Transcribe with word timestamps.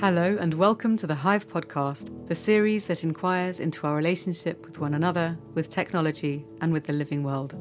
Hello, 0.00 0.38
and 0.40 0.54
welcome 0.54 0.96
to 0.96 1.06
the 1.06 1.14
Hive 1.14 1.46
Podcast, 1.46 2.26
the 2.26 2.34
series 2.34 2.86
that 2.86 3.04
inquires 3.04 3.60
into 3.60 3.86
our 3.86 3.94
relationship 3.94 4.64
with 4.64 4.78
one 4.78 4.94
another, 4.94 5.36
with 5.52 5.68
technology, 5.68 6.42
and 6.62 6.72
with 6.72 6.84
the 6.84 6.92
living 6.94 7.22
world. 7.22 7.54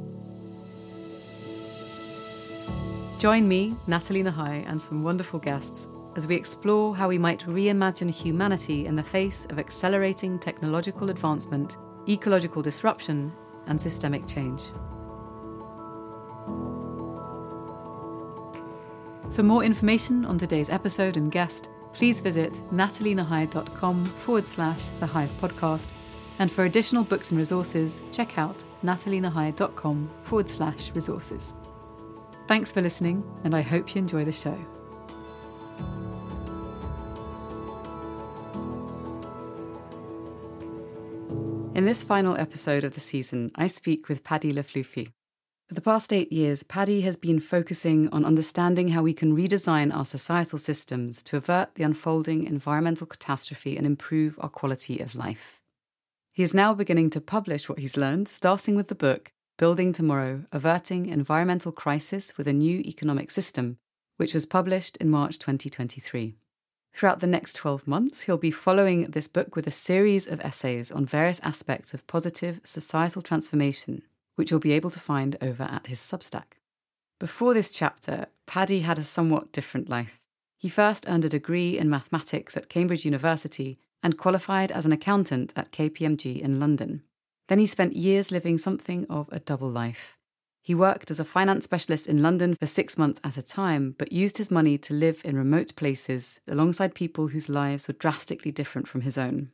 Join 3.20 3.46
me, 3.46 3.76
Nathalie 3.88 4.24
Nahai, 4.24 4.64
and 4.70 4.82
some 4.82 5.04
wonderful 5.04 5.38
guests 5.38 5.90
as 6.16 6.28
we 6.28 6.36
explore 6.38 6.96
how 6.96 7.10
we 7.10 7.18
might 7.18 7.42
reimagine 7.42 8.10
humanity 8.10 8.86
in 8.86 8.96
the 8.96 9.04
face 9.04 9.46
of 9.50 9.60
accelerating 9.60 10.40
technological 10.40 11.10
advancement, 11.10 11.76
ecological 12.08 12.62
disruption, 12.62 13.34
and 13.68 13.82
systemic 13.82 14.26
change. 14.26 14.62
For 19.32 19.44
more 19.44 19.66
information 19.66 20.24
on 20.24 20.38
today's 20.38 20.70
episode 20.70 21.18
and 21.18 21.30
guest, 21.30 21.68
please 21.94 22.20
visit 22.20 22.54
nathalienahai.com 22.72 24.06
forward 24.06 24.46
slash 24.46 24.86
the 25.00 25.06
Hive 25.06 25.30
podcast. 25.42 25.88
And 26.40 26.52
for 26.52 26.64
additional 26.64 27.04
books 27.04 27.32
and 27.32 27.38
resources, 27.38 28.02
check 28.12 28.38
out 28.38 28.64
nathalienahai.com 28.84 30.08
forward 30.24 30.50
slash 30.50 30.92
resources. 30.96 31.54
Thanks 32.48 32.72
for 32.72 32.82
listening, 32.82 33.24
and 33.44 33.56
I 33.56 33.62
hope 33.62 33.94
you 33.94 34.00
enjoy 34.00 34.24
the 34.24 34.32
show. 34.32 34.58
In 41.76 41.86
this 41.86 42.04
final 42.04 42.36
episode 42.36 42.84
of 42.84 42.94
the 42.94 43.00
season, 43.00 43.52
I 43.56 43.68
speak 43.68 44.10
with 44.10 44.24
Paddy 44.24 44.52
Le 44.52 44.64
Flufy. 44.64 45.12
For 45.70 45.76
the 45.76 45.82
past 45.82 46.12
eight 46.12 46.34
years, 46.34 46.64
Paddy 46.64 47.02
has 47.02 47.16
been 47.16 47.40
focusing 47.40 48.10
on 48.12 48.26
understanding 48.26 48.88
how 48.88 49.04
we 49.04 49.14
can 49.14 49.38
redesign 49.38 49.96
our 49.96 50.04
societal 50.04 50.58
systems 50.58 51.22
to 51.22 51.38
avert 51.38 51.76
the 51.76 51.84
unfolding 51.84 52.46
environmental 52.46 53.06
catastrophe 53.06 53.78
and 53.78 53.86
improve 53.86 54.40
our 54.42 54.50
quality 54.50 55.00
of 55.00 55.14
life. 55.14 55.62
He 56.34 56.42
is 56.42 56.56
now 56.56 56.74
beginning 56.74 57.12
to 57.12 57.22
publish 57.22 57.70
what 57.70 57.78
he's 57.78 57.96
learned, 57.96 58.28
starting 58.28 58.76
with 58.76 58.88
the 58.88 58.96
book 58.96 59.32
Building 59.60 59.92
Tomorrow 59.92 60.46
Averting 60.52 61.06
Environmental 61.06 61.72
Crisis 61.72 62.36
with 62.36 62.48
a 62.48 62.54
New 62.54 62.80
Economic 62.80 63.30
System, 63.30 63.78
which 64.18 64.34
was 64.34 64.48
published 64.48 64.98
in 64.98 65.12
March 65.12 65.38
2023. 65.38 66.34
Throughout 66.96 67.20
the 67.20 67.28
next 67.28 67.54
12 67.54 67.88
months, 67.88 68.22
he'll 68.22 68.38
be 68.38 68.50
following 68.50 69.04
this 69.04 69.28
book 69.28 69.56
with 69.56 69.68
a 69.68 69.72
series 69.72 70.26
of 70.26 70.42
essays 70.42 70.92
on 70.92 71.06
various 71.06 71.40
aspects 71.42 71.94
of 71.94 72.08
positive 72.08 72.60
societal 72.64 73.22
transformation 73.22 74.02
which 74.40 74.52
you'll 74.52 74.60
be 74.62 74.72
able 74.72 74.90
to 74.90 75.02
find 75.02 75.36
over 75.42 75.64
at 75.64 75.88
his 75.88 76.00
Substack. 76.00 76.54
Before 77.20 77.54
this 77.54 77.74
chapter, 77.74 78.28
Paddy 78.48 78.80
had 78.80 78.98
a 78.98 79.04
somewhat 79.04 79.52
different 79.52 79.90
life. 79.90 80.22
He 80.58 80.70
first 80.70 81.10
earned 81.10 81.26
a 81.26 81.30
degree 81.30 81.78
in 81.78 81.90
mathematics 81.90 82.56
at 82.56 82.70
Cambridge 82.70 83.04
University 83.04 83.80
and 84.02 84.18
qualified 84.18 84.72
as 84.72 84.86
an 84.86 84.94
accountant 84.94 85.52
at 85.58 85.74
KPMG 85.74 86.40
in 86.40 86.58
London. 86.58 87.04
Then 87.50 87.60
he 87.60 87.68
spent 87.68 87.98
years 87.98 88.32
living 88.32 88.58
something 88.58 89.06
of 89.10 89.28
a 89.30 89.42
double 89.42 89.70
life. 89.70 90.16
He 90.62 90.74
worked 90.74 91.12
as 91.12 91.20
a 91.20 91.26
finance 91.26 91.66
specialist 91.66 92.08
in 92.08 92.22
London 92.22 92.56
for 92.56 92.66
six 92.66 92.98
months 92.98 93.20
at 93.26 93.36
a 93.36 93.42
time, 93.42 93.94
but 93.98 94.14
used 94.14 94.38
his 94.38 94.50
money 94.50 94.78
to 94.78 94.94
live 94.94 95.22
in 95.26 95.36
remote 95.36 95.76
places 95.76 96.40
alongside 96.48 96.96
people 96.96 97.28
whose 97.28 97.50
lives 97.50 97.90
were 97.90 97.94
drastically 97.94 98.54
different 98.54 98.88
from 98.88 99.02
his 99.02 99.18
own. 99.18 99.52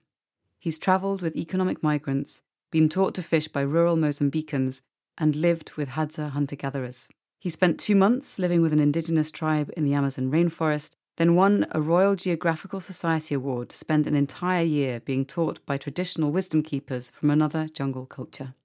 He's 0.59 0.77
travelled 0.77 1.23
with 1.23 1.35
economic 1.35 1.81
migrants 1.81 2.43
been 2.75 2.89
taught 2.89 3.15
to 3.15 3.23
fish 3.23 3.47
by 3.47 3.61
rural 3.61 3.95
Mozambicans, 3.95 4.81
and 5.17 5.33
lived 5.33 5.71
with 5.77 5.91
Hadza 5.91 6.31
hunter 6.31 6.57
gatherers. 6.57 7.07
He 7.39 7.49
spent 7.49 7.79
two 7.79 7.95
months 7.95 8.37
living 8.37 8.61
with 8.61 8.73
an 8.73 8.81
indigenous 8.81 9.31
tribe 9.31 9.71
in 9.77 9.85
the 9.85 9.93
Amazon 9.93 10.29
rainforest, 10.29 10.91
then 11.15 11.35
won 11.35 11.65
a 11.71 11.79
Royal 11.79 12.17
Geographical 12.17 12.81
Society 12.81 13.33
award 13.33 13.69
to 13.69 13.77
spend 13.77 14.05
an 14.05 14.13
entire 14.13 14.65
year 14.65 14.99
being 14.99 15.23
taught 15.23 15.65
by 15.65 15.77
traditional 15.77 16.33
wisdom 16.33 16.61
keepers 16.61 17.11
from 17.11 17.29
another 17.29 17.69
jungle 17.69 18.05
culture. 18.05 18.55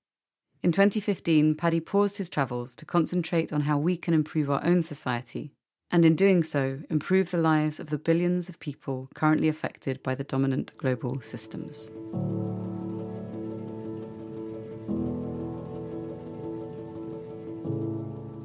In 0.60 0.72
2015, 0.72 1.54
Paddy 1.54 1.78
paused 1.78 2.16
his 2.16 2.28
travels 2.28 2.74
to 2.74 2.84
concentrate 2.84 3.52
on 3.52 3.60
how 3.60 3.78
we 3.78 3.96
can 3.96 4.12
improve 4.12 4.50
our 4.50 4.64
own 4.64 4.82
society, 4.82 5.52
and 5.92 6.04
in 6.04 6.16
doing 6.16 6.42
so, 6.42 6.80
improve 6.90 7.30
the 7.30 7.36
lives 7.36 7.78
of 7.78 7.90
the 7.90 7.98
billions 7.98 8.48
of 8.48 8.58
people 8.58 9.08
currently 9.14 9.46
affected 9.46 10.02
by 10.02 10.16
the 10.16 10.24
dominant 10.24 10.76
global 10.78 11.20
systems. 11.20 11.92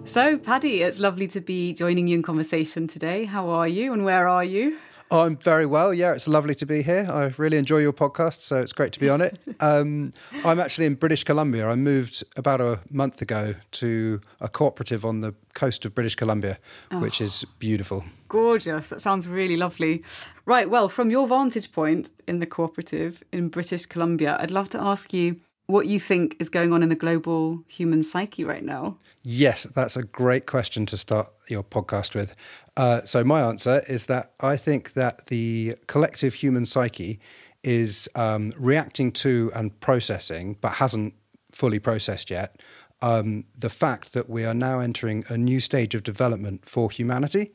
So, 0.06 0.38
Paddy, 0.38 0.82
it's 0.82 1.00
lovely 1.00 1.28
to 1.28 1.42
be 1.42 1.74
joining 1.74 2.08
you 2.08 2.16
in 2.16 2.22
conversation 2.24 2.88
today. 2.88 3.26
How 3.26 3.50
are 3.50 3.68
you 3.68 3.92
and 3.92 4.06
where 4.06 4.28
are 4.28 4.44
you? 4.44 4.78
I'm 5.12 5.38
very 5.38 5.66
well. 5.66 5.94
Yeah, 5.94 6.14
it's 6.14 6.28
lovely 6.28 6.56
to 6.56 6.66
be 6.66 6.84
here. 6.84 7.08
I 7.12 7.34
really 7.38 7.58
enjoy 7.58 7.80
your 7.80 7.92
podcast, 7.92 8.42
so 8.42 8.60
it's 8.62 8.72
great 8.72 8.92
to 8.94 9.00
be 9.00 9.10
on 9.10 9.22
it. 9.22 9.40
Um, 9.62 10.14
I'm 10.44 10.60
actually 10.60 10.86
in 10.86 10.96
British 10.96 11.24
Columbia. 11.24 11.68
I 11.68 11.76
moved 11.76 12.26
about 12.36 12.60
a 12.60 12.82
month 12.92 13.22
ago 13.22 13.56
to 13.72 14.20
a 14.42 14.50
cooperative 14.50 15.06
on 15.06 15.22
the 15.22 15.34
coast 15.54 15.86
of 15.86 15.96
British 15.96 16.16
Columbia, 16.16 16.60
oh, 16.92 17.00
which 17.00 17.22
is 17.22 17.46
beautiful. 17.58 18.04
Gorgeous. 18.28 18.90
That 18.90 19.00
sounds 19.00 19.28
really 19.30 19.56
lovely. 19.56 20.04
Right. 20.46 20.70
Well, 20.70 20.90
from 20.90 21.10
your 21.10 21.26
vantage 21.26 21.72
point 21.72 22.10
in 22.28 22.40
the 22.40 22.46
cooperative 22.46 23.24
in 23.32 23.48
British 23.48 23.86
Columbia, 23.86 24.38
I'd 24.42 24.52
love 24.52 24.70
to 24.72 24.82
ask 24.82 25.14
you 25.14 25.38
what 25.68 25.88
you 25.88 26.00
think 26.00 26.36
is 26.40 26.50
going 26.50 26.72
on 26.74 26.84
in 26.84 26.90
the 26.90 26.96
global 26.96 27.64
human 27.68 28.04
psyche 28.04 28.44
right 28.44 28.64
now? 28.64 28.98
Yes, 29.24 29.64
that's 29.64 29.98
a 29.98 30.04
great 30.04 30.46
question 30.46 30.86
to 30.88 30.98
start 30.98 31.30
your 31.50 31.64
podcast 31.64 32.14
with. 32.14 32.36
Uh, 32.78 33.02
so, 33.02 33.24
my 33.24 33.42
answer 33.42 33.82
is 33.88 34.06
that 34.06 34.34
I 34.40 34.58
think 34.58 34.94
that 34.94 35.28
the 35.28 35.76
collective 35.88 36.36
human 36.36 36.66
psyche 36.66 37.20
is 37.64 38.08
um, 38.14 38.54
reacting 38.58 39.12
to 39.12 39.52
and 39.56 39.80
processing, 39.80 40.58
but 40.62 40.74
hasn't 40.74 41.16
fully 41.52 41.80
processed 41.80 42.30
yet, 42.30 42.62
um, 43.02 43.46
the 43.58 43.70
fact 43.70 44.14
that 44.14 44.30
we 44.30 44.46
are 44.46 44.54
now 44.54 44.80
entering 44.80 45.26
a 45.30 45.38
new 45.38 45.60
stage 45.60 45.96
of 45.96 46.04
development 46.04 46.66
for 46.66 46.92
humanity, 46.92 47.54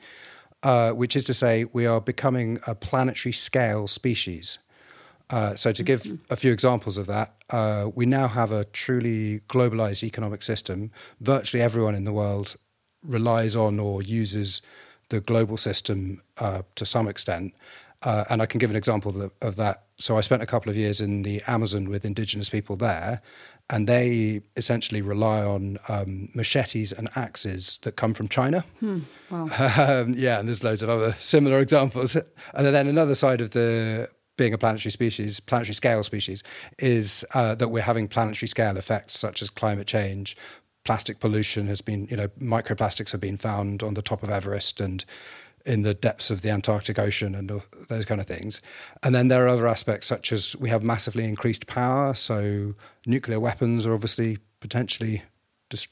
uh, 0.62 0.91
which 0.92 1.15
is 1.15 1.25
to 1.25 1.34
say, 1.34 1.65
we 1.72 1.87
are 1.87 2.00
becoming 2.00 2.59
a 2.66 2.75
planetary 2.75 3.32
scale 3.32 3.87
species. 3.87 4.59
Uh, 5.31 5.55
so, 5.55 5.71
to 5.71 5.83
give 5.83 6.19
a 6.29 6.37
few 6.37 6.53
examples 6.53 6.99
of 6.99 7.07
that, 7.07 7.35
uh, 7.51 7.89
we 7.95 8.05
now 8.05 8.27
have 8.27 8.51
a 8.51 8.65
truly 8.65 9.41
globalized 9.49 10.03
economic 10.03 10.43
system. 10.43 10.91
Virtually 11.21 11.63
everyone 11.63 11.95
in 11.95 12.05
the 12.05 12.13
world 12.13 12.57
relies 13.03 13.55
on 13.55 13.79
or 13.79 14.03
uses 14.03 14.61
the 15.09 15.21
global 15.21 15.57
system 15.57 16.21
uh, 16.39 16.63
to 16.75 16.85
some 16.85 17.09
extent. 17.09 17.55
Uh, 18.03 18.25
and 18.31 18.43
I 18.43 18.47
can 18.47 18.59
give 18.59 18.71
an 18.71 18.77
example 18.77 19.23
of, 19.23 19.31
of, 19.41 19.57
that. 19.57 19.85
So, 19.99 20.17
I 20.17 20.21
spent 20.21 20.43
a 20.43 20.47
couple 20.47 20.69
of 20.69 20.77
years 20.77 21.01
in 21.01 21.23
the 21.23 21.43
Amazon 21.47 21.89
with 21.89 22.05
indigenous 22.05 22.51
people 22.51 22.75
there, 22.75 23.21
and 23.69 23.87
they 23.87 24.43
essentially 24.57 25.01
rely 25.01 25.45
on 25.45 25.79
um, 25.89 26.29
machetes 26.35 26.91
and 26.91 27.09
axes 27.15 27.79
that 27.83 27.95
come 27.95 28.15
from 28.15 28.27
China. 28.27 28.65
Hmm, 28.81 29.01
wow. 29.31 29.45
um, 30.03 30.15
yeah, 30.17 30.41
and 30.41 30.49
there's 30.49 30.65
loads 30.65 30.83
of 30.83 30.89
other 30.89 31.13
similar 31.21 31.61
examples. 31.67 32.17
And 32.17 32.67
then 32.67 32.89
another 32.89 33.15
side 33.15 33.41
of 33.41 33.51
the 33.51 34.09
being 34.41 34.55
a 34.55 34.59
planetary 34.59 34.91
species, 34.91 35.39
planetary 35.39 35.75
scale 35.75 36.03
species, 36.03 36.43
is 36.78 37.27
uh, 37.34 37.55
that 37.55 37.69
we're 37.69 37.83
having 37.83 38.09
planetary 38.09 38.49
scale 38.49 38.78
effects 38.78 39.19
such 39.19 39.43
as 39.43 39.51
climate 39.51 39.87
change. 39.87 40.34
Plastic 40.83 41.21
pollution 41.21 41.67
has 41.67 41.83
been, 41.83 42.06
you 42.11 42.17
know, 42.17 42.28
microplastics 42.41 43.12
have 43.12 43.21
been 43.21 43.37
found 43.37 43.83
on 43.83 43.93
the 43.93 44.01
top 44.01 44.23
of 44.23 44.31
Everest 44.31 44.81
and 44.81 45.05
in 45.67 45.83
the 45.83 45.93
depths 45.93 46.31
of 46.31 46.41
the 46.41 46.49
Antarctic 46.49 46.99
Ocean 46.99 47.34
and 47.34 47.53
those 47.91 48.06
kind 48.06 48.19
of 48.19 48.27
things. 48.27 48.62
And 49.03 49.15
then 49.15 49.28
there 49.28 49.45
are 49.45 49.49
other 49.49 49.69
aspects 49.69 50.06
such 50.06 50.33
as 50.33 50.57
we 50.57 50.71
have 50.71 50.83
massively 50.83 51.27
increased 51.27 51.67
power. 51.67 52.15
So 52.15 52.75
nuclear 53.05 53.39
weapons 53.39 53.84
are 53.84 53.93
obviously 53.93 54.39
potentially 54.61 55.22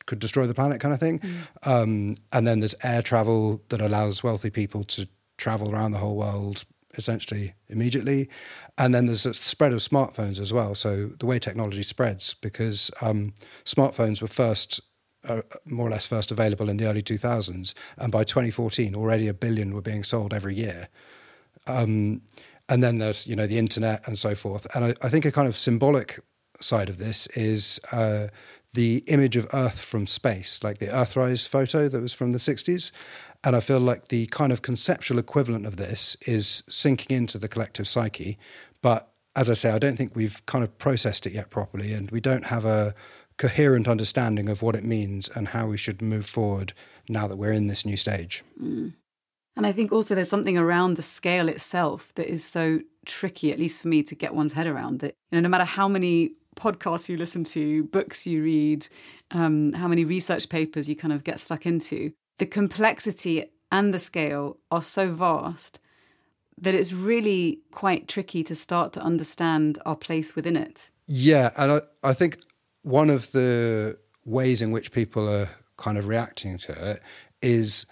could 0.07 0.21
destroy 0.21 0.47
the 0.47 0.55
planet, 0.55 0.81
kind 0.81 0.95
of 0.95 1.01
thing. 1.01 1.19
Mm. 1.19 1.37
Um, 1.65 2.17
and 2.33 2.47
then 2.47 2.61
there's 2.61 2.75
air 2.83 3.03
travel 3.03 3.61
that 3.69 3.83
allows 3.83 4.23
wealthy 4.23 4.49
people 4.49 4.85
to 4.85 5.07
travel 5.37 5.71
around 5.71 5.91
the 5.91 5.99
whole 5.99 6.17
world 6.17 6.65
essentially 6.97 7.55
immediately. 7.69 8.29
And 8.77 8.95
then 8.95 9.07
there's 9.07 9.27
a 9.27 9.35
spread 9.35 9.73
of 9.73 9.81
smartphones 9.81 10.41
as 10.41 10.53
well. 10.53 10.75
So 10.75 11.11
the 11.19 11.27
way 11.27 11.39
technology 11.39 11.83
spreads, 11.83 12.35
because 12.35 12.91
um, 13.01 13.35
smartphones 13.65 14.23
were 14.23 14.29
first, 14.29 14.81
uh, 15.29 15.43
more 15.65 15.87
or 15.87 15.91
less 15.91 16.07
first 16.07 16.31
available 16.31 16.69
in 16.69 16.77
the 16.77 16.87
early 16.87 17.03
2000s. 17.03 17.75
And 17.97 18.13
by 18.13 18.25
2014, 18.25 18.95
already 18.95 19.29
a 19.29 19.35
billion 19.35 19.75
were 19.75 19.83
being 19.83 20.05
sold 20.05 20.33
every 20.33 20.55
year. 20.55 20.89
Um, 21.67 22.23
and 22.69 22.83
then 22.83 22.99
there's, 22.99 23.27
you 23.27 23.37
know, 23.37 23.47
the 23.47 23.59
internet 23.59 24.07
and 24.07 24.19
so 24.19 24.35
forth. 24.35 24.67
And 24.75 24.85
I, 24.85 24.95
I 25.03 25.09
think 25.09 25.25
a 25.25 25.33
kind 25.33 25.49
of 25.49 25.57
symbolic 25.57 26.21
side 26.61 26.89
of 26.89 26.99
this 26.99 27.27
is 27.29 27.81
uh, 27.93 28.29
the 28.75 28.99
image 29.07 29.37
of 29.37 29.49
Earth 29.53 29.81
from 29.81 30.07
space, 30.07 30.63
like 30.63 30.79
the 30.79 30.87
Earthrise 30.87 31.49
photo 31.49 31.89
that 31.89 32.01
was 32.01 32.13
from 32.13 32.33
the 32.33 32.39
60s. 32.39 32.93
And 33.45 33.55
I 33.55 33.61
feel 33.61 33.81
like 33.81 34.09
the 34.09 34.27
kind 34.27 34.53
of 34.53 34.63
conceptual 34.63 35.19
equivalent 35.19 35.67
of 35.67 35.77
this 35.77 36.17
is 36.27 36.63
sinking 36.69 37.17
into 37.17 37.39
the 37.39 37.49
collective 37.49 37.87
psyche. 37.87 38.39
But 38.83 39.13
as 39.37 39.49
I 39.49 39.55
say, 39.55 39.71
I 39.71 39.79
don't 39.79 39.97
think 39.97 40.17
we've 40.17 40.45
kind 40.47 40.65
of 40.65 40.77
processed 40.79 41.27
it 41.27 41.33
yet 41.33 41.51
properly, 41.51 41.93
and 41.93 42.11
we 42.11 42.21
don't 42.21 42.47
have 42.47 42.65
a 42.65 42.95
coherent 43.37 43.87
understanding 43.87 44.49
of 44.49 44.63
what 44.63 44.75
it 44.75 44.85
means 44.85 45.29
and 45.29 45.49
how 45.49 45.69
we 45.69 45.77
should 45.77 46.03
move 46.03 46.27
forward 46.27 46.73
now 47.09 47.29
that 47.29 47.39
we're 47.39 47.53
in 47.53 47.69
this 47.69 47.87
new 47.87 47.97
stage. 47.97 48.43
Mm. 48.61 48.95
And 49.57 49.67
I 49.67 49.73
think 49.73 49.93
also 49.93 50.15
there's 50.15 50.29
something 50.29 50.59
around 50.59 50.95
the 50.95 51.03
scale 51.03 51.49
itself 51.49 52.13
that 52.17 52.31
is 52.31 52.45
so 52.45 52.81
tricky, 53.07 53.53
at 53.53 53.59
least 53.59 53.83
for 53.83 53.89
me, 53.89 54.03
to 54.05 54.15
get 54.15 54.35
one's 54.35 54.53
head 54.53 54.67
around. 54.67 55.01
That 55.01 55.15
you 55.31 55.37
know, 55.37 55.41
no 55.41 55.49
matter 55.49 55.65
how 55.65 55.89
many 55.89 56.33
podcasts 56.57 57.09
you 57.09 57.17
listen 57.17 57.45
to, 57.45 57.85
books 57.85 58.27
you 58.27 58.43
read, 58.43 58.89
um, 59.31 59.73
how 59.73 59.89
many 59.89 60.05
research 60.05 60.49
papers 60.49 60.89
you 60.89 60.97
kind 60.97 61.13
of 61.13 61.23
get 61.25 61.41
stuck 61.41 61.67
into, 61.67 62.13
the 62.39 62.47
complexity 62.47 63.45
and 63.71 63.93
the 63.93 63.99
scale 63.99 64.59
are 64.71 64.83
so 64.83 65.11
vast 65.11 65.81
that 66.61 66.75
it's 66.75 66.93
really 66.93 67.61
quite 67.71 68.09
tricky 68.09 68.43
to 68.43 68.55
start 68.55 68.93
to 68.93 69.01
understand 69.01 69.79
our 69.87 69.97
place 69.97 70.35
within 70.35 70.57
it. 70.57 70.91
Yeah, 71.07 71.51
and 71.57 71.73
I, 71.73 71.81
I 72.03 72.15
think 72.15 72.39
one 72.83 73.11
of 73.11 73.33
the 73.33 73.99
ways 74.25 74.61
in 74.61 74.73
which 74.73 74.93
people 74.93 75.29
are 75.29 75.49
kind 75.77 75.97
of 75.97 76.09
reacting 76.09 76.59
to 76.59 76.91
it 76.91 77.03
is 77.41 77.87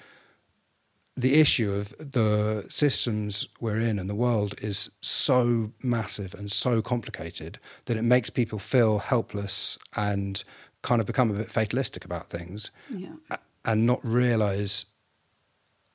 the 1.17 1.41
issue 1.41 1.73
of 1.73 1.97
the 1.99 2.67
systems 2.69 3.49
we're 3.61 3.79
in 3.79 3.99
and 3.99 4.11
the 4.11 4.15
world 4.15 4.55
is 4.61 4.91
so 5.01 5.73
massive 5.83 6.35
and 6.35 6.53
so 6.53 6.83
complicated 6.83 7.59
that 7.87 7.97
it 7.97 8.03
makes 8.03 8.29
people 8.29 8.59
feel 8.59 8.99
helpless 8.99 9.79
and 9.97 10.45
kind 10.83 11.01
of 11.01 11.07
become 11.07 11.31
a 11.31 11.35
bit 11.35 11.51
fatalistic 11.51 12.05
about 12.05 12.29
things 12.29 12.71
yeah. 12.91 13.15
And 13.67 13.85
not 13.85 14.01
realize 14.03 14.87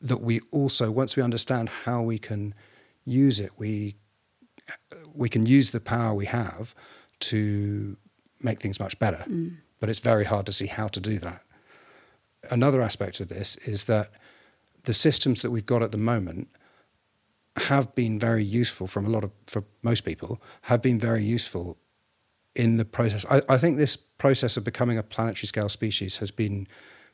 that 0.01 0.21
we 0.21 0.39
also 0.51 0.91
once 0.91 1.15
we 1.15 1.23
understand 1.23 1.69
how 1.85 2.01
we 2.01 2.17
can 2.17 2.53
use 3.05 3.39
it 3.39 3.51
we 3.57 3.95
we 5.13 5.29
can 5.29 5.45
use 5.45 5.71
the 5.71 5.79
power 5.79 6.13
we 6.13 6.25
have 6.25 6.75
to 7.19 7.97
make 8.41 8.59
things 8.59 8.79
much 8.79 8.97
better 8.99 9.23
mm. 9.27 9.55
but 9.79 9.89
it's 9.89 9.99
very 9.99 10.25
hard 10.25 10.45
to 10.45 10.51
see 10.51 10.67
how 10.67 10.87
to 10.87 10.99
do 10.99 11.17
that 11.19 11.41
another 12.49 12.81
aspect 12.81 13.19
of 13.19 13.27
this 13.27 13.55
is 13.57 13.85
that 13.85 14.11
the 14.83 14.93
systems 14.93 15.41
that 15.41 15.51
we've 15.51 15.65
got 15.65 15.83
at 15.83 15.91
the 15.91 15.97
moment 15.97 16.47
have 17.57 17.93
been 17.95 18.19
very 18.19 18.43
useful 18.43 18.87
from 18.87 19.05
a 19.05 19.09
lot 19.09 19.23
of 19.23 19.31
for 19.47 19.63
most 19.83 20.01
people 20.01 20.41
have 20.63 20.81
been 20.81 20.99
very 20.99 21.23
useful 21.23 21.77
in 22.55 22.77
the 22.77 22.85
process. 22.85 23.25
I, 23.29 23.41
I, 23.49 23.57
think 23.57 23.77
this 23.77 23.95
process 23.95 24.57
of 24.57 24.63
becoming 24.63 24.97
a 24.97 25.03
planetary 25.03 25.47
scale 25.47 25.69
species 25.69 26.17
has 26.17 26.31
been 26.31 26.67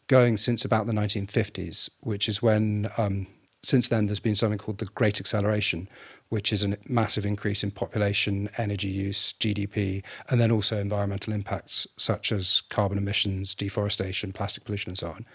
going 0.07 0.37
since 0.37 0.63
about 0.65 0.87
the 0.87 0.93
1950s, 0.93 1.89
which 2.01 2.29
is 2.29 2.41
when 2.41 2.89
um, 2.97 3.27
since 3.63 3.87
then 3.87 4.05
there's 4.05 4.19
been 4.19 4.35
something 4.35 4.57
called 4.57 4.77
the 4.77 4.85
Great 4.85 5.19
Acceleration, 5.19 5.89
which 6.29 6.53
is 6.53 6.63
a 6.63 6.77
massive 6.87 7.25
increase 7.25 7.63
in 7.63 7.71
population, 7.71 8.49
energy 8.57 8.87
use, 8.87 9.33
GDP, 9.33 10.03
and 10.29 10.39
then 10.39 10.51
also 10.51 10.77
environmental 10.77 11.33
impacts 11.33 11.87
such 11.97 12.31
as 12.31 12.61
carbon 12.69 12.97
emissions, 12.97 13.55
deforestation, 13.55 14.31
plastic 14.31 14.63
pollution, 14.63 14.91
and 14.91 14.97
so 14.97 15.09
on. 15.09 15.25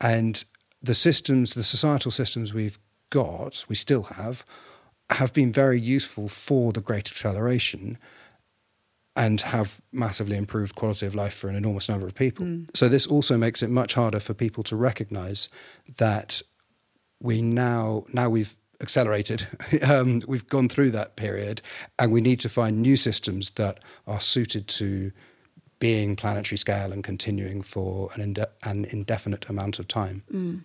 And 0.00 0.44
the 0.82 0.94
systems, 0.94 1.54
the 1.54 1.62
societal 1.62 2.10
systems 2.10 2.54
we've 2.54 2.78
got, 3.10 3.64
we 3.68 3.74
still 3.74 4.04
have, 4.04 4.44
have 5.10 5.32
been 5.34 5.52
very 5.52 5.80
useful 5.80 6.28
for 6.28 6.72
the 6.72 6.80
great 6.80 7.08
acceleration 7.08 7.98
and 9.16 9.40
have 9.42 9.80
massively 9.92 10.36
improved 10.36 10.74
quality 10.74 11.06
of 11.06 11.14
life 11.14 11.34
for 11.34 11.48
an 11.48 11.54
enormous 11.54 11.88
number 11.88 12.06
of 12.06 12.14
people. 12.14 12.44
Mm. 12.46 12.76
So 12.76 12.88
this 12.88 13.06
also 13.06 13.38
makes 13.38 13.62
it 13.62 13.70
much 13.70 13.94
harder 13.94 14.20
for 14.20 14.34
people 14.34 14.62
to 14.64 14.76
recognize 14.76 15.48
that 15.98 16.42
we 17.20 17.40
now 17.40 18.04
now 18.12 18.28
we've 18.28 18.56
accelerated. 18.80 19.46
um, 19.82 20.22
we've 20.26 20.46
gone 20.48 20.68
through 20.68 20.90
that 20.90 21.16
period, 21.16 21.62
and 21.98 22.12
we 22.12 22.20
need 22.20 22.40
to 22.40 22.48
find 22.48 22.82
new 22.82 22.96
systems 22.96 23.50
that 23.50 23.78
are 24.06 24.20
suited 24.20 24.66
to 24.68 25.12
being 25.78 26.16
planetary 26.16 26.56
scale 26.56 26.92
and 26.92 27.04
continuing 27.04 27.60
for 27.62 28.10
an, 28.14 28.20
inde- 28.20 28.46
an 28.64 28.84
indefinite 28.86 29.48
amount 29.48 29.78
of 29.78 29.86
time. 29.86 30.22
Mm 30.32 30.64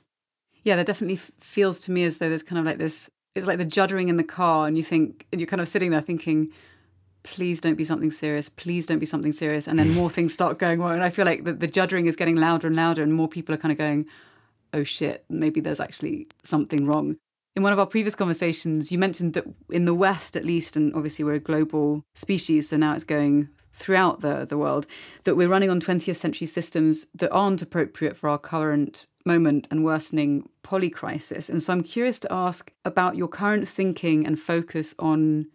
yeah, 0.63 0.75
that 0.75 0.85
definitely 0.85 1.17
feels 1.39 1.79
to 1.79 1.91
me 1.91 2.03
as 2.03 2.17
though 2.17 2.29
there's 2.29 2.43
kind 2.43 2.59
of 2.59 2.65
like 2.65 2.77
this. 2.77 3.09
It's 3.35 3.47
like 3.47 3.57
the 3.57 3.65
juddering 3.65 4.09
in 4.09 4.17
the 4.17 4.23
car, 4.23 4.67
and 4.67 4.77
you 4.77 4.83
think, 4.83 5.25
and 5.31 5.39
you're 5.39 5.47
kind 5.47 5.61
of 5.61 5.67
sitting 5.67 5.91
there 5.91 6.01
thinking, 6.01 6.51
please 7.29 7.59
don't 7.59 7.75
be 7.75 7.83
something 7.83 8.11
serious. 8.11 8.49
Please 8.49 8.85
don't 8.85 8.99
be 8.99 9.05
something 9.05 9.31
serious. 9.31 9.67
And 9.67 9.77
then 9.77 9.93
more 9.93 10.09
things 10.09 10.33
start 10.33 10.57
going 10.57 10.79
wrong. 10.79 10.93
And 10.93 11.03
I 11.03 11.09
feel 11.09 11.25
like 11.25 11.43
the, 11.43 11.53
the 11.53 11.67
juddering 11.67 12.07
is 12.07 12.15
getting 12.15 12.35
louder 12.35 12.67
and 12.67 12.75
louder, 12.75 13.03
and 13.03 13.13
more 13.13 13.27
people 13.27 13.53
are 13.53 13.57
kind 13.57 13.71
of 13.71 13.77
going, 13.77 14.05
oh 14.73 14.83
shit, 14.83 15.25
maybe 15.29 15.61
there's 15.61 15.79
actually 15.79 16.27
something 16.43 16.85
wrong. 16.85 17.17
In 17.55 17.63
one 17.63 17.73
of 17.73 17.79
our 17.79 17.85
previous 17.85 18.15
conversations, 18.15 18.91
you 18.91 18.97
mentioned 18.97 19.33
that 19.33 19.45
in 19.69 19.85
the 19.85 19.93
West, 19.93 20.35
at 20.35 20.45
least, 20.45 20.75
and 20.75 20.93
obviously 20.95 21.25
we're 21.25 21.33
a 21.33 21.39
global 21.39 22.03
species, 22.15 22.69
so 22.69 22.77
now 22.77 22.93
it's 22.93 23.03
going 23.03 23.49
throughout 23.73 24.21
the, 24.21 24.45
the 24.45 24.57
world, 24.57 24.85
that 25.23 25.35
we're 25.35 25.47
running 25.47 25.69
on 25.69 25.79
20th 25.79 26.15
century 26.15 26.47
systems 26.47 27.07
that 27.15 27.31
aren't 27.31 27.61
appropriate 27.61 28.17
for 28.17 28.29
our 28.29 28.37
current 28.37 29.07
moment 29.25 29.67
and 29.71 29.83
worsening 29.83 30.49
polycrisis. 30.63 31.49
And 31.49 31.61
so 31.61 31.73
I'm 31.73 31.83
curious 31.83 32.19
to 32.19 32.33
ask 32.33 32.71
about 32.83 33.15
your 33.15 33.27
current 33.27 33.67
thinking 33.67 34.25
and 34.25 34.39
focus 34.39 34.93
on 34.99 35.47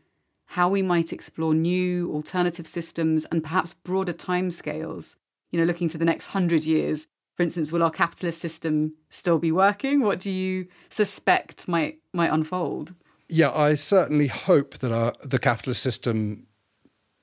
how 0.54 0.68
we 0.68 0.82
might 0.82 1.12
explore 1.12 1.52
new 1.52 2.12
alternative 2.12 2.68
systems 2.68 3.24
and 3.24 3.42
perhaps 3.42 3.74
broader 3.74 4.12
timescales, 4.12 5.16
you 5.50 5.58
know, 5.58 5.66
looking 5.66 5.88
to 5.88 5.98
the 5.98 6.04
next 6.04 6.28
hundred 6.28 6.64
years. 6.64 7.08
For 7.34 7.42
instance, 7.42 7.72
will 7.72 7.82
our 7.82 7.90
capitalist 7.90 8.40
system 8.40 8.94
still 9.10 9.40
be 9.40 9.50
working? 9.50 10.02
What 10.02 10.20
do 10.20 10.30
you 10.30 10.68
suspect 10.90 11.66
might 11.66 11.98
might 12.12 12.32
unfold? 12.32 12.94
Yeah, 13.28 13.50
I 13.50 13.74
certainly 13.74 14.28
hope 14.28 14.78
that 14.78 14.92
our, 14.92 15.12
the 15.22 15.40
capitalist 15.40 15.82
system 15.82 16.46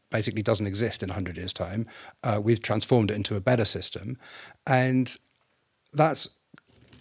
basically 0.10 0.42
doesn't 0.42 0.68
exist 0.68 1.01
in 1.01 1.07
100 1.07 1.38
years' 1.38 1.54
time. 1.54 1.86
Uh, 2.25 2.42
we've 2.44 2.62
transformed 2.62 3.12
it 3.12 3.13
into 3.13 3.38
a 3.38 3.39
better 3.39 3.63
system. 3.63 4.18
And 4.68 5.16
that's 5.94 6.28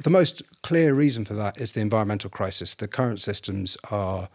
the 0.00 0.10
most 0.10 0.44
clear 0.62 0.94
reason 0.94 1.24
for 1.24 1.34
that 1.34 1.60
is 1.60 1.72
the 1.72 1.80
environmental 1.80 2.30
crisis. 2.30 2.76
The 2.76 2.86
current 2.86 3.20
systems 3.20 3.76
are, 3.90 4.28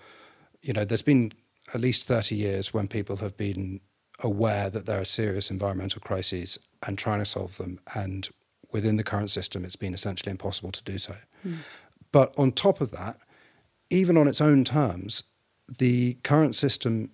you 0.61 0.73
know, 0.73 0.83
there's 0.83 1.01
been 1.01 1.31
at 1.73 1.81
least 1.81 2.07
30 2.07 2.35
years 2.35 2.73
when 2.73 2.87
people 2.87 3.17
have 3.17 3.37
been 3.37 3.81
aware 4.23 4.69
that 4.69 4.85
there 4.85 5.01
are 5.01 5.05
serious 5.05 5.49
environmental 5.49 6.01
crises 6.01 6.57
and 6.85 6.97
trying 6.97 7.19
to 7.19 7.25
solve 7.25 7.57
them. 7.57 7.79
And 7.95 8.29
within 8.71 8.97
the 8.97 9.03
current 9.03 9.31
system, 9.31 9.65
it's 9.65 9.75
been 9.75 9.93
essentially 9.93 10.31
impossible 10.31 10.71
to 10.71 10.83
do 10.83 10.97
so. 10.97 11.15
Mm. 11.45 11.57
But 12.11 12.33
on 12.37 12.51
top 12.51 12.81
of 12.81 12.91
that, 12.91 13.17
even 13.89 14.17
on 14.17 14.27
its 14.27 14.41
own 14.41 14.63
terms, 14.63 15.23
the 15.79 16.17
current 16.23 16.55
system 16.55 17.11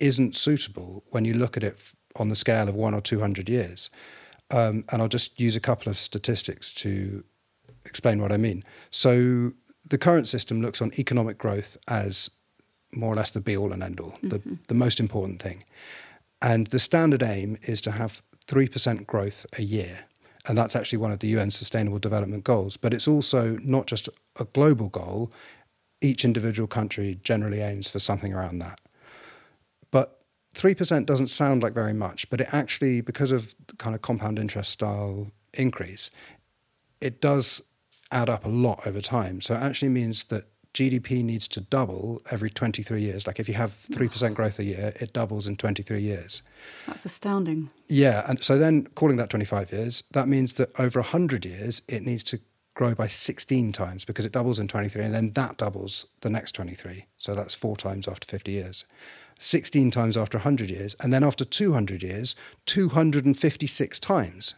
isn't 0.00 0.36
suitable 0.36 1.04
when 1.10 1.24
you 1.24 1.34
look 1.34 1.56
at 1.56 1.62
it 1.62 1.92
on 2.16 2.28
the 2.28 2.36
scale 2.36 2.68
of 2.68 2.74
one 2.74 2.94
or 2.94 3.00
200 3.00 3.48
years. 3.48 3.90
Um, 4.50 4.84
and 4.92 5.00
I'll 5.00 5.08
just 5.08 5.40
use 5.40 5.56
a 5.56 5.60
couple 5.60 5.90
of 5.90 5.98
statistics 5.98 6.72
to 6.74 7.24
explain 7.86 8.20
what 8.20 8.32
I 8.32 8.36
mean. 8.36 8.62
So 8.90 9.52
the 9.90 9.98
current 9.98 10.28
system 10.28 10.60
looks 10.62 10.80
on 10.80 10.92
economic 10.98 11.38
growth 11.38 11.76
as 11.88 12.30
more 12.96 13.12
or 13.12 13.16
less 13.16 13.30
the 13.30 13.40
be 13.40 13.56
all 13.56 13.72
and 13.72 13.82
end 13.82 14.00
all, 14.00 14.12
mm-hmm. 14.12 14.28
the, 14.28 14.58
the 14.68 14.74
most 14.74 15.00
important 15.00 15.42
thing. 15.42 15.64
And 16.40 16.66
the 16.68 16.78
standard 16.78 17.22
aim 17.22 17.56
is 17.62 17.80
to 17.82 17.92
have 17.92 18.22
3% 18.46 19.06
growth 19.06 19.46
a 19.58 19.62
year. 19.62 20.04
And 20.46 20.58
that's 20.58 20.76
actually 20.76 20.98
one 20.98 21.10
of 21.10 21.20
the 21.20 21.28
UN 21.28 21.50
Sustainable 21.50 21.98
Development 21.98 22.44
Goals. 22.44 22.76
But 22.76 22.92
it's 22.92 23.08
also 23.08 23.56
not 23.62 23.86
just 23.86 24.08
a 24.38 24.44
global 24.44 24.88
goal, 24.88 25.32
each 26.02 26.24
individual 26.24 26.68
country 26.68 27.18
generally 27.22 27.60
aims 27.60 27.88
for 27.88 27.98
something 27.98 28.34
around 28.34 28.58
that. 28.58 28.80
But 29.90 30.20
3% 30.54 31.06
doesn't 31.06 31.28
sound 31.28 31.62
like 31.62 31.72
very 31.72 31.94
much, 31.94 32.28
but 32.28 32.40
it 32.40 32.48
actually, 32.52 33.00
because 33.00 33.32
of 33.32 33.54
kind 33.78 33.94
of 33.94 34.02
compound 34.02 34.38
interest 34.38 34.70
style 34.70 35.30
increase, 35.54 36.10
it 37.00 37.20
does 37.20 37.62
add 38.12 38.28
up 38.28 38.44
a 38.44 38.48
lot 38.48 38.86
over 38.86 39.00
time. 39.00 39.40
So 39.40 39.54
it 39.54 39.58
actually 39.58 39.88
means 39.88 40.24
that 40.24 40.44
GDP 40.74 41.22
needs 41.24 41.48
to 41.48 41.60
double 41.60 42.20
every 42.30 42.50
23 42.50 43.00
years. 43.00 43.26
Like 43.26 43.38
if 43.38 43.48
you 43.48 43.54
have 43.54 43.86
3% 43.92 44.34
growth 44.34 44.58
a 44.58 44.64
year, 44.64 44.92
it 44.96 45.12
doubles 45.12 45.46
in 45.46 45.56
23 45.56 46.00
years. 46.00 46.42
That's 46.86 47.04
astounding. 47.04 47.70
Yeah. 47.88 48.24
And 48.28 48.42
so 48.42 48.58
then 48.58 48.88
calling 48.94 49.16
that 49.16 49.30
25 49.30 49.72
years, 49.72 50.02
that 50.12 50.28
means 50.28 50.54
that 50.54 50.78
over 50.78 51.00
100 51.00 51.46
years, 51.46 51.82
it 51.88 52.04
needs 52.04 52.24
to 52.24 52.40
grow 52.74 52.92
by 52.92 53.06
16 53.06 53.70
times 53.70 54.04
because 54.04 54.26
it 54.26 54.32
doubles 54.32 54.58
in 54.58 54.66
23 54.66 55.04
and 55.04 55.14
then 55.14 55.30
that 55.30 55.56
doubles 55.56 56.06
the 56.22 56.30
next 56.30 56.52
23. 56.52 57.06
So 57.16 57.34
that's 57.34 57.54
four 57.54 57.76
times 57.76 58.08
after 58.08 58.26
50 58.26 58.50
years. 58.50 58.84
16 59.38 59.90
times 59.90 60.16
after 60.16 60.38
100 60.38 60.70
years, 60.70 60.94
and 61.00 61.12
then 61.12 61.24
after 61.24 61.44
200 61.44 62.02
years, 62.02 62.36
256 62.66 63.98
times. 63.98 64.54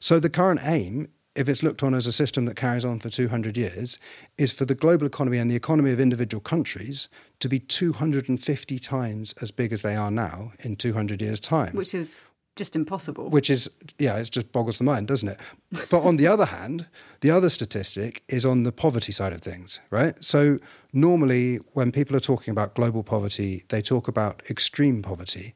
So 0.00 0.18
the 0.18 0.30
current 0.30 0.60
aim, 0.64 1.08
if 1.34 1.48
it's 1.48 1.62
looked 1.62 1.82
on 1.82 1.94
as 1.94 2.06
a 2.06 2.12
system 2.12 2.44
that 2.46 2.56
carries 2.56 2.84
on 2.84 2.98
for 3.00 3.10
200 3.10 3.56
years, 3.56 3.98
is 4.38 4.52
for 4.52 4.64
the 4.64 4.74
global 4.74 5.06
economy 5.06 5.38
and 5.38 5.50
the 5.50 5.56
economy 5.56 5.90
of 5.90 6.00
individual 6.00 6.40
countries 6.40 7.08
to 7.40 7.48
be 7.48 7.58
250 7.58 8.78
times 8.78 9.34
as 9.42 9.50
big 9.50 9.72
as 9.72 9.82
they 9.82 9.96
are 9.96 10.10
now 10.10 10.52
in 10.60 10.76
200 10.76 11.20
years' 11.20 11.40
time. 11.40 11.74
Which 11.74 11.94
is 11.94 12.24
just 12.56 12.76
impossible. 12.76 13.30
Which 13.30 13.50
is, 13.50 13.68
yeah, 13.98 14.16
it 14.16 14.30
just 14.30 14.52
boggles 14.52 14.78
the 14.78 14.84
mind, 14.84 15.08
doesn't 15.08 15.28
it? 15.28 15.40
But 15.90 16.02
on 16.02 16.18
the 16.18 16.28
other 16.28 16.44
hand, 16.44 16.86
the 17.20 17.32
other 17.32 17.50
statistic 17.50 18.22
is 18.28 18.44
on 18.44 18.62
the 18.62 18.70
poverty 18.70 19.10
side 19.10 19.32
of 19.32 19.40
things, 19.40 19.80
right? 19.90 20.22
So 20.24 20.58
normally 20.92 21.56
when 21.72 21.90
people 21.90 22.14
are 22.14 22.20
talking 22.20 22.52
about 22.52 22.74
global 22.74 23.02
poverty, 23.02 23.64
they 23.70 23.82
talk 23.82 24.06
about 24.06 24.42
extreme 24.48 25.02
poverty, 25.02 25.54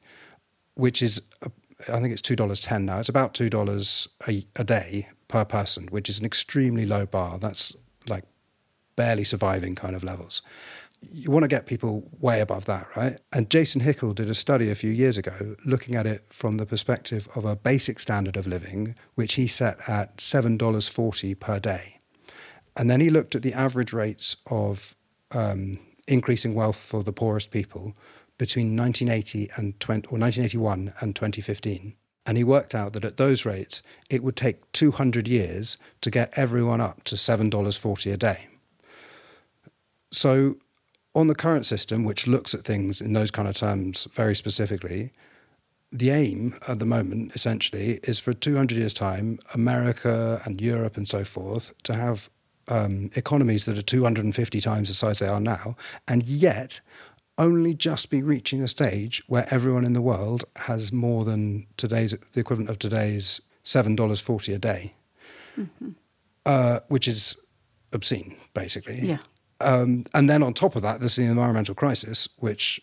which 0.74 1.00
is, 1.02 1.22
I 1.88 2.00
think 2.00 2.12
it's 2.12 2.22
$2.10 2.22 2.82
now. 2.82 2.98
It's 2.98 3.08
about 3.08 3.32
$2 3.32 4.08
a, 4.28 4.60
a 4.60 4.64
day 4.64 5.08
per 5.28 5.44
person, 5.44 5.86
which 5.88 6.08
is 6.08 6.18
an 6.18 6.26
extremely 6.26 6.86
low 6.86 7.06
bar. 7.06 7.38
That's 7.38 7.74
like 8.06 8.24
barely 8.96 9.24
surviving 9.24 9.74
kind 9.74 9.94
of 9.94 10.02
levels. 10.02 10.42
You 11.00 11.30
want 11.30 11.44
to 11.44 11.48
get 11.48 11.66
people 11.66 12.10
way 12.18 12.40
above 12.40 12.64
that, 12.64 12.88
right? 12.96 13.20
And 13.32 13.48
Jason 13.48 13.82
Hickel 13.82 14.14
did 14.14 14.28
a 14.28 14.34
study 14.34 14.68
a 14.68 14.74
few 14.74 14.90
years 14.90 15.16
ago 15.16 15.54
looking 15.64 15.94
at 15.94 16.06
it 16.06 16.24
from 16.28 16.56
the 16.56 16.66
perspective 16.66 17.28
of 17.36 17.44
a 17.44 17.54
basic 17.54 18.00
standard 18.00 18.36
of 18.36 18.48
living, 18.48 18.96
which 19.14 19.34
he 19.34 19.46
set 19.46 19.78
at 19.88 20.16
$7.40 20.16 21.38
per 21.38 21.60
day. 21.60 21.98
And 22.76 22.90
then 22.90 23.00
he 23.00 23.10
looked 23.10 23.36
at 23.36 23.42
the 23.42 23.52
average 23.52 23.92
rates 23.92 24.36
of 24.50 24.96
um, 25.30 25.78
increasing 26.08 26.54
wealth 26.54 26.76
for 26.76 27.04
the 27.04 27.12
poorest 27.12 27.52
people 27.52 27.94
between 28.38 28.76
1980 28.76 29.50
and 29.56 29.78
20, 29.78 30.08
or 30.08 30.18
1981 30.18 30.94
and 31.00 31.14
2015. 31.14 31.94
And 32.28 32.36
he 32.36 32.44
worked 32.44 32.74
out 32.74 32.92
that 32.92 33.06
at 33.06 33.16
those 33.16 33.46
rates, 33.46 33.82
it 34.10 34.22
would 34.22 34.36
take 34.36 34.70
200 34.72 35.26
years 35.26 35.78
to 36.02 36.10
get 36.10 36.30
everyone 36.36 36.78
up 36.78 37.02
to 37.04 37.14
$7.40 37.14 38.12
a 38.12 38.16
day. 38.18 38.48
So, 40.12 40.56
on 41.14 41.28
the 41.28 41.34
current 41.34 41.64
system, 41.64 42.04
which 42.04 42.26
looks 42.26 42.52
at 42.52 42.64
things 42.64 43.00
in 43.00 43.14
those 43.14 43.30
kind 43.30 43.48
of 43.48 43.56
terms 43.56 44.06
very 44.12 44.36
specifically, 44.36 45.10
the 45.90 46.10
aim 46.10 46.54
at 46.68 46.78
the 46.80 46.84
moment, 46.84 47.34
essentially, 47.34 47.98
is 48.02 48.18
for 48.18 48.34
200 48.34 48.76
years' 48.76 48.92
time, 48.92 49.38
America 49.54 50.42
and 50.44 50.60
Europe 50.60 50.98
and 50.98 51.08
so 51.08 51.24
forth 51.24 51.72
to 51.84 51.94
have 51.94 52.28
um, 52.68 53.10
economies 53.14 53.64
that 53.64 53.78
are 53.78 53.82
250 53.82 54.60
times 54.60 54.88
the 54.88 54.94
size 54.94 55.18
they 55.18 55.28
are 55.28 55.40
now, 55.40 55.76
and 56.06 56.24
yet 56.24 56.80
only 57.38 57.72
just 57.72 58.10
be 58.10 58.22
reaching 58.22 58.62
a 58.62 58.68
stage 58.68 59.22
where 59.28 59.46
everyone 59.50 59.84
in 59.84 59.92
the 59.92 60.02
world 60.02 60.44
has 60.56 60.92
more 60.92 61.24
than 61.24 61.66
today's 61.76 62.14
the 62.32 62.40
equivalent 62.40 62.68
of 62.68 62.78
today's 62.78 63.40
seven 63.62 63.96
dollars 63.96 64.20
forty 64.20 64.52
a 64.52 64.58
day, 64.58 64.92
mm-hmm. 65.56 65.90
uh, 66.44 66.80
which 66.88 67.08
is 67.08 67.36
obscene, 67.92 68.36
basically. 68.54 69.00
Yeah. 69.00 69.18
Um, 69.60 70.04
and 70.14 70.28
then 70.28 70.42
on 70.42 70.54
top 70.54 70.76
of 70.76 70.82
that, 70.82 71.00
there's 71.00 71.16
the 71.16 71.24
environmental 71.24 71.74
crisis, 71.74 72.28
which 72.38 72.80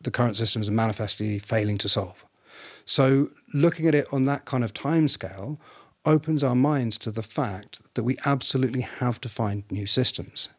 the 0.00 0.10
current 0.10 0.36
systems 0.36 0.68
are 0.68 0.72
manifestly 0.72 1.38
failing 1.38 1.78
to 1.78 1.88
solve. 1.88 2.24
So, 2.84 3.30
looking 3.52 3.86
at 3.86 3.94
it 3.94 4.06
on 4.12 4.24
that 4.24 4.44
kind 4.44 4.62
of 4.62 4.74
time 4.74 5.08
scale 5.08 5.58
opens 6.04 6.44
our 6.44 6.54
minds 6.54 6.98
to 6.98 7.10
the 7.10 7.22
fact 7.22 7.80
that 7.94 8.04
we 8.04 8.16
absolutely 8.26 8.82
have 8.82 9.20
to 9.22 9.28
find 9.28 9.64
new 9.70 9.86
systems. 9.86 10.50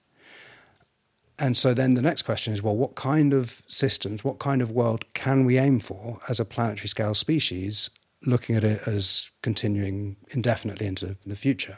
And 1.38 1.58
so 1.58 1.74
then 1.74 1.96
the 1.96 2.02
next 2.02 2.22
question 2.22 2.54
is 2.54 2.62
well, 2.62 2.76
what 2.76 2.96
kind 2.96 3.34
of 3.34 3.62
systems, 3.68 4.24
what 4.24 4.40
kind 4.40 4.62
of 4.62 4.72
world 4.72 5.06
can 5.14 5.46
we 5.46 5.58
aim 5.58 5.80
for 5.80 6.20
as 6.30 6.40
a 6.40 6.46
planetary 6.46 6.88
scale 6.88 7.14
species, 7.14 7.90
looking 8.26 8.56
at 8.56 8.64
it 8.64 8.88
as 8.88 9.30
continuing 9.42 10.16
indefinitely 10.30 10.88
into 10.88 11.18
the 11.26 11.36
future? 11.36 11.78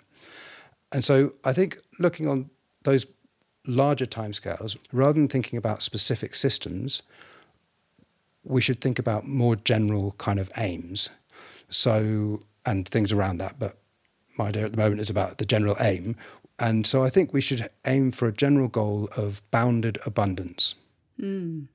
And 0.92 1.04
so 1.04 1.34
I 1.44 1.54
think 1.54 1.78
looking 2.00 2.28
on 2.28 2.50
those 2.84 3.06
larger 3.66 4.06
timescales, 4.06 4.78
rather 4.92 5.14
than 5.14 5.28
thinking 5.28 5.58
about 5.58 5.84
specific 5.84 6.36
systems, 6.36 7.02
we 8.44 8.62
should 8.62 8.80
think 8.80 8.98
about 8.98 9.28
more 9.28 9.56
general 9.56 10.14
kind 10.18 10.40
of 10.40 10.50
aims. 10.58 11.10
So, 11.70 12.44
and 12.66 12.88
things 12.88 13.12
around 13.12 13.38
that. 13.40 13.60
But 13.60 13.78
my 14.38 14.48
idea 14.48 14.66
at 14.66 14.72
the 14.72 14.78
moment 14.78 15.02
is 15.02 15.10
about 15.10 15.38
the 15.38 15.46
general 15.46 15.76
aim. 15.80 16.16
And 16.60 16.86
so 16.88 17.04
I 17.04 17.10
think 17.10 17.34
we 17.34 17.42
should 17.42 17.68
aim 17.86 18.12
for 18.12 18.28
a 18.28 18.34
general 18.34 18.68
goal 18.68 19.10
of 19.16 19.42
bounded 19.52 20.00
abundance. 20.06 20.76
Mm. 21.20 21.68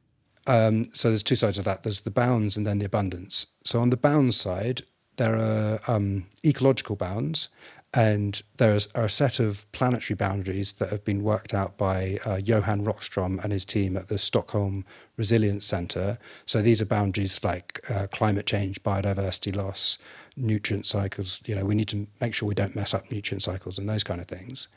Um, 0.46 0.84
so 0.92 1.08
there's 1.08 1.22
two 1.22 1.36
sides 1.36 1.58
of 1.58 1.64
that. 1.64 1.82
There's 1.82 2.00
the 2.00 2.10
bounds 2.10 2.56
and 2.56 2.66
then 2.66 2.78
the 2.78 2.86
abundance. 2.86 3.46
So 3.64 3.80
on 3.80 3.90
the 3.90 3.96
bounds 3.96 4.36
side, 4.36 4.82
there 5.16 5.36
are 5.36 5.78
um, 5.86 6.26
ecological 6.44 6.96
bounds, 6.96 7.48
and 7.94 8.42
there 8.56 8.78
are 8.94 9.04
a 9.04 9.10
set 9.10 9.38
of 9.38 9.70
planetary 9.72 10.16
boundaries 10.16 10.72
that 10.74 10.88
have 10.88 11.04
been 11.04 11.22
worked 11.22 11.52
out 11.52 11.76
by 11.76 12.18
uh, 12.24 12.40
Johan 12.42 12.84
Rockstrom 12.84 13.42
and 13.44 13.52
his 13.52 13.66
team 13.66 13.96
at 13.96 14.08
the 14.08 14.18
Stockholm 14.18 14.84
Resilience 15.16 15.66
Centre. 15.66 16.18
So 16.46 16.62
these 16.62 16.80
are 16.80 16.86
boundaries 16.86 17.44
like 17.44 17.84
uh, 17.90 18.06
climate 18.10 18.46
change, 18.46 18.82
biodiversity 18.82 19.54
loss, 19.54 19.98
nutrient 20.36 20.86
cycles. 20.86 21.40
You 21.46 21.54
know, 21.54 21.64
we 21.64 21.74
need 21.74 21.88
to 21.88 22.06
make 22.20 22.34
sure 22.34 22.48
we 22.48 22.54
don't 22.54 22.76
mess 22.76 22.94
up 22.94 23.10
nutrient 23.10 23.42
cycles 23.42 23.78
and 23.78 23.88
those 23.88 24.04
kind 24.04 24.20
of 24.20 24.26
things. 24.26 24.68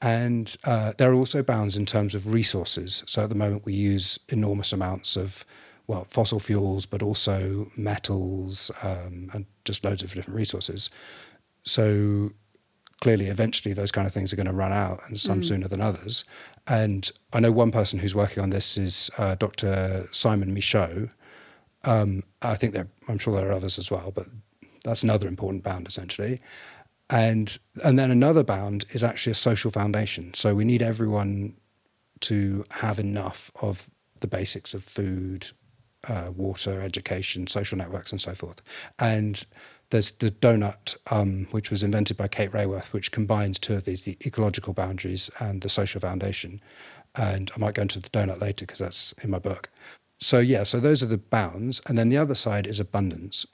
And 0.00 0.56
uh, 0.64 0.92
there 0.96 1.10
are 1.10 1.14
also 1.14 1.42
bounds 1.42 1.76
in 1.76 1.84
terms 1.84 2.14
of 2.14 2.26
resources. 2.26 3.02
So 3.06 3.24
at 3.24 3.30
the 3.30 3.34
moment, 3.34 3.64
we 3.64 3.72
use 3.72 4.18
enormous 4.28 4.72
amounts 4.72 5.16
of 5.16 5.44
well, 5.88 6.04
fossil 6.04 6.38
fuels, 6.38 6.86
but 6.86 7.02
also 7.02 7.70
metals 7.76 8.70
um, 8.82 9.30
and 9.32 9.46
just 9.64 9.84
loads 9.84 10.02
of 10.02 10.12
different 10.12 10.36
resources. 10.36 10.90
So 11.64 12.30
clearly, 13.00 13.26
eventually, 13.26 13.72
those 13.72 13.90
kind 13.90 14.06
of 14.06 14.12
things 14.12 14.32
are 14.32 14.36
going 14.36 14.46
to 14.46 14.52
run 14.52 14.72
out, 14.72 15.00
and 15.08 15.18
some 15.18 15.40
mm. 15.40 15.44
sooner 15.44 15.66
than 15.66 15.80
others. 15.80 16.24
And 16.66 17.10
I 17.32 17.40
know 17.40 17.50
one 17.52 17.72
person 17.72 17.98
who's 17.98 18.14
working 18.14 18.42
on 18.42 18.50
this 18.50 18.76
is 18.76 19.10
uh, 19.18 19.34
Dr. 19.36 20.06
Simon 20.10 20.54
Michaux. 20.54 21.10
Um, 21.84 22.22
I 22.42 22.54
think 22.54 22.74
there, 22.74 22.88
I'm 23.08 23.18
sure 23.18 23.34
there 23.34 23.48
are 23.48 23.52
others 23.52 23.78
as 23.78 23.90
well, 23.90 24.12
but 24.14 24.26
that's 24.88 25.02
another 25.02 25.28
important 25.28 25.62
bound 25.62 25.86
essentially. 25.86 26.40
And 27.10 27.56
and 27.84 27.98
then 27.98 28.10
another 28.10 28.42
bound 28.42 28.84
is 28.92 29.02
actually 29.02 29.32
a 29.32 29.36
social 29.36 29.70
foundation. 29.70 30.34
So 30.34 30.54
we 30.54 30.64
need 30.64 30.82
everyone 30.82 31.54
to 32.20 32.64
have 32.70 32.98
enough 32.98 33.50
of 33.62 33.88
the 34.20 34.26
basics 34.26 34.74
of 34.74 34.82
food, 34.82 35.46
uh, 36.08 36.32
water, 36.34 36.80
education, 36.80 37.46
social 37.46 37.78
networks, 37.78 38.10
and 38.10 38.20
so 38.20 38.34
forth. 38.34 38.60
And 38.98 39.44
there's 39.90 40.10
the 40.12 40.30
donut, 40.30 40.96
um, 41.10 41.46
which 41.50 41.70
was 41.70 41.82
invented 41.82 42.16
by 42.16 42.28
Kate 42.28 42.52
Raworth, 42.52 42.92
which 42.92 43.12
combines 43.12 43.58
two 43.58 43.74
of 43.74 43.84
these 43.84 44.04
the 44.04 44.18
ecological 44.26 44.74
boundaries 44.74 45.30
and 45.38 45.62
the 45.62 45.68
social 45.68 46.00
foundation. 46.00 46.60
And 47.14 47.50
I 47.54 47.58
might 47.58 47.74
go 47.74 47.82
into 47.82 48.00
the 48.00 48.10
donut 48.10 48.40
later 48.40 48.66
because 48.66 48.80
that's 48.80 49.12
in 49.22 49.30
my 49.30 49.38
book. 49.38 49.70
So, 50.20 50.40
yeah, 50.40 50.64
so 50.64 50.80
those 50.80 51.02
are 51.02 51.06
the 51.06 51.18
bounds. 51.18 51.80
And 51.86 51.96
then 51.96 52.10
the 52.10 52.18
other 52.18 52.34
side 52.34 52.66
is 52.66 52.80
abundance. 52.80 53.46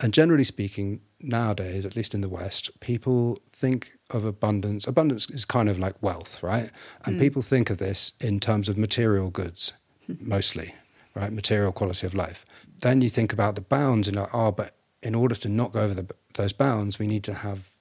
And 0.00 0.12
generally 0.12 0.44
speaking, 0.44 1.00
nowadays, 1.20 1.86
at 1.86 1.96
least 1.96 2.14
in 2.14 2.20
the 2.20 2.28
West, 2.28 2.78
people 2.80 3.38
think 3.50 3.92
of 4.10 4.24
abundance. 4.24 4.86
Abundance 4.86 5.28
is 5.30 5.44
kind 5.44 5.68
of 5.68 5.78
like 5.78 6.00
wealth, 6.02 6.42
right? 6.42 6.70
And 7.04 7.16
mm. 7.16 7.20
people 7.20 7.42
think 7.42 7.70
of 7.70 7.78
this 7.78 8.12
in 8.20 8.40
terms 8.40 8.68
of 8.68 8.76
material 8.76 9.30
goods 9.30 9.72
mostly, 10.20 10.74
right? 11.14 11.32
Material 11.32 11.72
quality 11.72 12.06
of 12.06 12.14
life. 12.14 12.44
Then 12.80 13.00
you 13.00 13.10
think 13.10 13.32
about 13.32 13.54
the 13.54 13.60
bounds 13.60 14.08
and 14.08 14.16
like, 14.16 14.34
oh, 14.34 14.52
but 14.52 14.76
in 15.02 15.14
order 15.14 15.34
to 15.34 15.48
not 15.48 15.72
go 15.72 15.80
over 15.80 15.94
the, 15.94 16.06
those 16.34 16.52
bounds, 16.52 16.98
we 16.98 17.06
need 17.06 17.24
to 17.24 17.34
have 17.34 17.76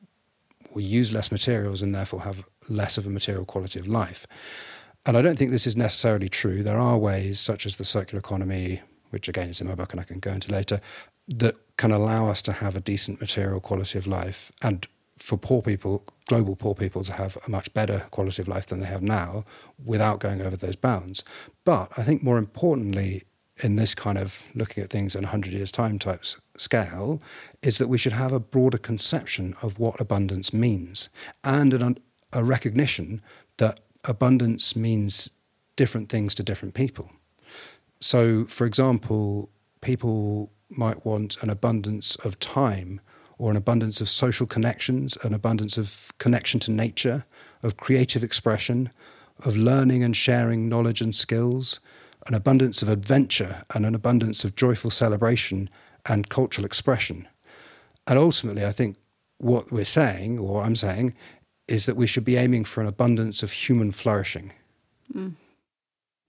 we 0.73 0.83
use 0.83 1.13
less 1.13 1.31
materials 1.31 1.81
and 1.81 1.95
therefore 1.95 2.21
have 2.21 2.43
less 2.67 2.97
of 2.97 3.07
a 3.07 3.09
material 3.09 3.45
quality 3.45 3.79
of 3.79 3.87
life. 3.87 4.27
And 5.05 5.15
I 5.15 5.21
don't 5.21 5.37
think 5.37 5.51
this 5.51 5.65
is 5.65 5.77
necessarily 5.77 6.27
true. 6.27 6.63
There 6.63 6.79
are 6.79 6.97
ways, 6.97 7.39
such 7.39 7.65
as 7.65 7.77
the 7.77 7.85
circular 7.85 8.19
economy, 8.19 8.81
which 9.09 9.27
again 9.27 9.49
is 9.49 9.61
in 9.61 9.67
my 9.67 9.75
book 9.75 9.91
and 9.91 9.99
I 9.99 10.03
can 10.03 10.19
go 10.19 10.31
into 10.31 10.51
later, 10.51 10.81
that 11.27 11.55
can 11.77 11.91
allow 11.91 12.27
us 12.27 12.41
to 12.43 12.53
have 12.53 12.75
a 12.75 12.81
decent 12.81 13.19
material 13.19 13.59
quality 13.59 13.97
of 13.97 14.07
life 14.07 14.51
and 14.61 14.87
for 15.19 15.37
poor 15.37 15.61
people, 15.61 16.03
global 16.27 16.55
poor 16.55 16.75
people, 16.75 17.03
to 17.03 17.13
have 17.13 17.37
a 17.47 17.49
much 17.49 17.73
better 17.73 17.99
quality 18.11 18.41
of 18.41 18.47
life 18.47 18.67
than 18.67 18.81
they 18.81 18.87
have 18.87 19.01
now 19.01 19.45
without 19.83 20.19
going 20.19 20.41
over 20.41 20.57
those 20.57 20.75
bounds. 20.75 21.23
But 21.63 21.91
I 21.97 22.03
think 22.03 22.21
more 22.21 22.37
importantly, 22.37 23.23
in 23.63 23.77
this 23.77 23.95
kind 23.95 24.17
of 24.17 24.45
looking 24.53 24.83
at 24.83 24.89
things 24.89 25.15
in 25.15 25.23
100 25.23 25.53
years' 25.53 25.71
time 25.71 25.97
type 25.99 26.25
scale, 26.57 27.21
is 27.61 27.77
that 27.77 27.87
we 27.87 27.97
should 27.97 28.13
have 28.13 28.33
a 28.33 28.39
broader 28.39 28.77
conception 28.77 29.55
of 29.61 29.79
what 29.79 29.99
abundance 29.99 30.53
means 30.53 31.09
and 31.43 31.73
an, 31.73 31.97
a 32.33 32.43
recognition 32.43 33.21
that 33.57 33.79
abundance 34.03 34.75
means 34.75 35.29
different 35.75 36.09
things 36.09 36.35
to 36.35 36.43
different 36.43 36.73
people. 36.73 37.09
So, 37.99 38.45
for 38.45 38.65
example, 38.65 39.49
people 39.81 40.51
might 40.69 41.05
want 41.05 41.41
an 41.43 41.49
abundance 41.49 42.15
of 42.17 42.39
time 42.39 43.01
or 43.37 43.51
an 43.51 43.57
abundance 43.57 44.01
of 44.01 44.09
social 44.09 44.47
connections, 44.47 45.17
an 45.23 45.33
abundance 45.33 45.77
of 45.77 46.11
connection 46.17 46.59
to 46.61 46.71
nature, 46.71 47.25
of 47.63 47.77
creative 47.77 48.23
expression, 48.23 48.89
of 49.43 49.57
learning 49.57 50.03
and 50.03 50.15
sharing 50.15 50.69
knowledge 50.69 51.01
and 51.01 51.13
skills, 51.13 51.79
an 52.27 52.33
abundance 52.33 52.81
of 52.81 52.89
adventure 52.89 53.63
and 53.73 53.85
an 53.85 53.93
abundance 53.93 54.43
of 54.43 54.55
joyful 54.55 54.89
celebration 54.89 55.69
and 56.05 56.29
cultural 56.29 56.65
expression. 56.65 57.27
And 58.07 58.17
ultimately, 58.17 58.65
I 58.65 58.71
think 58.71 58.97
what 59.37 59.71
we're 59.71 59.85
saying, 59.85 60.39
or 60.39 60.63
I'm 60.63 60.75
saying, 60.75 61.13
is 61.67 61.85
that 61.85 61.97
we 61.97 62.07
should 62.07 62.23
be 62.23 62.37
aiming 62.37 62.63
for 62.63 62.81
an 62.81 62.87
abundance 62.87 63.43
of 63.43 63.51
human 63.51 63.91
flourishing. 63.91 64.53
Mm. 65.13 65.33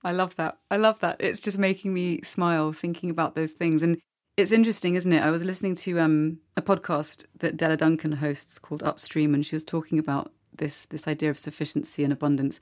I 0.07 0.13
love 0.13 0.37
that. 0.37 0.59
I 0.71 0.77
love 0.77 1.01
that. 1.01 1.17
It's 1.19 1.41
just 1.41 1.59
making 1.59 1.93
me 1.93 2.23
smile 2.23 2.73
thinking 2.73 3.11
about 3.11 3.35
those 3.35 3.51
things. 3.51 3.83
And 3.83 3.99
it's 4.37 4.53
interesting, 4.53 4.95
isn't 4.95 5.13
it? 5.13 5.21
I 5.21 5.33
was 5.33 5.45
listening 5.45 5.75
to 5.75 5.99
um, 5.99 6.39
a 6.57 6.63
podcast 6.63 7.27
that 7.41 7.57
Della 7.57 7.77
Duncan 7.77 8.13
hosts 8.13 8.61
called 8.61 8.85
Upstream, 8.85 9.35
and 9.35 9.45
she 9.45 9.57
was 9.57 9.65
talking 9.65 9.99
about 9.99 10.33
this 10.57 10.87
this 10.87 11.09
idea 11.09 11.29
of 11.29 11.39
sufficiency 11.39 12.05
and 12.05 12.13
abundance. 12.13 12.61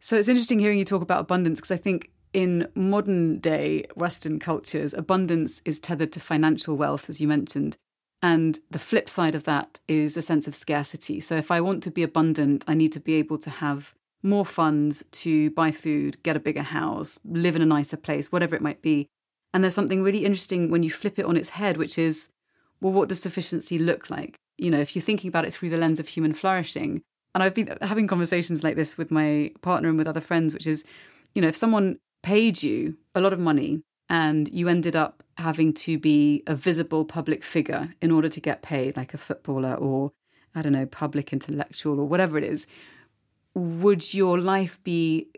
So 0.00 0.16
it's 0.16 0.28
interesting 0.28 0.58
hearing 0.58 0.78
you 0.78 0.84
talk 0.84 1.00
about 1.00 1.20
abundance 1.20 1.60
because 1.60 1.70
I 1.70 1.76
think 1.76 2.10
in 2.32 2.66
modern 2.74 3.38
day 3.38 3.84
Western 3.94 4.40
cultures, 4.40 4.92
abundance 4.94 5.62
is 5.64 5.78
tethered 5.78 6.10
to 6.10 6.20
financial 6.20 6.76
wealth, 6.76 7.08
as 7.08 7.20
you 7.20 7.28
mentioned. 7.28 7.76
And 8.20 8.58
the 8.68 8.80
flip 8.80 9.08
side 9.08 9.36
of 9.36 9.44
that 9.44 9.78
is 9.86 10.16
a 10.16 10.22
sense 10.22 10.48
of 10.48 10.56
scarcity. 10.56 11.20
So 11.20 11.36
if 11.36 11.52
I 11.52 11.60
want 11.60 11.84
to 11.84 11.92
be 11.92 12.02
abundant, 12.02 12.64
I 12.66 12.74
need 12.74 12.90
to 12.92 13.00
be 13.00 13.14
able 13.14 13.38
to 13.38 13.50
have 13.50 13.94
more 14.24 14.44
funds 14.44 15.04
to 15.12 15.50
buy 15.50 15.70
food, 15.70 16.20
get 16.22 16.34
a 16.34 16.40
bigger 16.40 16.62
house, 16.62 17.20
live 17.24 17.54
in 17.54 17.62
a 17.62 17.66
nicer 17.66 17.96
place, 17.96 18.32
whatever 18.32 18.56
it 18.56 18.62
might 18.62 18.82
be. 18.82 19.06
And 19.52 19.62
there's 19.62 19.74
something 19.74 20.02
really 20.02 20.24
interesting 20.24 20.70
when 20.70 20.82
you 20.82 20.90
flip 20.90 21.18
it 21.18 21.26
on 21.26 21.36
its 21.36 21.50
head, 21.50 21.76
which 21.76 21.98
is, 21.98 22.30
well, 22.80 22.92
what 22.92 23.08
does 23.08 23.20
sufficiency 23.20 23.78
look 23.78 24.10
like? 24.10 24.34
You 24.58 24.70
know, 24.70 24.80
if 24.80 24.96
you're 24.96 25.02
thinking 25.02 25.28
about 25.28 25.44
it 25.44 25.52
through 25.52 25.70
the 25.70 25.76
lens 25.76 26.00
of 26.00 26.08
human 26.08 26.32
flourishing, 26.32 27.02
and 27.34 27.42
I've 27.42 27.54
been 27.54 27.76
having 27.82 28.06
conversations 28.06 28.64
like 28.64 28.76
this 28.76 28.96
with 28.96 29.10
my 29.10 29.52
partner 29.60 29.88
and 29.88 29.98
with 29.98 30.06
other 30.06 30.20
friends, 30.20 30.54
which 30.54 30.66
is, 30.66 30.84
you 31.34 31.42
know, 31.42 31.48
if 31.48 31.56
someone 31.56 31.98
paid 32.22 32.62
you 32.62 32.96
a 33.14 33.20
lot 33.20 33.32
of 33.32 33.38
money 33.38 33.82
and 34.08 34.48
you 34.48 34.68
ended 34.68 34.96
up 34.96 35.22
having 35.36 35.72
to 35.74 35.98
be 35.98 36.42
a 36.46 36.54
visible 36.54 37.04
public 37.04 37.42
figure 37.42 37.92
in 38.00 38.10
order 38.10 38.28
to 38.28 38.40
get 38.40 38.62
paid, 38.62 38.96
like 38.96 39.14
a 39.14 39.18
footballer 39.18 39.74
or, 39.74 40.12
I 40.54 40.62
don't 40.62 40.72
know, 40.72 40.86
public 40.86 41.32
intellectual 41.32 41.98
or 42.00 42.06
whatever 42.06 42.38
it 42.38 42.44
is, 42.44 42.66
would 43.54 44.12
your 44.12 44.38
life 44.38 44.82
be 44.84 45.28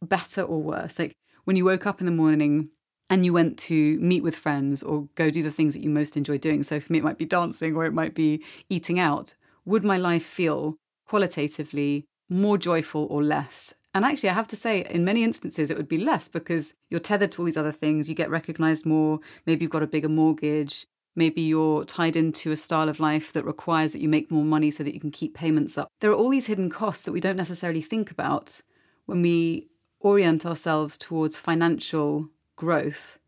better 0.00 0.42
or 0.42 0.62
worse? 0.62 0.98
Like 0.98 1.12
when 1.44 1.56
you 1.56 1.64
woke 1.64 1.86
up 1.86 2.00
in 2.00 2.06
the 2.06 2.12
morning 2.12 2.68
and 3.10 3.24
you 3.24 3.32
went 3.32 3.58
to 3.58 3.98
meet 3.98 4.22
with 4.22 4.36
friends 4.36 4.82
or 4.82 5.08
go 5.14 5.30
do 5.30 5.42
the 5.42 5.50
things 5.50 5.74
that 5.74 5.82
you 5.82 5.90
most 5.90 6.16
enjoy 6.16 6.38
doing. 6.38 6.62
So 6.62 6.80
for 6.80 6.92
me, 6.92 6.98
it 6.98 7.04
might 7.04 7.18
be 7.18 7.26
dancing 7.26 7.76
or 7.76 7.84
it 7.84 7.92
might 7.92 8.14
be 8.14 8.42
eating 8.70 8.98
out. 8.98 9.34
Would 9.64 9.84
my 9.84 9.96
life 9.96 10.24
feel 10.24 10.76
qualitatively 11.06 12.06
more 12.28 12.56
joyful 12.56 13.06
or 13.10 13.22
less? 13.22 13.74
And 13.94 14.06
actually, 14.06 14.30
I 14.30 14.34
have 14.34 14.48
to 14.48 14.56
say, 14.56 14.86
in 14.88 15.04
many 15.04 15.22
instances, 15.22 15.70
it 15.70 15.76
would 15.76 15.88
be 15.88 15.98
less 15.98 16.26
because 16.26 16.74
you're 16.88 17.00
tethered 17.00 17.32
to 17.32 17.42
all 17.42 17.44
these 17.44 17.58
other 17.58 17.72
things. 17.72 18.08
You 18.08 18.14
get 18.14 18.30
recognized 18.30 18.86
more. 18.86 19.20
Maybe 19.44 19.62
you've 19.62 19.70
got 19.70 19.82
a 19.82 19.86
bigger 19.86 20.08
mortgage. 20.08 20.86
Maybe 21.14 21.42
you're 21.42 21.84
tied 21.84 22.16
into 22.16 22.52
a 22.52 22.56
style 22.56 22.88
of 22.88 23.00
life 23.00 23.32
that 23.32 23.44
requires 23.44 23.92
that 23.92 24.00
you 24.00 24.08
make 24.08 24.30
more 24.30 24.44
money 24.44 24.70
so 24.70 24.82
that 24.82 24.94
you 24.94 25.00
can 25.00 25.10
keep 25.10 25.34
payments 25.34 25.76
up. 25.76 25.88
There 26.00 26.10
are 26.10 26.14
all 26.14 26.30
these 26.30 26.46
hidden 26.46 26.70
costs 26.70 27.04
that 27.04 27.12
we 27.12 27.20
don't 27.20 27.36
necessarily 27.36 27.82
think 27.82 28.10
about 28.10 28.62
when 29.06 29.20
we 29.20 29.68
orient 30.00 30.46
ourselves 30.46 30.96
towards 30.96 31.36
financial 31.36 32.28
growth. 32.56 33.18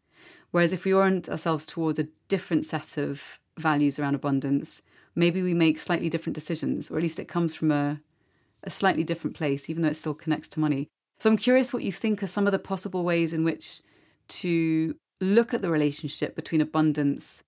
Whereas 0.50 0.72
if 0.72 0.84
we 0.84 0.94
orient 0.94 1.28
ourselves 1.28 1.66
towards 1.66 1.98
a 1.98 2.08
different 2.28 2.64
set 2.64 2.96
of 2.96 3.38
values 3.58 3.98
around 3.98 4.14
abundance, 4.14 4.82
maybe 5.14 5.42
we 5.42 5.54
make 5.54 5.78
slightly 5.78 6.08
different 6.08 6.34
decisions, 6.34 6.90
or 6.90 6.96
at 6.96 7.02
least 7.02 7.18
it 7.18 7.28
comes 7.28 7.54
from 7.54 7.70
a, 7.70 8.00
a 8.62 8.70
slightly 8.70 9.04
different 9.04 9.36
place, 9.36 9.68
even 9.68 9.82
though 9.82 9.88
it 9.88 9.96
still 9.96 10.14
connects 10.14 10.48
to 10.48 10.60
money. 10.60 10.88
So 11.18 11.30
I'm 11.30 11.36
curious 11.36 11.72
what 11.72 11.82
you 11.82 11.92
think 11.92 12.22
are 12.22 12.28
some 12.28 12.46
of 12.46 12.52
the 12.52 12.58
possible 12.58 13.04
ways 13.04 13.32
in 13.32 13.44
which 13.44 13.80
to 14.28 14.96
look 15.20 15.54
at 15.54 15.62
the 15.62 15.70
relationship 15.70 16.34
between 16.34 16.60
abundance 16.60 17.44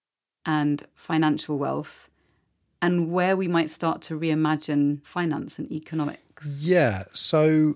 and 0.46 0.86
financial 0.94 1.58
wealth 1.58 2.08
and 2.80 3.10
where 3.10 3.36
we 3.36 3.48
might 3.48 3.68
start 3.68 4.00
to 4.02 4.18
reimagine 4.18 5.04
finance 5.04 5.58
and 5.58 5.70
economics. 5.72 6.46
Yeah. 6.60 7.04
So 7.12 7.74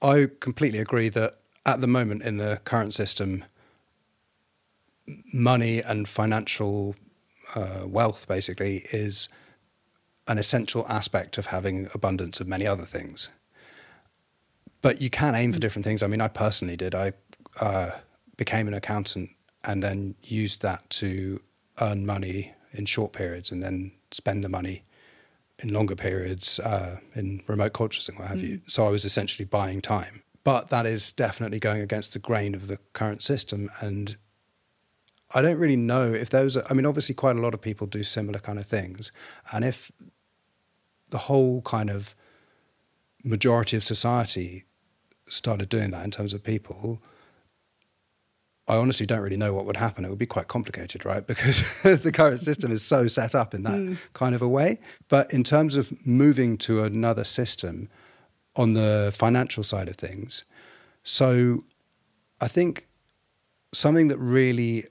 I 0.00 0.28
completely 0.40 0.78
agree 0.78 1.08
that 1.10 1.34
at 1.64 1.80
the 1.80 1.86
moment 1.86 2.22
in 2.22 2.36
the 2.36 2.60
current 2.64 2.94
system, 2.94 3.44
money 5.32 5.80
and 5.80 6.08
financial 6.08 6.94
uh, 7.54 7.84
wealth 7.86 8.28
basically 8.28 8.86
is 8.92 9.28
an 10.28 10.38
essential 10.38 10.86
aspect 10.88 11.38
of 11.38 11.46
having 11.46 11.88
abundance 11.94 12.40
of 12.40 12.48
many 12.48 12.66
other 12.66 12.84
things. 12.84 13.30
But 14.82 15.00
you 15.00 15.10
can 15.10 15.34
aim 15.34 15.52
for 15.52 15.58
different 15.58 15.84
things. 15.84 16.02
I 16.02 16.06
mean, 16.06 16.20
I 16.20 16.28
personally 16.28 16.76
did. 16.76 16.94
I 16.94 17.12
uh, 17.60 17.92
became 18.36 18.68
an 18.68 18.74
accountant 18.74 19.30
and 19.64 19.82
then 19.82 20.14
used 20.22 20.62
that 20.62 20.88
to 20.90 21.40
earn 21.80 22.06
money 22.06 22.54
in 22.72 22.86
short 22.86 23.12
periods 23.12 23.50
and 23.50 23.62
then 23.62 23.92
spend 24.10 24.44
the 24.44 24.48
money 24.48 24.82
in 25.58 25.72
longer 25.72 25.96
periods 25.96 26.60
uh, 26.60 26.98
in 27.14 27.42
remote 27.46 27.72
cultures 27.72 28.08
and 28.08 28.18
what 28.18 28.28
have 28.28 28.38
mm. 28.38 28.48
you. 28.48 28.60
So 28.66 28.86
I 28.86 28.90
was 28.90 29.04
essentially 29.04 29.46
buying 29.46 29.80
time. 29.80 30.22
But 30.44 30.68
that 30.68 30.86
is 30.86 31.10
definitely 31.12 31.58
going 31.58 31.82
against 31.82 32.12
the 32.12 32.18
grain 32.18 32.54
of 32.54 32.68
the 32.68 32.78
current 32.92 33.22
system. 33.22 33.68
And 33.80 34.16
I 35.34 35.42
don't 35.42 35.58
really 35.58 35.76
know 35.76 36.12
if 36.12 36.30
those 36.30 36.56
are, 36.56 36.64
I 36.70 36.74
mean, 36.74 36.86
obviously, 36.86 37.14
quite 37.14 37.36
a 37.36 37.40
lot 37.40 37.54
of 37.54 37.60
people 37.60 37.86
do 37.86 38.04
similar 38.04 38.38
kind 38.38 38.58
of 38.58 38.66
things. 38.66 39.10
And 39.52 39.64
if 39.64 39.90
the 41.08 41.18
whole 41.18 41.62
kind 41.62 41.90
of 41.90 42.14
majority 43.24 43.76
of 43.76 43.82
society 43.82 44.64
started 45.28 45.68
doing 45.68 45.90
that 45.90 46.04
in 46.04 46.10
terms 46.12 46.32
of 46.32 46.44
people, 46.44 47.02
I 48.68 48.76
honestly 48.76 49.06
don't 49.06 49.20
really 49.20 49.36
know 49.36 49.54
what 49.54 49.64
would 49.64 49.76
happen. 49.76 50.04
It 50.04 50.10
would 50.10 50.18
be 50.18 50.26
quite 50.26 50.48
complicated, 50.48 51.04
right? 51.04 51.24
Because 51.36 51.62
the 51.82 52.12
current 52.12 52.40
system 52.40 52.72
is 52.72 52.82
so 52.82 53.06
set 53.06 53.34
up 53.34 53.54
in 53.54 53.62
that 53.62 53.74
mm. 53.74 53.98
kind 54.12 54.34
of 54.34 54.42
a 54.42 54.48
way. 54.48 54.80
But 55.08 55.32
in 55.32 55.44
terms 55.44 55.76
of 55.76 56.06
moving 56.06 56.58
to 56.58 56.82
another 56.82 57.24
system 57.24 57.88
on 58.56 58.72
the 58.72 59.12
financial 59.14 59.62
side 59.62 59.88
of 59.88 59.96
things, 59.96 60.44
so 61.04 61.64
I 62.40 62.48
think 62.48 62.86
something 63.72 64.08
that 64.08 64.18
really 64.18 64.84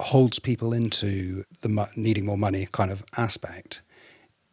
holds 0.00 0.38
people 0.38 0.72
into 0.72 1.44
the 1.60 1.88
needing 1.96 2.26
more 2.26 2.38
money 2.38 2.68
kind 2.70 2.90
of 2.90 3.04
aspect 3.16 3.82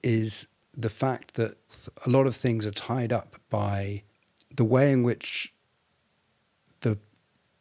is 0.03 0.47
the 0.75 0.89
fact 0.89 1.35
that 1.35 1.57
a 2.05 2.09
lot 2.09 2.27
of 2.27 2.35
things 2.35 2.65
are 2.65 2.71
tied 2.71 3.11
up 3.11 3.35
by 3.49 4.03
the 4.55 4.63
way 4.63 4.91
in 4.91 5.03
which 5.03 5.51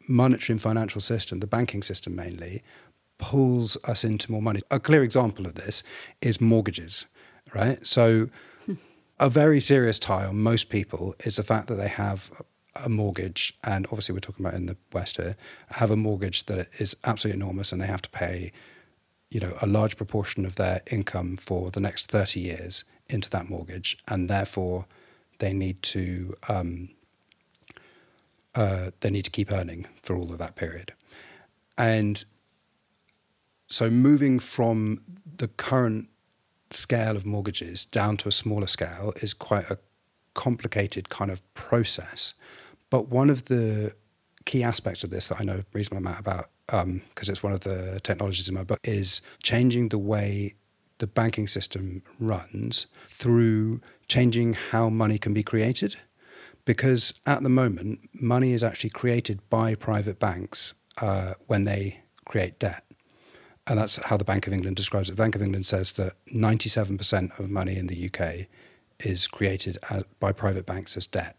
monetary 0.08 0.54
and 0.54 0.62
financial 0.62 1.00
system, 1.00 1.40
the 1.40 1.46
banking 1.46 1.82
system 1.82 2.14
mainly, 2.14 2.62
pulls 3.18 3.76
us 3.84 4.04
into 4.04 4.30
more 4.30 4.42
money. 4.42 4.60
A 4.70 4.80
clear 4.80 5.02
example 5.02 5.46
of 5.46 5.54
this 5.54 5.82
is 6.22 6.40
mortgages, 6.40 7.06
right? 7.54 7.84
So, 7.86 8.28
a 9.20 9.28
very 9.28 9.60
serious 9.60 9.98
tie 9.98 10.24
on 10.24 10.38
most 10.38 10.70
people 10.70 11.14
is 11.24 11.36
the 11.36 11.42
fact 11.42 11.66
that 11.68 11.74
they 11.74 11.88
have 11.88 12.30
a 12.84 12.88
mortgage, 12.88 13.56
and 13.64 13.86
obviously 13.86 14.12
we're 14.12 14.20
talking 14.20 14.46
about 14.46 14.56
in 14.56 14.66
the 14.66 14.76
West 14.92 15.16
here, 15.16 15.36
have 15.70 15.90
a 15.90 15.96
mortgage 15.96 16.46
that 16.46 16.68
is 16.78 16.96
absolutely 17.04 17.42
enormous, 17.42 17.72
and 17.72 17.82
they 17.82 17.86
have 17.86 18.02
to 18.02 18.10
pay, 18.10 18.52
you 19.30 19.40
know, 19.40 19.56
a 19.60 19.66
large 19.66 19.96
proportion 19.96 20.46
of 20.46 20.54
their 20.54 20.82
income 20.90 21.36
for 21.36 21.70
the 21.70 21.80
next 21.80 22.10
thirty 22.10 22.40
years 22.40 22.84
into 23.08 23.28
that 23.30 23.48
mortgage, 23.48 23.98
and 24.06 24.28
therefore 24.28 24.86
they 25.38 25.52
need 25.52 25.82
to 25.82 26.36
um, 26.48 26.90
uh, 28.58 28.90
they 29.00 29.10
need 29.10 29.24
to 29.24 29.30
keep 29.30 29.52
earning 29.52 29.86
for 30.02 30.16
all 30.16 30.32
of 30.32 30.38
that 30.38 30.56
period. 30.56 30.92
And 31.78 32.24
so 33.68 33.88
moving 33.88 34.40
from 34.40 35.00
the 35.36 35.46
current 35.46 36.08
scale 36.70 37.14
of 37.14 37.24
mortgages 37.24 37.84
down 37.84 38.16
to 38.16 38.28
a 38.28 38.32
smaller 38.32 38.66
scale 38.66 39.12
is 39.22 39.32
quite 39.32 39.70
a 39.70 39.78
complicated 40.34 41.08
kind 41.08 41.30
of 41.30 41.40
process. 41.54 42.34
But 42.90 43.08
one 43.08 43.30
of 43.30 43.44
the 43.44 43.94
key 44.44 44.64
aspects 44.64 45.04
of 45.04 45.10
this 45.10 45.28
that 45.28 45.40
I 45.40 45.44
know 45.44 45.58
a 45.58 45.64
reasonable 45.72 45.98
amount 45.98 46.18
about, 46.18 46.46
because 46.66 46.82
um, 46.82 47.02
it's 47.32 47.44
one 47.44 47.52
of 47.52 47.60
the 47.60 48.00
technologies 48.02 48.48
in 48.48 48.56
my 48.56 48.64
book, 48.64 48.80
is 48.82 49.22
changing 49.40 49.90
the 49.90 49.98
way 49.98 50.54
the 50.98 51.06
banking 51.06 51.46
system 51.46 52.02
runs 52.18 52.88
through 53.06 53.80
changing 54.08 54.54
how 54.54 54.88
money 54.88 55.16
can 55.16 55.32
be 55.32 55.44
created 55.44 55.94
because 56.68 57.14
at 57.24 57.42
the 57.42 57.48
moment, 57.48 57.98
money 58.12 58.52
is 58.52 58.62
actually 58.62 58.90
created 58.90 59.40
by 59.48 59.74
private 59.74 60.18
banks 60.18 60.74
uh, 61.00 61.32
when 61.46 61.64
they 61.64 62.00
create 62.26 62.58
debt. 62.58 62.84
And 63.66 63.78
that's 63.78 63.96
how 64.04 64.18
the 64.18 64.24
Bank 64.24 64.46
of 64.46 64.52
England 64.52 64.76
describes 64.76 65.08
it. 65.08 65.12
The 65.12 65.22
Bank 65.22 65.34
of 65.34 65.40
England 65.40 65.64
says 65.64 65.92
that 65.92 66.12
97% 66.26 67.40
of 67.40 67.48
money 67.48 67.78
in 67.78 67.86
the 67.86 68.10
UK 68.10 68.48
is 69.00 69.26
created 69.26 69.78
as, 69.88 70.04
by 70.20 70.30
private 70.30 70.66
banks 70.66 70.94
as 70.94 71.06
debt. 71.06 71.38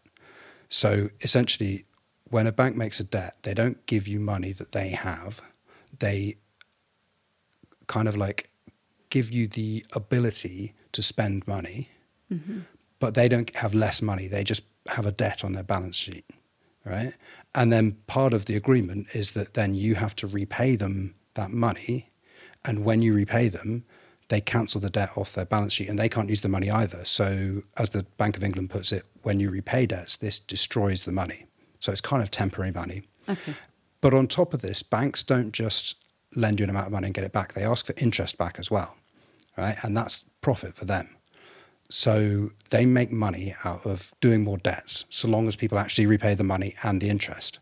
So 0.68 1.10
essentially, 1.22 1.86
when 2.32 2.48
a 2.48 2.52
bank 2.52 2.76
makes 2.76 3.00
a 3.00 3.04
debt, 3.04 3.38
they 3.44 3.54
don't 3.54 3.86
give 3.86 4.08
you 4.08 4.20
money 4.20 4.52
that 4.54 4.72
they 4.72 4.90
have. 4.90 5.42
They 6.00 6.38
kind 7.86 8.08
of 8.08 8.18
like 8.18 8.50
give 9.12 9.30
you 9.30 9.48
the 9.48 9.86
ability 9.94 10.74
to 10.94 11.04
spend 11.04 11.48
money, 11.48 11.90
mm-hmm. 12.34 12.62
but 12.98 13.14
they 13.14 13.30
don't 13.30 13.56
have 13.58 13.76
less 13.76 14.02
money. 14.02 14.28
They 14.28 14.44
just 14.44 14.64
have 14.92 15.06
a 15.06 15.12
debt 15.12 15.44
on 15.44 15.54
their 15.54 15.64
balance 15.64 15.98
sheet, 15.98 16.26
right? 16.86 17.14
And 17.56 17.72
then 17.72 17.98
part 18.08 18.34
of 18.34 18.46
the 18.46 18.56
agreement 18.56 19.08
is 19.14 19.32
that 19.32 19.54
then 19.54 19.74
you 19.74 19.96
have 19.96 20.16
to 20.18 20.28
repay 20.28 20.76
them 20.76 21.16
that 21.36 21.52
money. 21.52 22.12
And 22.66 22.84
when 22.84 23.02
you 23.02 23.14
repay 23.14 23.50
them, 23.50 23.86
they 24.28 24.42
cancel 24.42 24.80
the 24.80 24.90
debt 24.90 25.12
off 25.16 25.34
their 25.34 25.46
balance 25.46 25.74
sheet 25.74 25.90
and 25.90 25.98
they 25.98 26.10
can't 26.10 26.30
use 26.30 26.42
the 26.42 26.50
money 26.50 26.70
either. 26.70 27.04
So, 27.06 27.64
as 27.78 27.90
the 27.90 28.04
Bank 28.18 28.38
of 28.38 28.44
England 28.44 28.70
puts 28.70 28.92
it, 28.92 29.04
when 29.24 29.40
you 29.40 29.50
repay 29.50 29.86
debts, 29.86 30.16
this 30.18 30.40
destroys 30.40 31.06
the 31.06 31.12
money. 31.12 31.46
So, 31.80 31.92
it's 31.92 32.02
kind 32.02 32.22
of 32.22 32.30
temporary 32.30 32.72
money. 32.72 33.04
Okay. 33.28 33.54
But 34.02 34.14
on 34.14 34.28
top 34.28 34.54
of 34.54 34.62
this, 34.62 34.84
banks 34.84 35.24
don't 35.24 35.52
just 35.52 35.96
lend 36.36 36.60
you 36.60 36.64
an 36.64 36.70
amount 36.70 36.88
of 36.88 36.92
money 36.92 37.08
and 37.08 37.14
get 37.14 37.24
it 37.24 37.34
back, 37.34 37.54
they 37.54 37.64
ask 37.64 37.86
for 37.86 37.94
interest 37.98 38.38
back 38.38 38.60
as 38.60 38.70
well, 38.70 38.96
right? 39.58 39.78
And 39.84 39.96
that's 39.96 40.26
profit 40.42 40.76
for 40.76 40.86
them. 40.86 41.16
So 41.90 42.52
they 42.70 42.86
make 42.86 43.12
money 43.12 43.56
out 43.64 43.86
of 43.86 44.14
doing 44.22 44.44
more 44.44 44.58
debts, 44.58 45.06
so 45.10 45.28
long 45.28 45.48
as 45.48 45.56
people 45.56 45.80
actually 45.80 46.06
repay 46.06 46.36
the 46.36 46.44
money 46.44 46.76
and 46.84 47.02
the 47.02 47.10
interest. 47.10 47.60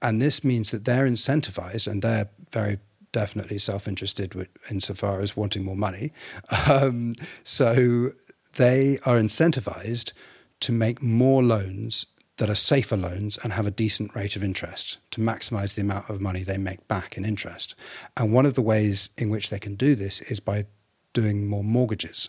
And 0.00 0.20
this 0.20 0.42
means 0.42 0.70
that 0.70 0.84
they're 0.84 1.06
incentivized 1.06 1.86
and 1.86 2.02
they're 2.02 2.30
very 2.52 2.78
definitely 3.12 3.58
self 3.58 3.86
interested 3.86 4.48
insofar 4.70 5.20
as 5.20 5.36
wanting 5.36 5.64
more 5.64 5.76
money. 5.76 6.12
Um, 6.68 7.14
so 7.42 8.10
they 8.56 8.98
are 9.04 9.18
incentivized 9.18 10.12
to 10.60 10.72
make 10.72 11.02
more 11.02 11.42
loans 11.42 12.06
that 12.36 12.50
are 12.50 12.54
safer 12.54 12.96
loans 12.96 13.38
and 13.42 13.52
have 13.52 13.66
a 13.66 13.70
decent 13.70 14.14
rate 14.14 14.34
of 14.34 14.42
interest 14.42 14.98
to 15.12 15.20
maximize 15.20 15.74
the 15.74 15.82
amount 15.82 16.10
of 16.10 16.20
money 16.20 16.42
they 16.42 16.58
make 16.58 16.86
back 16.88 17.16
in 17.16 17.24
interest. 17.24 17.74
And 18.16 18.32
one 18.32 18.46
of 18.46 18.54
the 18.54 18.62
ways 18.62 19.10
in 19.16 19.30
which 19.30 19.50
they 19.50 19.58
can 19.58 19.74
do 19.76 19.94
this 19.94 20.20
is 20.22 20.40
by 20.40 20.66
doing 21.12 21.46
more 21.46 21.62
mortgages. 21.62 22.28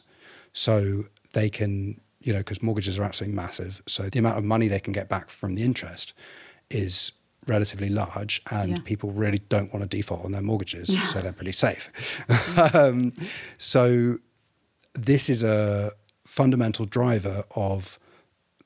So 0.56 1.06
they 1.34 1.52
can, 1.52 2.02
you 2.22 2.34
know, 2.34 2.40
because 2.40 2.64
mortgages 2.64 2.98
are 2.98 3.04
absolutely 3.04 3.36
massive. 3.36 3.84
So 3.86 4.10
the 4.10 4.18
amount 4.18 4.40
of 4.40 4.44
money 4.44 4.68
they 4.68 4.80
can 4.80 4.94
get 4.94 5.08
back 5.08 5.30
from 5.30 5.54
the 5.54 5.62
interest 5.62 6.16
is 6.72 7.12
relatively 7.46 7.90
large 7.90 8.42
and 8.50 8.70
yeah. 8.72 8.84
people 8.86 9.12
really 9.12 9.38
don't 9.38 9.72
want 9.72 9.84
to 9.84 9.98
default 9.98 10.26
on 10.26 10.32
their 10.32 10.42
mortgages 10.42 10.90
yeah. 10.90 11.04
so 11.04 11.22
they're 11.22 11.32
pretty 11.32 11.52
safe 11.52 11.92
um, 12.74 13.14
so 13.60 14.18
this 14.96 15.30
is 15.30 15.44
a 15.44 15.92
fundamental 16.26 16.86
driver 16.86 17.44
of 17.56 18.00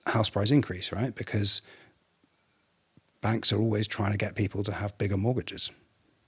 house 0.07 0.29
price 0.29 0.51
increase, 0.51 0.91
right? 0.91 1.13
Because 1.15 1.61
banks 3.21 3.51
are 3.51 3.59
always 3.59 3.87
trying 3.87 4.11
to 4.11 4.17
get 4.17 4.35
people 4.35 4.63
to 4.63 4.73
have 4.73 4.97
bigger 4.97 5.17
mortgages, 5.17 5.71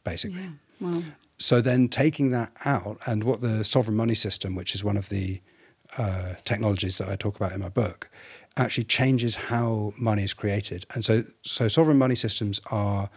basically. 0.04 0.42
Yeah. 0.42 0.50
Well. 0.80 1.04
So 1.38 1.62
then 1.62 1.88
taking 1.90 2.32
that 2.32 2.52
out, 2.66 3.00
and 3.08 3.24
what 3.24 3.42
the 3.42 3.64
sovereign 3.64 3.98
money 3.98 4.16
system, 4.16 4.56
which 4.56 4.76
is 4.76 4.84
one 4.84 4.98
of 4.98 5.10
the 5.10 5.42
uh, 5.98 6.36
technologies 6.44 6.98
that 6.98 7.10
I 7.10 7.16
talk 7.16 7.36
about 7.36 7.52
in 7.52 7.60
my 7.60 7.70
book, 7.70 8.10
actually 8.58 8.84
changes 8.86 9.36
how 9.36 9.94
money 9.98 10.24
is 10.24 10.34
created. 10.34 10.86
And 10.94 11.04
so, 11.04 11.24
so 11.44 11.68
sovereign 11.68 11.98
money 11.98 12.16
systems 12.16 12.60
are, 12.72 13.10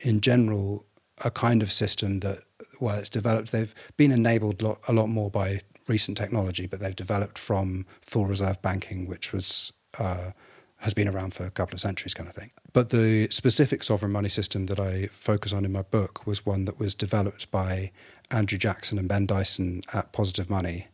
in 0.00 0.20
general, 0.20 0.84
a 1.24 1.30
kind 1.30 1.62
of 1.62 1.70
system 1.70 2.20
that, 2.20 2.38
well, 2.80 2.98
it's 2.98 3.10
developed. 3.10 3.52
They've 3.52 3.74
been 3.96 4.12
enabled 4.12 4.62
a 4.62 4.92
lot 4.92 5.08
more 5.08 5.30
by 5.30 5.60
recent 5.86 6.16
technology, 6.16 6.66
but 6.66 6.80
they've 6.80 6.96
developed 6.96 7.38
from 7.38 7.86
full 8.00 8.26
reserve 8.26 8.60
banking, 8.62 9.06
which 9.06 9.32
was 9.32 9.72
uh, 9.98 10.30
has 10.78 10.94
been 10.94 11.08
around 11.08 11.34
for 11.34 11.44
a 11.44 11.50
couple 11.50 11.74
of 11.74 11.80
centuries, 11.80 12.14
kind 12.14 12.28
of 12.28 12.34
thing. 12.34 12.50
But 12.72 12.88
the 12.88 13.28
specific 13.30 13.82
sovereign 13.82 14.12
money 14.12 14.30
system 14.30 14.66
that 14.66 14.80
I 14.80 15.08
focus 15.08 15.52
on 15.52 15.66
in 15.66 15.72
my 15.72 15.82
book 15.82 16.26
was 16.26 16.46
one 16.46 16.64
that 16.64 16.78
was 16.78 16.94
developed 16.94 17.50
by 17.50 17.90
Andrew 18.30 18.56
Jackson 18.56 18.98
and 18.98 19.06
Ben 19.06 19.26
Dyson 19.26 19.82
at 19.92 20.12
Positive 20.12 20.48
Money 20.48 20.86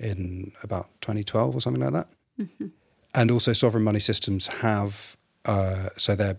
in 0.00 0.52
about 0.62 0.88
2012 1.02 1.54
or 1.54 1.60
something 1.60 1.82
like 1.82 1.92
that. 1.92 2.08
Mm-hmm. 2.40 2.66
And 3.14 3.30
also, 3.30 3.52
sovereign 3.52 3.84
money 3.84 4.00
systems 4.00 4.46
have, 4.46 5.16
uh, 5.44 5.88
so 5.96 6.14
they're 6.14 6.38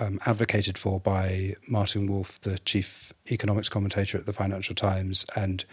um, 0.00 0.20
advocated 0.26 0.78
for 0.78 1.00
by 1.00 1.54
Martin 1.68 2.06
Wolf, 2.06 2.40
the 2.42 2.58
chief 2.60 3.12
economics 3.30 3.68
commentator 3.68 4.18
at 4.18 4.26
the 4.26 4.32
Financial 4.32 4.74
Times, 4.74 5.24
and 5.36 5.64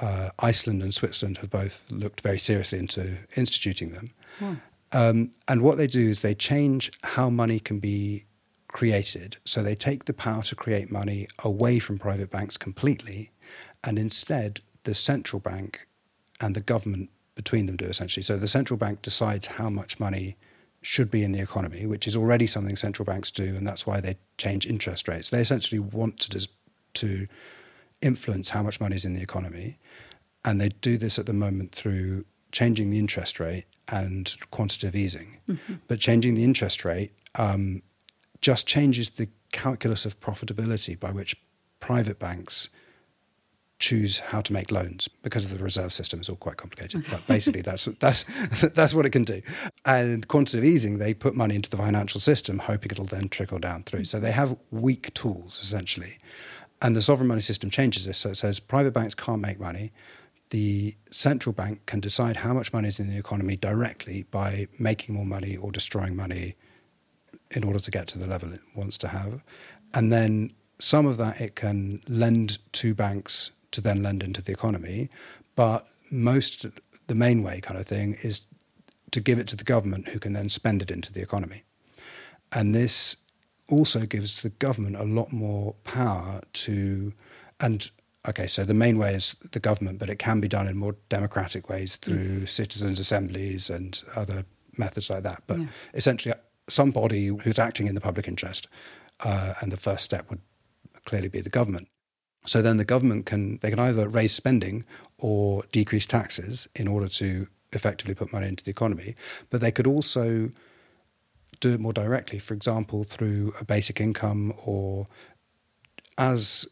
uh, 0.00 0.30
Iceland 0.38 0.82
and 0.82 0.92
Switzerland 0.92 1.38
have 1.38 1.50
both 1.50 1.84
looked 1.90 2.20
very 2.20 2.38
seriously 2.38 2.78
into 2.78 3.18
instituting 3.36 3.90
them. 3.90 4.10
Um, 4.92 5.30
and 5.48 5.62
what 5.62 5.78
they 5.78 5.86
do 5.86 6.08
is 6.08 6.22
they 6.22 6.34
change 6.34 6.90
how 7.02 7.28
money 7.28 7.58
can 7.58 7.78
be 7.78 8.24
created. 8.68 9.36
So 9.44 9.62
they 9.62 9.74
take 9.74 10.04
the 10.04 10.12
power 10.12 10.42
to 10.44 10.54
create 10.54 10.90
money 10.90 11.28
away 11.44 11.78
from 11.78 11.98
private 11.98 12.30
banks 12.30 12.56
completely, 12.56 13.30
and 13.82 13.98
instead 13.98 14.60
the 14.84 14.94
central 14.94 15.40
bank 15.40 15.86
and 16.40 16.54
the 16.54 16.60
government 16.60 17.10
between 17.34 17.66
them 17.66 17.76
do 17.76 17.84
essentially. 17.84 18.22
So 18.22 18.36
the 18.36 18.48
central 18.48 18.76
bank 18.76 19.02
decides 19.02 19.46
how 19.46 19.70
much 19.70 20.00
money 20.00 20.36
should 20.82 21.10
be 21.10 21.22
in 21.22 21.32
the 21.32 21.40
economy, 21.40 21.86
which 21.86 22.06
is 22.06 22.16
already 22.16 22.46
something 22.46 22.76
central 22.76 23.04
banks 23.04 23.30
do, 23.30 23.44
and 23.56 23.66
that's 23.66 23.86
why 23.86 24.00
they 24.00 24.16
change 24.38 24.66
interest 24.66 25.08
rates. 25.08 25.30
They 25.30 25.40
essentially 25.40 25.78
want 25.78 26.18
to 26.20 26.30
dis- 26.30 26.48
to 26.94 27.26
influence 28.00 28.50
how 28.50 28.62
much 28.62 28.80
money 28.80 28.96
is 28.96 29.04
in 29.04 29.14
the 29.14 29.22
economy, 29.22 29.78
and 30.44 30.60
they 30.60 30.68
do 30.68 30.96
this 30.96 31.18
at 31.18 31.26
the 31.26 31.32
moment 31.32 31.72
through 31.72 32.24
changing 32.52 32.90
the 32.90 32.98
interest 32.98 33.40
rate 33.40 33.66
and 33.88 34.36
quantitative 34.50 34.94
easing. 34.94 35.38
Mm-hmm. 35.48 35.74
But 35.88 36.00
changing 36.00 36.34
the 36.34 36.44
interest 36.44 36.84
rate 36.84 37.12
um, 37.34 37.82
just 38.40 38.66
changes 38.66 39.10
the 39.10 39.28
calculus 39.52 40.06
of 40.06 40.20
profitability 40.20 40.98
by 40.98 41.10
which 41.10 41.36
private 41.80 42.18
banks 42.18 42.68
choose 43.78 44.18
how 44.18 44.40
to 44.40 44.52
make 44.52 44.70
loans 44.70 45.08
because 45.22 45.44
of 45.44 45.56
the 45.56 45.62
reserve 45.62 45.92
system. 45.92 46.20
Is 46.20 46.28
all 46.28 46.36
quite 46.36 46.56
complicated 46.56 47.04
but 47.10 47.26
basically 47.26 47.60
that's 47.60 47.84
that's 48.00 48.24
that's 48.74 48.94
what 48.94 49.06
it 49.06 49.10
can 49.10 49.24
do. 49.24 49.42
And 49.84 50.26
quantitative 50.28 50.64
easing 50.64 50.98
they 50.98 51.14
put 51.14 51.34
money 51.34 51.54
into 51.54 51.70
the 51.70 51.76
financial 51.76 52.20
system 52.20 52.58
hoping 52.58 52.90
it'll 52.90 53.04
then 53.04 53.28
trickle 53.28 53.58
down 53.58 53.82
through. 53.82 54.04
So 54.04 54.18
they 54.18 54.32
have 54.32 54.56
weak 54.70 55.12
tools 55.14 55.60
essentially. 55.60 56.18
And 56.82 56.94
the 56.94 57.02
sovereign 57.02 57.28
money 57.28 57.40
system 57.40 57.70
changes 57.70 58.06
this. 58.06 58.18
So 58.18 58.30
it 58.30 58.36
says 58.36 58.60
private 58.60 58.92
banks 58.92 59.14
can't 59.14 59.40
make 59.40 59.58
money. 59.58 59.92
The 60.50 60.94
central 61.10 61.52
bank 61.52 61.84
can 61.86 62.00
decide 62.00 62.38
how 62.38 62.54
much 62.54 62.72
money 62.72 62.88
is 62.88 63.00
in 63.00 63.08
the 63.08 63.18
economy 63.18 63.56
directly 63.56 64.24
by 64.30 64.68
making 64.78 65.14
more 65.14 65.24
money 65.24 65.56
or 65.56 65.72
destroying 65.72 66.14
money 66.14 66.54
in 67.50 67.64
order 67.64 67.78
to 67.78 67.90
get 67.90 68.06
to 68.08 68.18
the 68.18 68.26
level 68.26 68.52
it 68.52 68.60
wants 68.74 68.98
to 68.98 69.08
have. 69.08 69.42
And 69.94 70.12
then 70.12 70.52
some 70.78 71.06
of 71.06 71.16
that 71.16 71.40
it 71.40 71.56
can 71.56 72.02
lend 72.08 72.58
to 72.72 72.94
banks 72.94 73.52
to 73.76 73.80
then 73.80 74.02
lend 74.02 74.22
into 74.22 74.42
the 74.42 74.52
economy. 74.52 75.08
But 75.54 75.86
most, 76.10 76.66
the 77.06 77.14
main 77.14 77.42
way 77.42 77.60
kind 77.60 77.78
of 77.78 77.86
thing 77.86 78.16
is 78.22 78.46
to 79.12 79.20
give 79.20 79.38
it 79.38 79.46
to 79.48 79.56
the 79.56 79.64
government 79.64 80.08
who 80.08 80.18
can 80.18 80.32
then 80.32 80.48
spend 80.48 80.82
it 80.82 80.90
into 80.90 81.12
the 81.12 81.22
economy. 81.22 81.62
And 82.52 82.74
this 82.74 83.16
also 83.68 84.06
gives 84.06 84.42
the 84.42 84.50
government 84.50 84.96
a 84.96 85.04
lot 85.04 85.32
more 85.32 85.74
power 85.84 86.40
to, 86.52 87.12
and 87.60 87.90
okay, 88.28 88.46
so 88.46 88.64
the 88.64 88.74
main 88.74 88.98
way 88.98 89.14
is 89.14 89.36
the 89.52 89.60
government, 89.60 89.98
but 89.98 90.08
it 90.08 90.18
can 90.18 90.40
be 90.40 90.48
done 90.48 90.66
in 90.66 90.76
more 90.76 90.96
democratic 91.08 91.68
ways 91.68 91.96
through 91.96 92.40
mm. 92.40 92.48
citizens' 92.48 92.98
assemblies 92.98 93.70
and 93.70 94.02
other 94.14 94.44
methods 94.76 95.10
like 95.10 95.22
that. 95.22 95.42
But 95.46 95.60
yeah. 95.60 95.66
essentially, 95.94 96.34
somebody 96.68 97.26
who's 97.26 97.58
acting 97.58 97.86
in 97.88 97.94
the 97.94 98.00
public 98.00 98.28
interest, 98.28 98.68
uh, 99.24 99.54
and 99.60 99.72
the 99.72 99.76
first 99.76 100.04
step 100.04 100.28
would 100.30 100.40
clearly 101.04 101.28
be 101.28 101.40
the 101.40 101.50
government. 101.50 101.88
So 102.46 102.62
then 102.62 102.76
the 102.76 102.84
government 102.84 103.26
can 103.26 103.58
they 103.58 103.70
can 103.70 103.78
either 103.78 104.08
raise 104.08 104.32
spending 104.32 104.84
or 105.18 105.64
decrease 105.72 106.06
taxes 106.06 106.68
in 106.74 106.88
order 106.88 107.08
to 107.08 107.48
effectively 107.72 108.14
put 108.14 108.32
money 108.32 108.48
into 108.48 108.64
the 108.64 108.70
economy, 108.70 109.14
but 109.50 109.60
they 109.60 109.70
could 109.72 109.86
also 109.86 110.50
do 111.60 111.74
it 111.74 111.80
more 111.80 111.92
directly. 111.92 112.38
For 112.38 112.54
example, 112.54 113.04
through 113.04 113.52
a 113.60 113.64
basic 113.64 114.00
income 114.00 114.52
or 114.64 115.06
as 116.18 116.66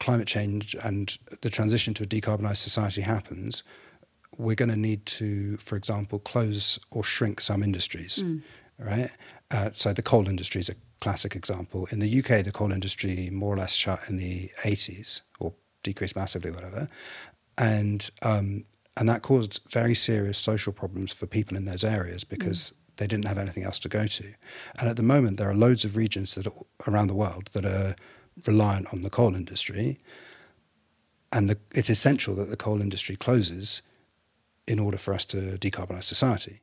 climate 0.00 0.26
change 0.26 0.74
and 0.82 1.16
the 1.42 1.50
transition 1.50 1.94
to 1.94 2.02
a 2.02 2.06
decarbonised 2.06 2.56
society 2.56 3.02
happens, 3.02 3.62
we're 4.36 4.56
going 4.56 4.70
to 4.70 4.76
need 4.76 5.06
to, 5.06 5.56
for 5.58 5.76
example, 5.76 6.18
close 6.18 6.78
or 6.90 7.04
shrink 7.04 7.40
some 7.40 7.62
industries, 7.62 8.22
mm. 8.22 8.42
right? 8.78 9.10
Uh, 9.50 9.70
so 9.74 9.92
the 9.92 10.02
coal 10.02 10.28
industry 10.28 10.60
is 10.60 10.68
a 10.68 10.74
classic 11.02 11.34
example. 11.34 11.88
In 11.90 11.98
the 11.98 12.18
UK, 12.20 12.44
the 12.44 12.52
coal 12.52 12.70
industry 12.70 13.28
more 13.30 13.52
or 13.52 13.56
less 13.56 13.72
shut 13.72 14.00
in 14.08 14.18
the 14.18 14.50
80s 14.62 15.22
or 15.40 15.52
decreased 15.82 16.14
massively, 16.14 16.52
whatever, 16.52 16.86
and 17.58 18.08
um, 18.22 18.64
and 18.96 19.08
that 19.08 19.22
caused 19.22 19.60
very 19.70 19.94
serious 19.94 20.38
social 20.38 20.72
problems 20.72 21.12
for 21.12 21.26
people 21.26 21.56
in 21.56 21.66
those 21.66 21.84
areas 21.84 22.24
because. 22.24 22.60
Mm. 22.60 22.72
They 22.98 23.06
didn't 23.06 23.24
have 23.24 23.38
anything 23.38 23.64
else 23.64 23.78
to 23.80 23.88
go 23.88 24.06
to, 24.06 24.34
and 24.78 24.88
at 24.88 24.96
the 24.96 25.02
moment 25.02 25.38
there 25.38 25.48
are 25.48 25.54
loads 25.54 25.82
of 25.86 25.96
regions 25.96 26.34
that 26.34 26.46
are, 26.46 26.52
around 26.86 27.08
the 27.08 27.14
world 27.14 27.48
that 27.54 27.64
are 27.64 27.96
reliant 28.46 28.92
on 28.92 29.00
the 29.00 29.08
coal 29.08 29.34
industry. 29.34 29.96
And 31.32 31.48
the, 31.48 31.58
it's 31.74 31.88
essential 31.88 32.34
that 32.34 32.50
the 32.50 32.56
coal 32.56 32.82
industry 32.82 33.16
closes 33.16 33.80
in 34.68 34.78
order 34.78 34.98
for 34.98 35.14
us 35.14 35.24
to 35.24 35.56
decarbonize 35.58 36.04
society. 36.04 36.60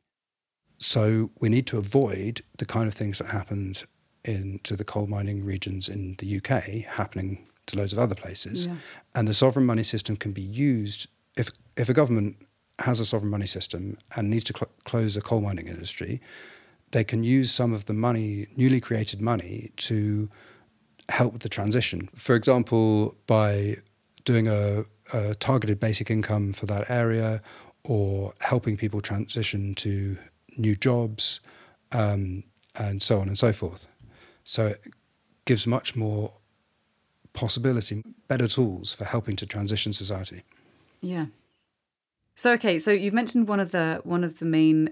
So 0.78 1.30
we 1.40 1.48
need 1.48 1.66
to 1.66 1.78
avoid 1.78 2.42
the 2.58 2.64
kind 2.64 2.86
of 2.86 2.94
things 2.94 3.18
that 3.18 3.26
happened 3.26 3.84
in 4.24 4.60
to 4.64 4.76
the 4.76 4.84
coal 4.84 5.06
mining 5.06 5.44
regions 5.44 5.88
in 5.88 6.16
the 6.18 6.36
UK 6.36 6.84
happening 6.86 7.46
to 7.66 7.76
loads 7.76 7.92
of 7.92 7.98
other 7.98 8.14
places. 8.14 8.66
Yeah. 8.66 8.74
And 9.14 9.28
the 9.28 9.34
sovereign 9.34 9.66
money 9.66 9.84
system 9.84 10.16
can 10.16 10.32
be 10.32 10.42
used 10.42 11.08
if 11.36 11.50
if 11.76 11.88
a 11.88 11.94
government 11.94 12.36
has 12.80 13.00
a 13.00 13.04
sovereign 13.04 13.30
money 13.30 13.46
system 13.46 13.96
and 14.16 14.30
needs 14.30 14.44
to 14.44 14.54
cl- 14.54 14.70
close 14.84 15.16
a 15.16 15.20
coal 15.20 15.40
mining 15.40 15.68
industry, 15.68 16.20
they 16.92 17.04
can 17.04 17.22
use 17.22 17.52
some 17.52 17.72
of 17.72 17.84
the 17.84 17.92
money, 17.92 18.46
newly 18.56 18.80
created 18.80 19.20
money, 19.20 19.70
to 19.76 20.28
help 21.08 21.32
with 21.32 21.42
the 21.42 21.48
transition. 21.48 22.08
For 22.14 22.34
example, 22.34 23.16
by 23.26 23.76
doing 24.24 24.48
a, 24.48 24.84
a 25.12 25.34
targeted 25.36 25.78
basic 25.80 26.10
income 26.10 26.52
for 26.52 26.66
that 26.66 26.90
area 26.90 27.42
or 27.84 28.32
helping 28.40 28.76
people 28.76 29.00
transition 29.00 29.74
to 29.74 30.16
new 30.56 30.76
jobs 30.76 31.40
um, 31.92 32.44
and 32.78 33.02
so 33.02 33.20
on 33.20 33.28
and 33.28 33.38
so 33.38 33.52
forth. 33.52 33.89
So 34.44 34.66
it 34.68 34.80
gives 35.44 35.66
much 35.66 35.96
more 35.96 36.32
possibility, 37.32 38.02
better 38.28 38.48
tools 38.48 38.92
for 38.92 39.04
helping 39.04 39.36
to 39.36 39.46
transition 39.46 39.92
society. 39.92 40.42
Yeah. 41.00 41.26
So 42.34 42.52
okay, 42.52 42.78
so 42.78 42.90
you've 42.90 43.14
mentioned 43.14 43.48
one 43.48 43.60
of 43.60 43.70
the 43.70 44.00
one 44.04 44.24
of 44.24 44.38
the 44.38 44.46
main 44.46 44.90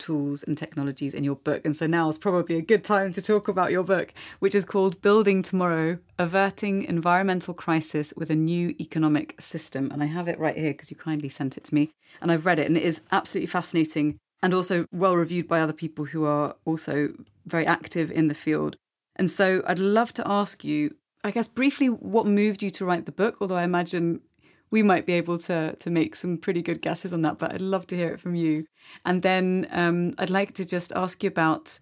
tools 0.00 0.42
and 0.42 0.58
technologies 0.58 1.14
in 1.14 1.22
your 1.22 1.36
book. 1.36 1.64
And 1.64 1.76
so 1.76 1.86
now 1.86 2.08
is 2.08 2.18
probably 2.18 2.56
a 2.56 2.62
good 2.62 2.82
time 2.82 3.12
to 3.12 3.22
talk 3.22 3.46
about 3.46 3.70
your 3.70 3.84
book, 3.84 4.12
which 4.40 4.54
is 4.54 4.64
called 4.64 5.00
Building 5.02 5.42
Tomorrow 5.42 5.98
Averting 6.18 6.82
Environmental 6.82 7.54
Crisis 7.54 8.12
with 8.16 8.30
a 8.30 8.34
New 8.34 8.74
Economic 8.80 9.40
System. 9.40 9.90
And 9.92 10.02
I 10.02 10.06
have 10.06 10.26
it 10.26 10.38
right 10.38 10.56
here 10.56 10.72
because 10.72 10.90
you 10.90 10.96
kindly 10.96 11.28
sent 11.28 11.56
it 11.56 11.64
to 11.64 11.74
me. 11.74 11.90
And 12.20 12.32
I've 12.32 12.46
read 12.46 12.58
it, 12.58 12.66
and 12.66 12.76
it 12.76 12.82
is 12.82 13.02
absolutely 13.12 13.46
fascinating 13.46 14.18
and 14.42 14.54
also 14.54 14.86
well 14.90 15.16
reviewed 15.16 15.46
by 15.46 15.60
other 15.60 15.74
people 15.74 16.06
who 16.06 16.24
are 16.24 16.56
also 16.64 17.10
very 17.46 17.66
active 17.66 18.10
in 18.10 18.28
the 18.28 18.34
field. 18.34 18.76
And 19.20 19.30
so 19.30 19.62
I'd 19.66 19.78
love 19.78 20.14
to 20.14 20.26
ask 20.26 20.64
you, 20.64 20.94
I 21.22 21.30
guess, 21.30 21.46
briefly, 21.46 21.88
what 21.88 22.26
moved 22.26 22.62
you 22.62 22.70
to 22.70 22.86
write 22.86 23.04
the 23.04 23.12
book? 23.12 23.36
Although 23.38 23.56
I 23.56 23.64
imagine 23.64 24.22
we 24.70 24.82
might 24.82 25.04
be 25.04 25.12
able 25.12 25.36
to 25.40 25.76
to 25.76 25.90
make 25.90 26.16
some 26.16 26.38
pretty 26.38 26.62
good 26.62 26.80
guesses 26.80 27.12
on 27.12 27.20
that, 27.22 27.36
but 27.38 27.52
I'd 27.52 27.60
love 27.60 27.86
to 27.88 27.96
hear 27.96 28.14
it 28.14 28.18
from 28.18 28.34
you. 28.34 28.64
And 29.04 29.20
then 29.20 29.68
um, 29.72 30.14
I'd 30.16 30.30
like 30.30 30.54
to 30.54 30.64
just 30.64 30.90
ask 30.96 31.22
you 31.22 31.28
about 31.28 31.80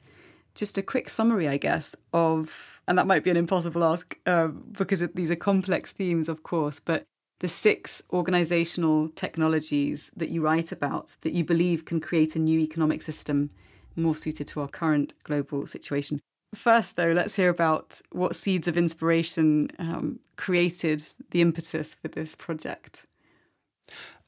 just 0.56 0.78
a 0.78 0.82
quick 0.82 1.08
summary, 1.08 1.46
I 1.46 1.58
guess, 1.58 1.94
of 2.12 2.80
and 2.88 2.98
that 2.98 3.06
might 3.06 3.22
be 3.22 3.30
an 3.30 3.36
impossible 3.36 3.84
ask 3.84 4.18
uh, 4.26 4.48
because 4.48 5.00
it, 5.00 5.14
these 5.14 5.30
are 5.30 5.36
complex 5.36 5.92
themes, 5.92 6.28
of 6.28 6.42
course, 6.42 6.80
but 6.80 7.04
the 7.38 7.46
six 7.46 8.02
organizational 8.12 9.10
technologies 9.10 10.10
that 10.16 10.30
you 10.30 10.42
write 10.42 10.72
about 10.72 11.16
that 11.20 11.34
you 11.34 11.44
believe 11.44 11.84
can 11.84 12.00
create 12.00 12.34
a 12.34 12.40
new 12.40 12.58
economic 12.58 13.00
system 13.00 13.50
more 13.94 14.16
suited 14.16 14.48
to 14.48 14.60
our 14.60 14.68
current 14.68 15.14
global 15.22 15.68
situation. 15.68 16.18
First, 16.54 16.96
though, 16.96 17.12
let's 17.12 17.36
hear 17.36 17.50
about 17.50 18.00
what 18.10 18.34
seeds 18.34 18.68
of 18.68 18.78
inspiration 18.78 19.70
um, 19.78 20.18
created 20.36 21.04
the 21.30 21.42
impetus 21.42 21.94
for 21.94 22.08
this 22.08 22.34
project. 22.34 23.06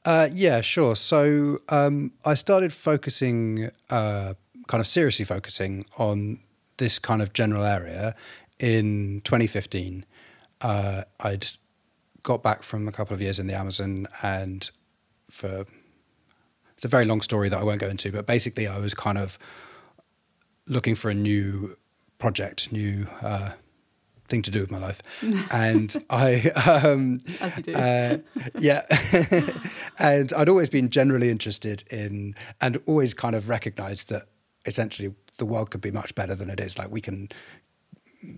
Uh, 0.05 0.29
yeah, 0.31 0.61
sure. 0.61 0.95
So 0.95 1.59
um, 1.69 2.11
I 2.25 2.35
started 2.35 2.73
focusing, 2.73 3.71
uh, 3.89 4.35
kind 4.67 4.81
of 4.81 4.87
seriously 4.87 5.25
focusing 5.25 5.85
on 5.97 6.39
this 6.77 6.99
kind 6.99 7.21
of 7.21 7.33
general 7.33 7.63
area 7.63 8.15
in 8.59 9.21
2015. 9.23 10.05
Uh, 10.61 11.03
I'd 11.19 11.47
got 12.23 12.43
back 12.43 12.61
from 12.61 12.87
a 12.87 12.91
couple 12.91 13.15
of 13.15 13.21
years 13.21 13.39
in 13.39 13.47
the 13.47 13.55
Amazon, 13.55 14.07
and 14.21 14.69
for 15.29 15.65
it's 16.73 16.85
a 16.85 16.87
very 16.87 17.05
long 17.05 17.21
story 17.21 17.49
that 17.49 17.59
I 17.59 17.63
won't 17.63 17.79
go 17.79 17.87
into, 17.87 18.11
but 18.11 18.25
basically, 18.25 18.67
I 18.67 18.77
was 18.77 18.93
kind 18.93 19.17
of 19.17 19.37
looking 20.67 20.95
for 20.95 21.09
a 21.09 21.13
new 21.13 21.77
project, 22.21 22.71
new 22.71 23.07
uh, 23.21 23.51
thing 24.29 24.41
to 24.43 24.51
do 24.51 24.61
with 24.61 24.71
my 24.71 24.77
life, 24.77 25.01
and 25.51 26.05
I, 26.09 26.51
um, 26.65 27.19
as 27.41 27.57
you 27.57 27.63
do, 27.63 27.73
uh, 27.73 28.17
yeah, 28.59 28.85
and 29.99 30.31
I'd 30.31 30.47
always 30.47 30.69
been 30.69 30.89
generally 30.89 31.29
interested 31.29 31.83
in, 31.91 32.35
and 32.61 32.81
always 32.85 33.13
kind 33.13 33.35
of 33.35 33.49
recognised 33.49 34.09
that 34.09 34.27
essentially 34.65 35.13
the 35.37 35.45
world 35.45 35.71
could 35.71 35.81
be 35.81 35.91
much 35.91 36.13
better 36.15 36.35
than 36.35 36.49
it 36.49 36.59
is. 36.59 36.77
Like 36.77 36.91
we 36.91 37.01
can 37.01 37.29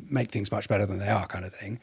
make 0.09 0.31
things 0.31 0.51
much 0.51 0.67
better 0.69 0.85
than 0.85 0.99
they 0.99 1.09
are, 1.09 1.27
kind 1.27 1.45
of 1.45 1.53
thing. 1.53 1.79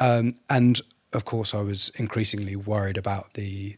Um, 0.00 0.34
and 0.50 0.82
of 1.12 1.24
course, 1.24 1.54
I 1.54 1.62
was 1.62 1.90
increasingly 1.94 2.56
worried 2.56 2.96
about 2.96 3.34
the 3.34 3.76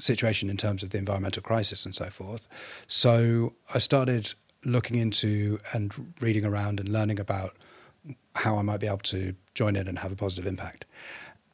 situation 0.00 0.50
in 0.50 0.56
terms 0.56 0.82
of 0.82 0.90
the 0.90 0.98
environmental 0.98 1.42
crisis 1.42 1.84
and 1.84 1.94
so 1.94 2.06
forth. 2.06 2.48
So 2.86 3.54
I 3.74 3.78
started 3.78 4.34
looking 4.64 4.96
into 4.96 5.58
and 5.72 5.92
reading 6.20 6.44
around 6.44 6.80
and 6.80 6.88
learning 6.88 7.20
about 7.20 7.56
how 8.34 8.56
I 8.56 8.62
might 8.62 8.80
be 8.80 8.86
able 8.86 8.98
to 8.98 9.34
join 9.54 9.76
in 9.76 9.88
and 9.88 9.98
have 9.98 10.12
a 10.12 10.16
positive 10.16 10.46
impact. 10.46 10.84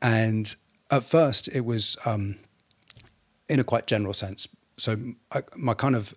And 0.00 0.54
at 0.90 1.04
first, 1.04 1.48
it 1.48 1.64
was 1.64 1.96
um, 2.04 2.36
in 3.48 3.60
a 3.60 3.64
quite 3.64 3.86
general 3.86 4.12
sense. 4.12 4.48
So 4.76 4.96
I, 5.32 5.42
my 5.56 5.74
kind 5.74 5.96
of 5.96 6.14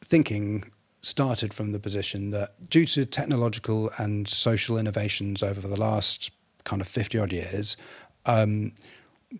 thinking 0.00 0.70
started 1.02 1.54
from 1.54 1.72
the 1.72 1.78
position 1.78 2.30
that 2.30 2.68
due 2.68 2.86
to 2.86 3.04
technological 3.04 3.90
and 3.98 4.28
social 4.28 4.78
innovations 4.78 5.42
over 5.42 5.66
the 5.66 5.76
last 5.76 6.30
kind 6.64 6.82
of 6.82 6.88
50 6.88 7.18
odd 7.18 7.32
years, 7.32 7.76
um, 8.26 8.72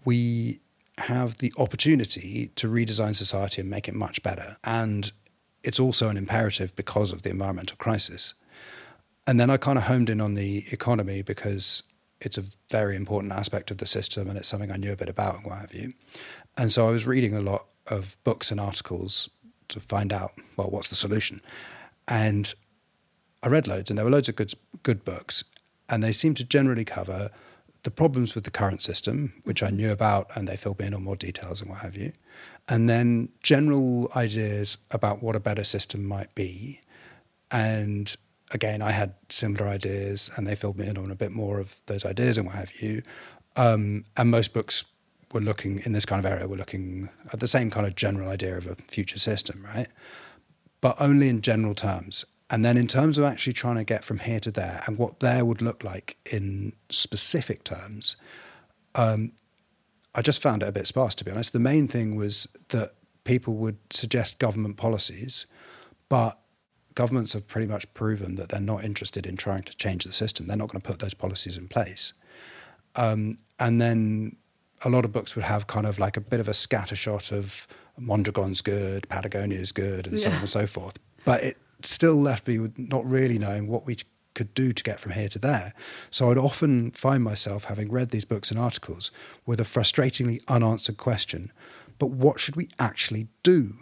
we 0.04 0.60
have 0.98 1.38
the 1.38 1.52
opportunity 1.58 2.50
to 2.56 2.68
redesign 2.68 3.14
society 3.14 3.60
and 3.60 3.70
make 3.70 3.88
it 3.88 3.94
much 3.94 4.22
better. 4.22 4.56
And 4.64 5.12
it's 5.62 5.80
also 5.80 6.08
an 6.08 6.16
imperative 6.16 6.74
because 6.76 7.12
of 7.12 7.22
the 7.22 7.30
environmental 7.30 7.76
crisis. 7.76 8.34
And 9.26 9.38
then 9.38 9.50
I 9.50 9.56
kind 9.56 9.78
of 9.78 9.84
homed 9.84 10.08
in 10.08 10.20
on 10.20 10.34
the 10.34 10.64
economy 10.70 11.22
because 11.22 11.82
it's 12.20 12.38
a 12.38 12.44
very 12.70 12.96
important 12.96 13.32
aspect 13.32 13.70
of 13.70 13.78
the 13.78 13.86
system 13.86 14.28
and 14.28 14.38
it's 14.38 14.48
something 14.48 14.70
I 14.70 14.76
knew 14.76 14.92
a 14.92 14.96
bit 14.96 15.08
about 15.08 15.36
and 15.36 15.46
what 15.46 15.58
have 15.58 15.74
you. 15.74 15.90
And 16.56 16.72
so 16.72 16.88
I 16.88 16.90
was 16.90 17.06
reading 17.06 17.34
a 17.34 17.40
lot 17.40 17.66
of 17.86 18.16
books 18.24 18.50
and 18.50 18.60
articles 18.60 19.28
to 19.68 19.80
find 19.80 20.12
out, 20.12 20.32
well, 20.56 20.70
what's 20.70 20.88
the 20.88 20.94
solution? 20.94 21.40
And 22.06 22.52
I 23.42 23.48
read 23.48 23.68
loads, 23.68 23.90
and 23.90 23.98
there 23.98 24.04
were 24.04 24.10
loads 24.10 24.28
of 24.28 24.36
good 24.36 24.54
good 24.82 25.04
books, 25.04 25.44
and 25.88 26.02
they 26.02 26.12
seemed 26.12 26.36
to 26.38 26.44
generally 26.44 26.84
cover 26.84 27.30
the 27.84 27.90
problems 27.90 28.34
with 28.34 28.44
the 28.44 28.50
current 28.50 28.82
system, 28.82 29.34
which 29.44 29.62
I 29.62 29.70
knew 29.70 29.92
about, 29.92 30.30
and 30.34 30.48
they 30.48 30.56
filled 30.56 30.78
me 30.78 30.86
in 30.86 30.94
on 30.94 31.04
more 31.04 31.16
details 31.16 31.60
and 31.60 31.70
what 31.70 31.80
have 31.80 31.96
you, 31.96 32.12
and 32.68 32.88
then 32.88 33.28
general 33.42 34.10
ideas 34.16 34.78
about 34.90 35.22
what 35.22 35.36
a 35.36 35.40
better 35.40 35.64
system 35.64 36.04
might 36.04 36.34
be. 36.34 36.80
And 37.50 38.14
again, 38.50 38.82
I 38.82 38.90
had 38.90 39.14
similar 39.28 39.68
ideas, 39.68 40.30
and 40.36 40.46
they 40.46 40.54
filled 40.54 40.78
me 40.78 40.86
in 40.86 40.98
on 40.98 41.10
a 41.10 41.14
bit 41.14 41.32
more 41.32 41.60
of 41.60 41.80
those 41.86 42.04
ideas 42.04 42.36
and 42.36 42.46
what 42.46 42.56
have 42.56 42.72
you. 42.80 43.02
Um, 43.56 44.04
and 44.16 44.30
most 44.30 44.52
books 44.52 44.84
were 45.32 45.40
looking 45.40 45.80
in 45.80 45.92
this 45.92 46.06
kind 46.06 46.24
of 46.24 46.30
area, 46.30 46.48
we're 46.48 46.56
looking 46.56 47.08
at 47.32 47.40
the 47.40 47.46
same 47.46 47.70
kind 47.70 47.86
of 47.86 47.94
general 47.94 48.30
idea 48.30 48.56
of 48.56 48.66
a 48.66 48.74
future 48.88 49.18
system, 49.18 49.64
right? 49.74 49.88
But 50.80 50.96
only 51.00 51.28
in 51.28 51.42
general 51.42 51.74
terms. 51.74 52.24
And 52.50 52.64
then 52.64 52.76
in 52.76 52.86
terms 52.86 53.18
of 53.18 53.24
actually 53.24 53.52
trying 53.52 53.76
to 53.76 53.84
get 53.84 54.04
from 54.04 54.20
here 54.20 54.40
to 54.40 54.50
there 54.50 54.82
and 54.86 54.96
what 54.96 55.20
there 55.20 55.44
would 55.44 55.60
look 55.60 55.84
like 55.84 56.16
in 56.30 56.72
specific 56.88 57.62
terms, 57.62 58.16
um, 58.94 59.32
I 60.14 60.22
just 60.22 60.42
found 60.42 60.62
it 60.62 60.68
a 60.68 60.72
bit 60.72 60.86
sparse, 60.86 61.14
to 61.16 61.24
be 61.24 61.30
honest. 61.30 61.52
The 61.52 61.58
main 61.58 61.88
thing 61.88 62.16
was 62.16 62.48
that 62.70 62.94
people 63.24 63.54
would 63.54 63.76
suggest 63.90 64.38
government 64.38 64.78
policies, 64.78 65.46
but 66.08 66.38
governments 66.94 67.34
have 67.34 67.46
pretty 67.46 67.66
much 67.66 67.92
proven 67.92 68.36
that 68.36 68.48
they're 68.48 68.60
not 68.60 68.82
interested 68.82 69.26
in 69.26 69.36
trying 69.36 69.62
to 69.64 69.76
change 69.76 70.04
the 70.04 70.12
system. 70.12 70.46
They're 70.46 70.56
not 70.56 70.68
going 70.70 70.80
to 70.80 70.88
put 70.88 71.00
those 71.00 71.14
policies 71.14 71.58
in 71.58 71.68
place. 71.68 72.14
Um, 72.96 73.36
and 73.60 73.80
then 73.80 74.36
a 74.82 74.88
lot 74.88 75.04
of 75.04 75.12
books 75.12 75.36
would 75.36 75.44
have 75.44 75.66
kind 75.66 75.86
of 75.86 75.98
like 75.98 76.16
a 76.16 76.20
bit 76.20 76.40
of 76.40 76.48
a 76.48 76.52
scattershot 76.52 77.30
of 77.30 77.68
Mondragon's 77.98 78.62
good, 78.62 79.08
Patagonia's 79.08 79.72
good, 79.72 80.06
and 80.06 80.18
so 80.18 80.30
on 80.30 80.36
and 80.36 80.48
so 80.48 80.66
forth. 80.66 80.98
But 81.24 81.42
it 81.42 81.56
still 81.82 82.16
left 82.16 82.46
me 82.48 82.58
with 82.58 82.78
not 82.78 83.04
really 83.04 83.38
knowing 83.38 83.66
what 83.68 83.86
we 83.86 83.98
could 84.34 84.54
do 84.54 84.72
to 84.72 84.82
get 84.84 85.00
from 85.00 85.12
here 85.12 85.28
to 85.28 85.38
there. 85.38 85.74
So 86.10 86.30
I'd 86.30 86.38
often 86.38 86.92
find 86.92 87.24
myself 87.24 87.64
having 87.64 87.90
read 87.90 88.10
these 88.10 88.24
books 88.24 88.50
and 88.50 88.58
articles 88.58 89.10
with 89.46 89.60
a 89.60 89.64
frustratingly 89.64 90.40
unanswered 90.48 90.96
question 90.96 91.52
but 91.98 92.10
what 92.10 92.40
should 92.40 92.56
we 92.56 92.68
actually 92.78 93.28
do? 93.42 93.74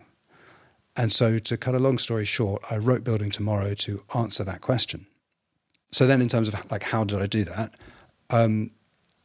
And 0.96 1.12
so, 1.12 1.38
to 1.38 1.56
cut 1.56 1.74
a 1.74 1.78
long 1.78 1.98
story 1.98 2.24
short, 2.24 2.62
I 2.70 2.78
wrote 2.78 3.04
Building 3.04 3.30
Tomorrow 3.30 3.74
to 3.74 4.02
answer 4.14 4.44
that 4.44 4.62
question. 4.62 5.06
So 5.92 6.06
then, 6.06 6.22
in 6.22 6.28
terms 6.28 6.48
of 6.48 6.70
like 6.70 6.84
how 6.84 7.04
did 7.04 7.20
I 7.20 7.26
do 7.26 7.44
that? 7.44 7.74
Um, 8.30 8.70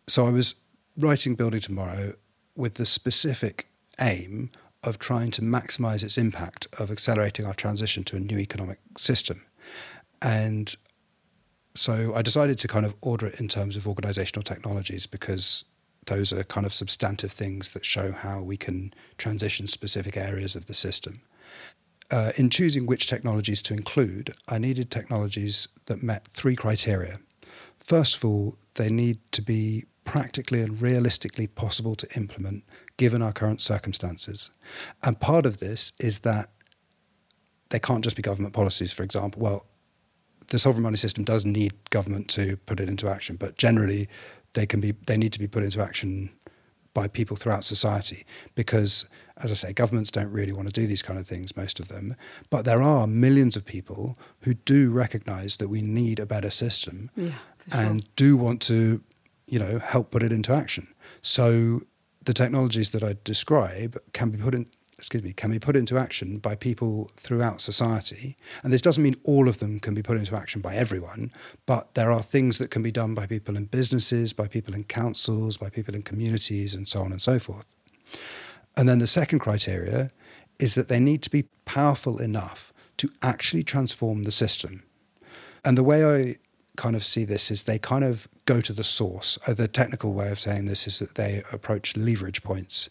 so 0.07 0.27
I 0.27 0.29
was 0.29 0.55
writing 0.97 1.35
Building 1.35 1.61
Tomorrow 1.61 2.15
with 2.55 2.75
the 2.75 2.85
specific 2.85 3.69
aim 3.99 4.51
of 4.83 4.97
trying 4.97 5.31
to 5.31 5.41
maximize 5.41 6.03
its 6.03 6.17
impact 6.17 6.67
of 6.79 6.91
accelerating 6.91 7.45
our 7.45 7.53
transition 7.53 8.03
to 8.03 8.15
a 8.15 8.19
new 8.19 8.39
economic 8.39 8.79
system. 8.97 9.45
And 10.21 10.75
so 11.75 12.13
I 12.15 12.21
decided 12.21 12.57
to 12.59 12.67
kind 12.67 12.85
of 12.85 12.95
order 13.01 13.27
it 13.27 13.39
in 13.39 13.47
terms 13.47 13.77
of 13.77 13.87
organizational 13.87 14.43
technologies 14.43 15.07
because 15.07 15.63
those 16.07 16.33
are 16.33 16.43
kind 16.43 16.65
of 16.65 16.73
substantive 16.73 17.31
things 17.31 17.69
that 17.69 17.85
show 17.85 18.11
how 18.11 18.41
we 18.41 18.57
can 18.57 18.93
transition 19.17 19.67
specific 19.67 20.17
areas 20.17 20.55
of 20.55 20.65
the 20.65 20.73
system. 20.73 21.21
Uh, 22.09 22.31
in 22.35 22.49
choosing 22.49 22.85
which 22.85 23.07
technologies 23.07 23.61
to 23.61 23.73
include, 23.73 24.33
I 24.49 24.57
needed 24.57 24.91
technologies 24.91 25.67
that 25.85 26.03
met 26.03 26.27
three 26.27 26.55
criteria. 26.55 27.19
First 27.79 28.17
of 28.17 28.25
all, 28.25 28.57
they 28.73 28.89
need 28.89 29.19
to 29.31 29.41
be 29.41 29.85
practically 30.03 30.61
and 30.61 30.81
realistically 30.81 31.47
possible 31.47 31.95
to 31.95 32.17
implement 32.17 32.63
given 33.01 33.23
our 33.23 33.33
current 33.33 33.59
circumstances. 33.59 34.51
And 35.01 35.19
part 35.19 35.47
of 35.47 35.57
this 35.57 35.91
is 35.99 36.19
that 36.19 36.51
they 37.71 37.79
can't 37.79 38.03
just 38.03 38.15
be 38.15 38.21
government 38.21 38.53
policies, 38.53 38.93
for 38.93 39.01
example. 39.01 39.41
Well, 39.41 39.65
the 40.49 40.59
sovereign 40.59 40.83
money 40.83 40.97
system 40.97 41.23
does 41.23 41.43
need 41.43 41.73
government 41.89 42.27
to 42.37 42.57
put 42.57 42.79
it 42.79 42.87
into 42.87 43.09
action, 43.09 43.37
but 43.37 43.57
generally 43.57 44.07
they 44.53 44.67
can 44.67 44.79
be 44.81 44.93
they 45.07 45.17
need 45.17 45.33
to 45.33 45.39
be 45.39 45.47
put 45.47 45.63
into 45.63 45.81
action 45.81 46.29
by 46.93 47.07
people 47.07 47.35
throughout 47.37 47.63
society 47.63 48.25
because 48.53 49.05
as 49.37 49.49
i 49.49 49.53
say 49.53 49.71
governments 49.71 50.11
don't 50.11 50.29
really 50.29 50.51
want 50.51 50.67
to 50.67 50.73
do 50.73 50.85
these 50.85 51.01
kind 51.01 51.17
of 51.17 51.25
things 51.25 51.55
most 51.55 51.79
of 51.79 51.87
them 51.87 52.17
but 52.49 52.65
there 52.65 52.81
are 52.81 53.07
millions 53.07 53.55
of 53.55 53.63
people 53.63 54.17
who 54.41 54.53
do 54.53 54.91
recognize 54.91 55.55
that 55.55 55.69
we 55.69 55.81
need 55.81 56.19
a 56.19 56.25
better 56.25 56.49
system 56.49 57.09
yeah, 57.15 57.31
and 57.71 58.13
do 58.17 58.35
want 58.35 58.61
to 58.61 59.01
you 59.51 59.59
know, 59.59 59.77
help 59.79 60.09
put 60.09 60.23
it 60.23 60.31
into 60.31 60.53
action. 60.53 60.87
So 61.21 61.81
the 62.23 62.33
technologies 62.33 62.91
that 62.91 63.03
I 63.03 63.15
describe 63.23 63.97
can 64.13 64.29
be 64.29 64.37
put 64.37 64.55
in 64.55 64.67
excuse 65.01 65.23
me, 65.23 65.33
can 65.33 65.49
be 65.49 65.57
put 65.57 65.75
into 65.75 65.97
action 65.97 66.35
by 66.35 66.53
people 66.53 67.09
throughout 67.17 67.59
society. 67.59 68.37
And 68.63 68.71
this 68.71 68.83
doesn't 68.83 69.01
mean 69.01 69.15
all 69.23 69.49
of 69.49 69.57
them 69.57 69.79
can 69.79 69.95
be 69.95 70.03
put 70.03 70.15
into 70.15 70.35
action 70.35 70.61
by 70.61 70.75
everyone, 70.75 71.31
but 71.65 71.95
there 71.95 72.11
are 72.11 72.21
things 72.21 72.59
that 72.59 72.69
can 72.69 72.83
be 72.83 72.91
done 72.91 73.15
by 73.15 73.25
people 73.25 73.57
in 73.57 73.65
businesses, 73.65 74.31
by 74.31 74.47
people 74.47 74.75
in 74.75 74.83
councils, 74.83 75.57
by 75.57 75.71
people 75.71 75.95
in 75.95 76.03
communities, 76.03 76.75
and 76.75 76.87
so 76.87 77.01
on 77.01 77.11
and 77.11 77.19
so 77.19 77.39
forth. 77.39 77.65
And 78.77 78.87
then 78.87 78.99
the 78.99 79.07
second 79.07 79.39
criteria 79.39 80.09
is 80.59 80.75
that 80.75 80.87
they 80.87 80.99
need 80.99 81.23
to 81.23 81.31
be 81.31 81.45
powerful 81.65 82.19
enough 82.19 82.71
to 82.97 83.09
actually 83.23 83.63
transform 83.63 84.21
the 84.21 84.31
system. 84.31 84.83
And 85.65 85.75
the 85.75 85.83
way 85.83 86.05
I 86.05 86.35
kind 86.77 86.95
of 86.95 87.03
see 87.03 87.25
this 87.25 87.49
is 87.49 87.63
they 87.63 87.79
kind 87.79 88.03
of 88.03 88.27
go 88.45 88.61
to 88.61 88.73
the 88.73 88.83
source. 88.83 89.37
Uh, 89.47 89.53
the 89.53 89.67
technical 89.67 90.13
way 90.13 90.29
of 90.29 90.39
saying 90.39 90.65
this 90.65 90.87
is 90.87 90.99
that 90.99 91.15
they 91.15 91.43
approach 91.51 91.95
leverage 91.95 92.43
points 92.43 92.89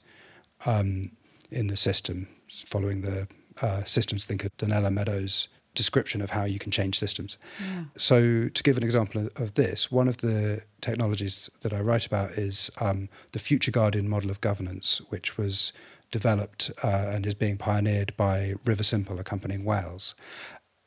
um, 0.66 1.12
in 1.50 1.66
the 1.66 1.76
system, 1.76 2.28
following 2.68 3.00
the 3.00 3.28
uh, 3.62 3.84
systems 3.84 4.24
thinker 4.24 4.48
Donella 4.58 4.92
Meadows' 4.92 5.48
description 5.74 6.20
of 6.20 6.30
how 6.30 6.44
you 6.44 6.58
can 6.58 6.70
change 6.70 6.98
systems. 6.98 7.38
Yeah. 7.60 7.84
So, 7.96 8.48
to 8.48 8.62
give 8.62 8.76
an 8.76 8.82
example 8.82 9.28
of 9.36 9.54
this, 9.54 9.90
one 9.90 10.08
of 10.08 10.18
the 10.18 10.62
technologies 10.80 11.50
that 11.62 11.72
I 11.72 11.80
write 11.80 12.06
about 12.06 12.32
is 12.32 12.70
um, 12.80 13.08
the 13.32 13.38
Future 13.38 13.70
Guardian 13.70 14.08
model 14.08 14.30
of 14.30 14.40
governance, 14.40 15.00
which 15.10 15.38
was 15.38 15.72
developed 16.10 16.70
uh, 16.82 17.12
and 17.14 17.26
is 17.26 17.34
being 17.34 17.56
pioneered 17.56 18.16
by 18.16 18.54
Riversimple, 18.64 19.18
a 19.18 19.24
company 19.24 19.54
in 19.54 19.64
Wales. 19.64 20.14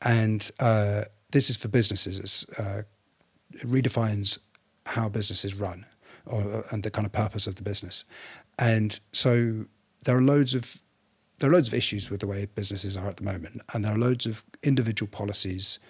And 0.02 0.50
uh, 0.60 1.04
this 1.30 1.48
is 1.48 1.56
for 1.56 1.68
businesses. 1.68 2.44
Uh, 2.58 2.82
it 3.52 3.66
redefines 3.66 4.38
how 4.86 5.08
businesses 5.08 5.54
run 5.54 5.86
or, 6.26 6.64
and 6.70 6.82
the 6.82 6.90
kind 6.90 7.06
of 7.06 7.12
purpose 7.12 7.46
of 7.46 7.56
the 7.56 7.62
business. 7.62 8.04
And 8.58 8.98
so 9.12 9.66
there 10.04 10.16
are 10.16 10.22
loads 10.22 10.54
of 10.54 10.80
there 11.40 11.50
are 11.50 11.52
loads 11.52 11.68
of 11.68 11.74
issues 11.74 12.10
with 12.10 12.20
the 12.20 12.28
way 12.28 12.46
businesses 12.46 12.96
are 12.96 13.08
at 13.08 13.16
the 13.16 13.24
moment, 13.24 13.60
and 13.72 13.84
there 13.84 13.92
are 13.92 13.98
loads 13.98 14.24
of 14.24 14.44
individual 14.62 15.10
policies 15.10 15.80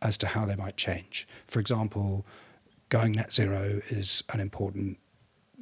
as 0.00 0.16
to 0.16 0.26
how 0.26 0.46
they 0.46 0.56
might 0.56 0.76
change. 0.76 1.26
For 1.46 1.60
example, 1.60 2.26
going 2.88 3.12
net 3.12 3.32
zero 3.32 3.80
is 3.88 4.24
an 4.32 4.40
important, 4.40 4.98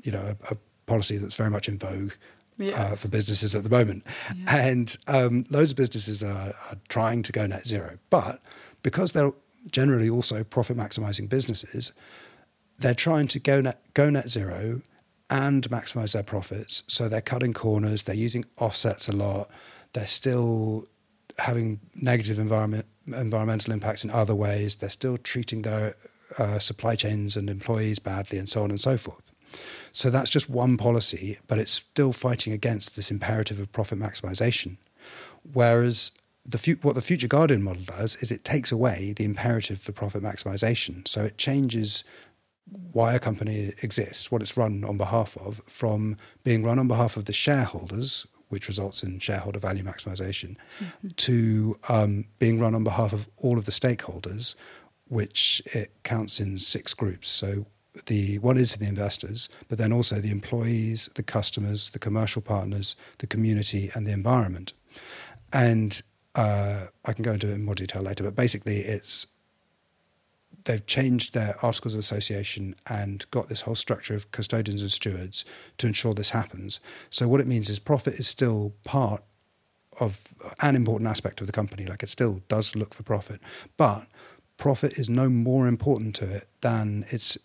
you 0.03 0.13
know, 0.13 0.37
a, 0.49 0.55
a 0.55 0.57
policy 0.87 1.17
that's 1.17 1.35
very 1.35 1.51
much 1.51 1.69
in 1.69 1.77
vogue 1.77 2.13
yeah. 2.57 2.81
uh, 2.81 2.97
for 2.97 3.09
businesses 3.09 3.55
at 3.57 3.65
the 3.65 3.71
moment, 3.71 4.07
yeah. 4.37 4.57
and 4.57 4.97
um, 5.09 5.45
loads 5.51 5.73
of 5.73 5.77
businesses 5.77 6.23
are, 6.23 6.55
are 6.71 6.79
trying 6.89 7.23
to 7.25 7.33
go 7.33 7.47
net 7.47 7.67
zero, 7.67 7.99
but 8.11 8.41
because 8.83 9.13
they're 9.13 9.33
generally 9.71 10.09
also 10.09 10.45
profit 10.45 10.77
maximizing 10.77 11.29
businesses, 11.29 11.93
they're 12.81 12.95
trying 12.95 13.29
to 13.29 13.39
go 13.39 13.61
net, 13.61 13.81
go 13.95 14.11
net 14.11 14.29
zero 14.29 14.83
and 15.29 15.69
maximize 15.71 16.13
their 16.13 16.23
profits. 16.23 16.83
So 16.89 17.09
they're 17.09 17.21
cutting 17.21 17.53
corners, 17.53 18.03
they're 18.03 18.15
using 18.15 18.45
offsets 18.59 19.09
a 19.09 19.13
lot, 19.13 19.51
they're 19.93 20.07
still 20.07 20.87
having 21.39 21.81
negative 21.95 22.39
environment, 22.39 22.87
environmental 23.07 23.73
impacts 23.73 24.05
in 24.05 24.11
other 24.11 24.35
ways, 24.35 24.77
they're 24.77 24.91
still 24.91 25.17
treating 25.17 25.63
their 25.63 25.95
uh, 26.39 26.59
supply 26.59 26.97
chains 26.97 27.37
and 27.37 27.49
employees 27.49 27.99
badly, 27.99 28.39
and 28.39 28.49
so 28.49 28.63
on 28.63 28.71
and 28.71 28.81
so 28.81 28.97
forth. 28.97 29.33
So 29.93 30.11
that's 30.11 30.31
just 30.31 30.49
one 30.49 30.77
policy, 30.77 31.39
but 31.49 31.59
it's 31.59 31.73
still 31.73 32.13
fighting 32.13 32.53
against 32.53 32.97
this 32.97 33.11
imperative 33.11 33.59
of 33.59 33.73
profit 33.73 33.99
maximization. 33.99 34.77
Whereas 35.53 36.13
the 36.47 36.79
what 36.83 36.95
the 36.95 37.03
Future 37.03 37.29
Guardian 37.29 37.63
model 37.63 37.83
does 37.83 38.17
is 38.17 38.31
it 38.33 38.45
takes 38.45 38.73
away 38.73 39.13
the 39.17 39.25
imperative 39.25 39.81
for 39.81 39.93
profit 39.93 40.23
maximization. 40.23 41.07
So 41.07 41.25
it 41.25 41.39
changes 41.39 42.05
why 42.93 43.15
a 43.15 43.19
company 43.19 43.73
exists, 43.83 44.31
what 44.31 44.43
it's 44.43 44.57
run 44.57 44.85
on 44.85 44.97
behalf 44.97 45.37
of, 45.39 45.61
from 45.67 46.17
being 46.45 46.63
run 46.65 46.79
on 46.79 46.89
behalf 46.89 47.17
of 47.17 47.25
the 47.25 47.33
shareholders, 47.33 48.27
which 48.49 48.69
results 48.69 49.03
in 49.03 49.19
shareholder 49.19 49.59
value 49.59 49.85
maximization, 49.85 50.57
mm-hmm. 50.79 51.09
to 51.17 51.79
um, 51.89 52.25
being 52.39 52.61
run 52.61 52.75
on 52.75 52.85
behalf 52.85 53.13
of 53.13 53.29
all 53.37 53.59
of 53.59 53.65
the 53.65 53.73
stakeholders, 53.73 54.55
which 55.09 55.63
it 55.67 55.93
counts 56.03 56.41
in 56.41 56.59
six 56.59 56.95
groups. 56.95 57.29
So 57.29 57.67
the 58.07 58.39
one 58.39 58.57
is 58.57 58.77
the 58.77 58.87
investors, 58.87 59.49
but 59.69 59.79
then 59.79 59.93
also 59.93 60.17
the 60.17 60.31
employees, 60.31 61.09
the 61.15 61.23
customers, 61.23 61.91
the 61.91 61.99
commercial 61.99 62.43
partners, 62.43 62.97
the 63.19 63.27
community, 63.27 63.91
and 63.95 64.07
the 64.07 64.13
environment. 64.13 64.73
And 65.53 66.01
uh, 66.35 66.87
I 67.05 67.13
can 67.13 67.25
go 67.25 67.33
into 67.33 67.49
it 67.49 67.55
in 67.55 67.65
more 67.65 67.75
detail 67.75 68.03
later, 68.03 68.23
but 68.25 68.37
basically, 68.37 68.79
it's 68.79 69.27
they've 70.65 70.85
changed 70.87 71.35
their 71.35 71.57
articles 71.63 71.95
of 71.95 72.01
association 72.01 72.75
and 72.89 73.25
got 73.31 73.49
this 73.49 73.63
whole 73.63 73.75
structure 73.75 74.15
of 74.15 74.31
custodians 74.33 74.83
and 74.83 74.93
stewards 74.93 75.45
to 75.79 75.87
ensure 75.87 76.15
this 76.15 76.31
happens. 76.31 76.81
So 77.11 77.29
what 77.29 77.41
it 77.41 77.47
means 77.47 77.69
is 77.69 77.79
profit 77.79 78.15
is 78.15 78.29
still 78.29 78.75
part 78.85 79.23
of 80.01 80.23
an 80.63 80.77
important 80.77 81.09
aspect 81.09 81.41
of 81.41 81.47
the 81.47 81.53
company. 81.53 81.87
Like 81.87 82.03
it 82.03 82.09
still 82.09 82.43
does 82.49 82.77
look 82.77 82.95
for 82.95 83.03
profit, 83.03 83.41
but 83.77 84.07
profit 84.57 84.99
is 84.99 85.09
no 85.09 85.29
more 85.29 85.67
important 85.67 86.15
to 86.17 86.31
it 86.31 86.49
than 86.61 87.05
its 87.09 87.39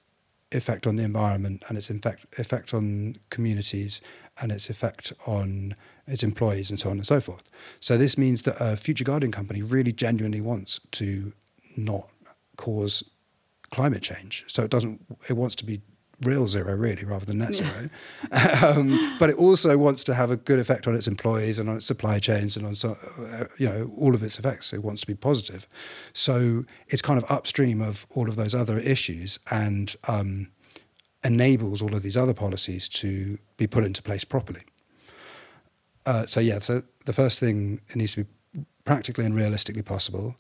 effect 0.52 0.86
on 0.86 0.96
the 0.96 1.04
environment 1.04 1.64
and 1.68 1.78
its 1.78 1.90
effect 1.90 2.26
effect 2.40 2.74
on 2.74 3.18
communities 3.30 4.00
and 4.42 4.52
its 4.52 4.70
effect 4.70 5.12
on 5.26 5.74
its 6.08 6.24
employees 6.24 6.70
and 6.70 6.80
so 6.80 6.90
on 6.90 6.98
and 6.98 7.06
so 7.06 7.20
forth. 7.20 7.50
So 7.80 7.98
this 7.98 8.18
means 8.18 8.44
that 8.44 8.56
a 8.60 8.78
future 8.78 9.04
guardian 9.04 9.32
company 9.32 9.62
really 9.62 9.92
genuinely 9.92 10.42
wants 10.42 10.80
to 10.92 11.34
not 11.76 12.10
cause 12.58 13.04
climate 13.72 14.02
change. 14.02 14.44
So 14.48 14.64
it 14.64 14.72
doesn't. 14.72 15.06
It 15.30 15.34
wants 15.34 15.56
to 15.56 15.66
be 15.66 15.82
real 16.22 16.48
zero, 16.48 16.76
really, 16.76 17.04
rather 17.04 17.26
than 17.26 17.40
net 17.40 17.56
zero. 17.56 17.90
Yeah. 18.32 18.74
um, 18.76 19.16
but 19.20 19.30
it 19.30 19.36
also 19.36 19.78
wants 19.78 20.04
to 20.06 20.14
have 20.14 20.32
a 20.32 20.38
good 20.38 20.60
effect 20.60 20.88
on 20.88 20.96
its 20.96 21.08
employees 21.08 21.60
and 21.60 21.70
on 21.70 21.78
its 21.78 21.86
supply 21.86 22.20
chains 22.20 22.56
and 22.56 22.66
on 22.66 22.76
so, 22.76 22.98
uh, 23.20 23.46
you 23.58 23.68
know 23.68 23.92
all 23.98 24.16
of 24.16 24.24
its 24.24 24.40
effects. 24.40 24.74
It 24.74 24.84
wants 24.84 25.02
to 25.02 25.08
be 25.08 25.16
positive. 25.16 25.68
So 26.14 26.66
it's 26.88 27.02
kind 27.02 27.22
of 27.22 27.30
upstream 27.30 27.82
of 27.82 28.06
all 28.12 28.30
of 28.30 28.36
those 28.36 28.56
other 28.56 28.80
issues 28.80 29.40
and 29.52 29.96
um, 30.08 30.48
enables 31.24 31.82
all 31.82 31.96
of 31.96 32.04
these 32.04 32.18
other 32.18 32.34
policies 32.34 32.88
to 32.90 33.38
be 33.58 33.68
put 33.68 33.84
into 33.84 34.02
place 34.02 34.24
properly. 34.24 34.62
Uh, 36.06 36.26
so 36.26 36.40
yeah, 36.40 36.60
so 36.60 36.84
the 37.06 37.14
first 37.14 37.40
thing 37.40 37.82
it 37.90 37.96
needs 37.96 38.14
to 38.14 38.24
be 38.24 38.64
practically 38.86 39.26
and 39.26 39.36
realistically 39.36 39.82
possible, 39.82 40.36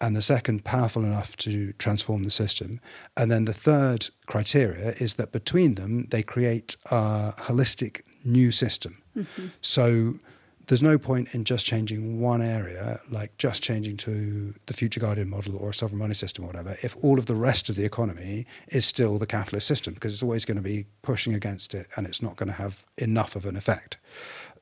and 0.00 0.16
the 0.16 0.22
second 0.22 0.64
powerful 0.64 1.04
enough 1.04 1.36
to 1.36 1.72
transform 1.74 2.24
the 2.24 2.30
system, 2.30 2.80
and 3.16 3.30
then 3.30 3.44
the 3.44 3.54
third 3.54 4.08
criteria 4.26 4.92
is 4.98 5.14
that 5.14 5.32
between 5.32 5.74
them 5.74 6.06
they 6.10 6.22
create 6.22 6.76
a 6.90 7.34
holistic 7.38 8.02
new 8.24 8.50
system. 8.50 9.02
Mm-hmm. 9.16 9.46
So 9.60 10.18
there's 10.66 10.82
no 10.82 10.98
point 10.98 11.34
in 11.34 11.44
just 11.44 11.66
changing 11.66 12.20
one 12.20 12.40
area, 12.40 13.00
like 13.10 13.36
just 13.38 13.60
changing 13.60 13.96
to 13.96 14.54
the 14.66 14.72
future 14.72 15.00
guardian 15.00 15.28
model 15.28 15.56
or 15.56 15.70
a 15.70 15.74
sovereign 15.74 15.98
money 15.98 16.14
system 16.14 16.44
or 16.44 16.46
whatever, 16.46 16.76
if 16.82 16.96
all 17.02 17.18
of 17.18 17.26
the 17.26 17.34
rest 17.34 17.68
of 17.68 17.74
the 17.74 17.84
economy 17.84 18.46
is 18.68 18.86
still 18.86 19.18
the 19.18 19.26
capitalist 19.26 19.66
system, 19.66 19.94
because 19.94 20.12
it's 20.12 20.22
always 20.22 20.44
going 20.44 20.56
to 20.56 20.62
be 20.62 20.86
pushing 21.02 21.34
against 21.34 21.74
it 21.74 21.88
and 21.96 22.06
it's 22.06 22.22
not 22.22 22.36
going 22.36 22.48
to 22.48 22.54
have 22.54 22.86
enough 22.98 23.34
of 23.34 23.46
an 23.46 23.56
effect. 23.56 23.98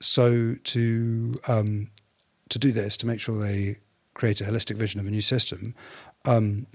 So 0.01 0.55
to 0.55 1.41
um, 1.47 1.91
to 2.49 2.59
do 2.59 2.73
this, 2.73 2.97
to 2.97 3.07
make 3.07 3.21
sure 3.21 3.39
they 3.39 3.77
create 4.19 4.41
a 4.41 4.45
holistic 4.45 4.77
vision 4.77 5.01
of 5.01 5.07
a 5.07 5.11
new 5.11 5.21
system, 5.23 5.75
um, 6.25 6.67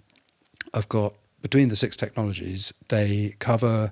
I've 0.74 0.90
got 0.90 1.14
between 1.42 1.68
the 1.70 1.76
six 1.76 1.98
technologies, 1.98 2.74
they 2.88 3.36
cover 3.40 3.92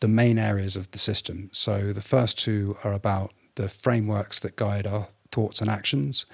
the 0.00 0.08
main 0.08 0.38
areas 0.38 0.76
of 0.76 0.90
the 0.90 0.98
system. 0.98 1.50
So 1.52 1.92
the 1.92 2.00
first 2.00 2.38
two 2.38 2.76
are 2.82 2.92
about 2.92 3.32
the 3.54 3.68
frameworks 3.68 4.38
that 4.40 4.56
guide 4.56 4.86
our 4.86 5.08
thoughts 5.30 5.60
and 5.60 5.70
actions. 5.70 6.26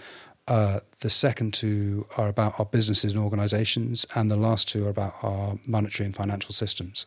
Uh, 0.48 0.80
the 1.00 1.10
second 1.10 1.52
two 1.52 2.06
are 2.16 2.28
about 2.28 2.58
our 2.58 2.66
businesses 2.66 3.12
and 3.12 3.22
organizations, 3.22 4.06
and 4.14 4.30
the 4.30 4.36
last 4.36 4.68
two 4.68 4.86
are 4.86 4.90
about 4.90 5.14
our 5.22 5.58
monetary 5.66 6.06
and 6.06 6.16
financial 6.16 6.52
systems. 6.52 7.06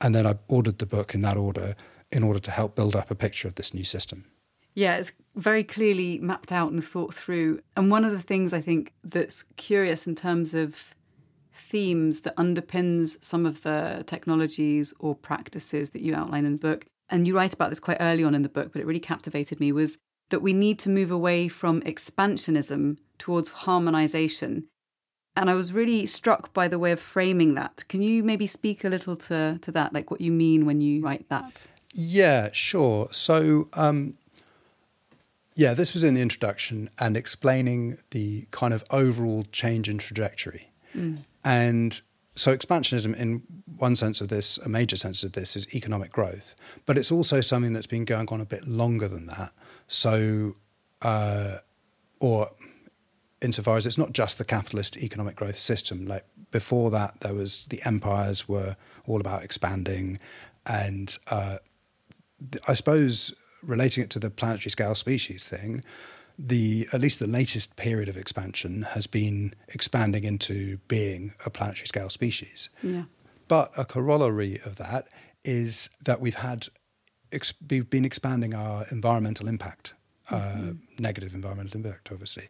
And 0.00 0.14
then 0.14 0.26
I 0.26 0.34
ordered 0.48 0.78
the 0.78 0.86
book 0.86 1.14
in 1.14 1.22
that 1.22 1.36
order 1.36 1.76
in 2.10 2.22
order 2.22 2.38
to 2.38 2.50
help 2.50 2.76
build 2.76 2.94
up 2.94 3.10
a 3.10 3.14
picture 3.14 3.48
of 3.48 3.54
this 3.54 3.74
new 3.74 3.84
system. 3.84 4.26
Yeah, 4.74 4.96
it's 4.96 5.12
very 5.36 5.64
clearly 5.64 6.18
mapped 6.18 6.52
out 6.52 6.72
and 6.72 6.84
thought 6.84 7.14
through. 7.14 7.60
And 7.76 7.90
one 7.90 8.04
of 8.04 8.12
the 8.12 8.20
things 8.20 8.52
I 8.52 8.60
think 8.60 8.92
that's 9.02 9.44
curious 9.56 10.06
in 10.06 10.14
terms 10.14 10.54
of 10.54 10.94
themes 11.52 12.22
that 12.22 12.36
underpins 12.36 13.22
some 13.22 13.46
of 13.46 13.62
the 13.62 14.02
technologies 14.06 14.92
or 14.98 15.14
practices 15.14 15.90
that 15.90 16.02
you 16.02 16.14
outline 16.14 16.44
in 16.44 16.52
the 16.52 16.58
book, 16.58 16.84
and 17.08 17.26
you 17.26 17.36
write 17.36 17.54
about 17.54 17.70
this 17.70 17.80
quite 17.80 17.98
early 18.00 18.24
on 18.24 18.34
in 18.34 18.42
the 18.42 18.48
book, 18.48 18.72
but 18.72 18.82
it 18.82 18.86
really 18.86 19.00
captivated 19.00 19.60
me, 19.60 19.70
was 19.70 19.98
that 20.30 20.40
we 20.40 20.52
need 20.52 20.78
to 20.80 20.90
move 20.90 21.10
away 21.10 21.46
from 21.48 21.80
expansionism 21.82 22.98
towards 23.18 23.50
harmonization. 23.50 24.66
And 25.36 25.50
I 25.50 25.54
was 25.54 25.72
really 25.72 26.06
struck 26.06 26.52
by 26.52 26.66
the 26.66 26.78
way 26.78 26.92
of 26.92 27.00
framing 27.00 27.54
that. 27.54 27.84
Can 27.88 28.02
you 28.02 28.22
maybe 28.22 28.46
speak 28.46 28.84
a 28.84 28.88
little 28.88 29.16
to, 29.16 29.58
to 29.60 29.70
that, 29.72 29.92
like 29.92 30.10
what 30.10 30.20
you 30.20 30.32
mean 30.32 30.64
when 30.64 30.80
you 30.80 31.02
write 31.02 31.28
that? 31.28 31.66
Yeah, 31.92 32.50
sure. 32.52 33.08
So, 33.12 33.68
um, 33.74 34.14
yeah, 35.56 35.74
this 35.74 35.92
was 35.92 36.02
in 36.02 36.14
the 36.14 36.20
introduction 36.20 36.90
and 36.98 37.16
explaining 37.16 37.98
the 38.10 38.46
kind 38.50 38.74
of 38.74 38.82
overall 38.90 39.44
change 39.52 39.88
in 39.88 39.98
trajectory. 39.98 40.70
Mm. 40.94 41.18
And 41.44 42.00
so, 42.34 42.56
expansionism, 42.56 43.14
in 43.16 43.42
one 43.76 43.94
sense 43.94 44.20
of 44.20 44.28
this, 44.28 44.58
a 44.58 44.68
major 44.68 44.96
sense 44.96 45.22
of 45.22 45.32
this, 45.32 45.56
is 45.56 45.72
economic 45.74 46.10
growth, 46.10 46.56
but 46.86 46.98
it's 46.98 47.12
also 47.12 47.40
something 47.40 47.72
that's 47.72 47.86
been 47.86 48.04
going 48.04 48.28
on 48.30 48.40
a 48.40 48.46
bit 48.46 48.66
longer 48.66 49.06
than 49.06 49.26
that. 49.26 49.52
So, 49.86 50.56
uh, 51.02 51.58
or 52.18 52.50
insofar 53.40 53.76
as 53.76 53.86
it's 53.86 53.98
not 53.98 54.12
just 54.12 54.38
the 54.38 54.44
capitalist 54.44 54.96
economic 54.96 55.36
growth 55.36 55.58
system. 55.58 56.06
Like 56.06 56.24
before 56.50 56.90
that, 56.90 57.20
there 57.20 57.34
was 57.34 57.66
the 57.66 57.80
empires 57.84 58.48
were 58.48 58.76
all 59.06 59.20
about 59.20 59.44
expanding, 59.44 60.18
and 60.66 61.16
uh, 61.28 61.58
I 62.66 62.74
suppose 62.74 63.32
relating 63.66 64.04
it 64.04 64.10
to 64.10 64.18
the 64.18 64.30
planetary 64.30 64.70
scale 64.70 64.94
species 64.94 65.44
thing, 65.44 65.82
the 66.38 66.88
at 66.92 67.00
least 67.00 67.18
the 67.18 67.26
latest 67.26 67.76
period 67.76 68.08
of 68.08 68.16
expansion 68.16 68.82
has 68.82 69.06
been 69.06 69.54
expanding 69.68 70.24
into 70.24 70.78
being 70.88 71.32
a 71.46 71.50
planetary 71.50 71.86
scale 71.86 72.10
species. 72.10 72.68
Yeah. 72.82 73.04
But 73.46 73.72
a 73.76 73.84
corollary 73.84 74.60
of 74.64 74.76
that 74.76 75.08
is 75.44 75.90
that 76.04 76.20
we've 76.20 76.36
had 76.36 76.68
ex- 77.30 77.54
we've 77.68 77.88
been 77.88 78.04
expanding 78.04 78.54
our 78.54 78.86
environmental 78.90 79.46
impact, 79.46 79.94
uh, 80.30 80.36
mm-hmm. 80.36 80.72
negative 81.02 81.34
environmental 81.34 81.76
impact, 81.76 82.10
obviously, 82.10 82.48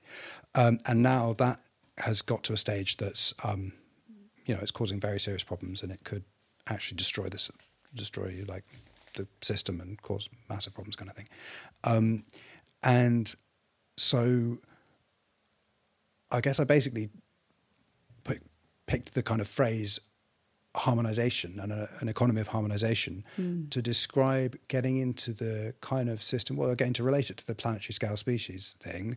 um, 0.54 0.78
and 0.86 1.02
now 1.02 1.34
that 1.34 1.60
has 1.98 2.22
got 2.22 2.42
to 2.44 2.52
a 2.52 2.56
stage 2.56 2.96
that's 2.96 3.34
um, 3.42 3.72
you 4.46 4.54
know 4.54 4.60
it's 4.60 4.70
causing 4.70 5.00
very 5.00 5.20
serious 5.20 5.44
problems, 5.44 5.82
and 5.82 5.92
it 5.92 6.04
could 6.04 6.24
actually 6.68 6.96
destroy 6.96 7.28
this, 7.28 7.50
destroy 7.94 8.28
you 8.28 8.44
like 8.44 8.64
the 9.14 9.26
system 9.42 9.80
and 9.80 10.00
cause 10.02 10.28
massive 10.48 10.74
problems, 10.74 10.96
kind 10.96 11.10
of 11.10 11.16
thing. 11.16 11.28
Um, 11.84 12.24
and 12.82 13.34
so 13.96 14.58
I 16.30 16.40
guess 16.40 16.60
I 16.60 16.64
basically 16.64 17.10
put, 18.24 18.42
picked 18.86 19.14
the 19.14 19.22
kind 19.22 19.40
of 19.40 19.48
phrase 19.48 19.98
harmonization 20.76 21.60
and 21.60 21.72
a, 21.72 21.88
an 22.00 22.08
economy 22.08 22.40
of 22.40 22.48
harmonization 22.48 23.24
mm. 23.38 23.70
to 23.70 23.80
describe 23.80 24.56
getting 24.68 24.96
into 24.96 25.32
the 25.32 25.74
kind 25.80 26.08
of 26.08 26.22
system, 26.22 26.56
well, 26.56 26.70
again, 26.70 26.92
to 26.94 27.02
relate 27.02 27.30
it 27.30 27.36
to 27.36 27.46
the 27.46 27.54
planetary 27.54 27.92
scale 27.92 28.16
species 28.16 28.74
thing, 28.80 29.16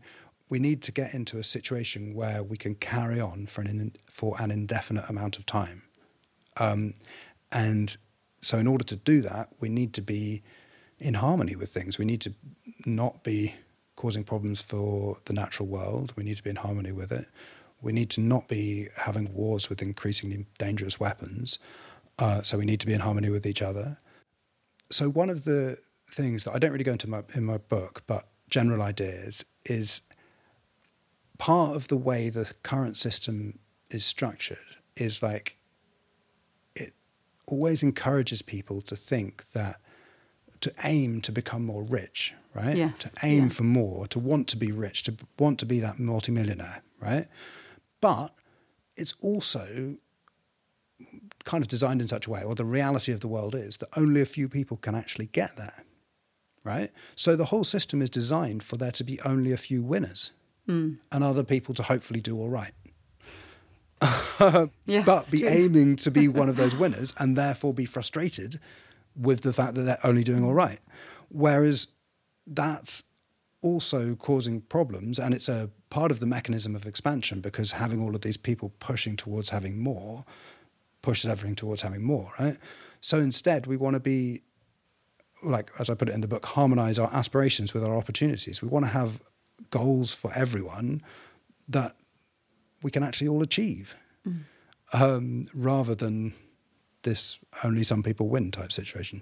we 0.49 0.59
need 0.59 0.81
to 0.83 0.91
get 0.91 1.13
into 1.13 1.37
a 1.37 1.43
situation 1.43 2.13
where 2.13 2.43
we 2.43 2.57
can 2.57 2.75
carry 2.75 3.19
on 3.19 3.47
for 3.47 3.61
an, 3.61 3.91
for 4.09 4.35
an 4.39 4.51
indefinite 4.51 5.09
amount 5.09 5.37
of 5.37 5.45
time. 5.45 5.83
Um, 6.57 6.93
and 7.51 7.97
so, 8.47 8.57
in 8.57 8.65
order 8.65 8.85
to 8.85 8.95
do 8.95 9.19
that, 9.23 9.49
we 9.59 9.67
need 9.67 9.91
to 9.95 10.01
be 10.01 10.41
in 10.99 11.15
harmony 11.15 11.57
with 11.57 11.69
things. 11.69 11.97
We 11.97 12.05
need 12.05 12.21
to 12.21 12.33
not 12.85 13.21
be 13.21 13.55
causing 13.97 14.23
problems 14.23 14.61
for 14.61 15.17
the 15.25 15.33
natural 15.33 15.67
world. 15.67 16.13
We 16.15 16.23
need 16.23 16.37
to 16.37 16.43
be 16.43 16.51
in 16.51 16.55
harmony 16.55 16.93
with 16.93 17.11
it. 17.11 17.27
We 17.81 17.91
need 17.91 18.09
to 18.11 18.21
not 18.21 18.47
be 18.47 18.87
having 18.95 19.33
wars 19.33 19.67
with 19.69 19.81
increasingly 19.81 20.45
dangerous 20.57 20.97
weapons. 20.97 21.59
Uh, 22.17 22.41
so 22.41 22.57
we 22.57 22.63
need 22.63 22.79
to 22.79 22.85
be 22.85 22.93
in 22.93 23.01
harmony 23.01 23.29
with 23.29 23.45
each 23.45 23.61
other. 23.61 23.97
So 24.89 25.09
one 25.09 25.29
of 25.29 25.43
the 25.43 25.79
things 26.09 26.45
that 26.45 26.55
I 26.55 26.57
don't 26.57 26.71
really 26.71 26.85
go 26.85 26.93
into 26.93 27.09
my, 27.09 27.23
in 27.35 27.43
my 27.43 27.57
book, 27.57 28.03
but 28.07 28.29
general 28.49 28.81
ideas 28.81 29.43
is 29.65 29.99
part 31.37 31.75
of 31.75 31.89
the 31.89 31.97
way 31.97 32.29
the 32.29 32.49
current 32.63 32.95
system 32.95 33.59
is 33.89 34.05
structured 34.05 34.77
is 34.95 35.21
like 35.21 35.56
always 37.47 37.83
encourages 37.83 38.41
people 38.41 38.81
to 38.81 38.95
think 38.95 39.51
that 39.53 39.77
to 40.61 40.73
aim 40.83 41.21
to 41.21 41.31
become 41.31 41.65
more 41.65 41.83
rich, 41.83 42.33
right? 42.53 42.75
Yes. 42.75 42.99
To 42.99 43.11
aim 43.23 43.43
yeah. 43.43 43.49
for 43.49 43.63
more, 43.63 44.07
to 44.07 44.19
want 44.19 44.47
to 44.49 44.57
be 44.57 44.71
rich, 44.71 45.03
to 45.03 45.15
want 45.37 45.59
to 45.59 45.65
be 45.65 45.79
that 45.79 45.99
multimillionaire, 45.99 46.81
right? 46.99 47.27
But 48.01 48.33
it's 48.95 49.13
also 49.21 49.97
kind 51.45 51.63
of 51.63 51.67
designed 51.67 52.01
in 52.01 52.07
such 52.07 52.27
a 52.27 52.29
way, 52.29 52.43
or 52.43 52.55
the 52.55 52.65
reality 52.65 53.11
of 53.11 53.19
the 53.19 53.27
world 53.27 53.55
is 53.55 53.77
that 53.77 53.89
only 53.95 54.21
a 54.21 54.25
few 54.25 54.49
people 54.49 54.77
can 54.77 54.95
actually 54.95 55.27
get 55.27 55.55
there, 55.55 55.83
right? 56.63 56.91
So 57.15 57.35
the 57.35 57.45
whole 57.45 57.63
system 57.63 58.01
is 58.01 58.09
designed 58.09 58.63
for 58.63 58.77
there 58.77 58.91
to 58.91 59.03
be 59.03 59.21
only 59.21 59.51
a 59.51 59.57
few 59.57 59.83
winners 59.83 60.31
mm. 60.67 60.97
and 61.11 61.23
other 61.23 61.43
people 61.43 61.73
to 61.75 61.83
hopefully 61.83 62.21
do 62.21 62.37
all 62.37 62.49
right. 62.49 62.73
yeah, 64.85 65.03
but 65.05 65.29
be 65.31 65.39
true. 65.39 65.49
aiming 65.49 65.95
to 65.97 66.11
be 66.11 66.27
one 66.27 66.49
of 66.49 66.55
those 66.55 66.75
winners 66.83 67.13
and 67.17 67.35
therefore 67.35 67.73
be 67.73 67.85
frustrated 67.85 68.59
with 69.15 69.41
the 69.41 69.53
fact 69.53 69.75
that 69.75 69.81
they're 69.81 69.99
only 70.03 70.23
doing 70.23 70.43
all 70.43 70.53
right. 70.53 70.79
Whereas 71.29 71.87
that's 72.45 73.03
also 73.61 74.15
causing 74.15 74.61
problems, 74.61 75.17
and 75.17 75.33
it's 75.33 75.49
a 75.49 75.69
part 75.89 76.11
of 76.11 76.19
the 76.19 76.25
mechanism 76.25 76.75
of 76.75 76.85
expansion 76.85 77.41
because 77.41 77.71
having 77.73 78.01
all 78.01 78.13
of 78.13 78.21
these 78.21 78.37
people 78.37 78.73
pushing 78.79 79.15
towards 79.15 79.49
having 79.49 79.79
more 79.79 80.25
pushes 81.01 81.29
everything 81.29 81.55
towards 81.55 81.81
having 81.81 82.03
more, 82.03 82.31
right? 82.39 82.57
So 83.01 83.17
instead, 83.19 83.65
we 83.65 83.77
want 83.77 83.93
to 83.93 83.99
be 83.99 84.41
like, 85.43 85.71
as 85.79 85.89
I 85.89 85.93
put 85.93 86.09
it 86.09 86.13
in 86.13 86.21
the 86.21 86.27
book, 86.27 86.45
harmonize 86.45 86.99
our 86.99 87.09
aspirations 87.13 87.73
with 87.73 87.83
our 87.83 87.95
opportunities. 87.95 88.61
We 88.61 88.67
want 88.67 88.85
to 88.85 88.91
have 88.91 89.21
goals 89.69 90.13
for 90.13 90.31
everyone 90.33 91.01
that 91.67 91.95
we 92.81 92.91
can 92.91 93.03
actually 93.03 93.27
all 93.27 93.41
achieve, 93.41 93.95
mm. 94.27 94.41
um, 94.93 95.47
rather 95.53 95.95
than 95.95 96.33
this 97.03 97.39
only 97.63 97.83
some 97.83 98.03
people 98.03 98.27
win 98.27 98.51
type 98.51 98.71
situation. 98.71 99.21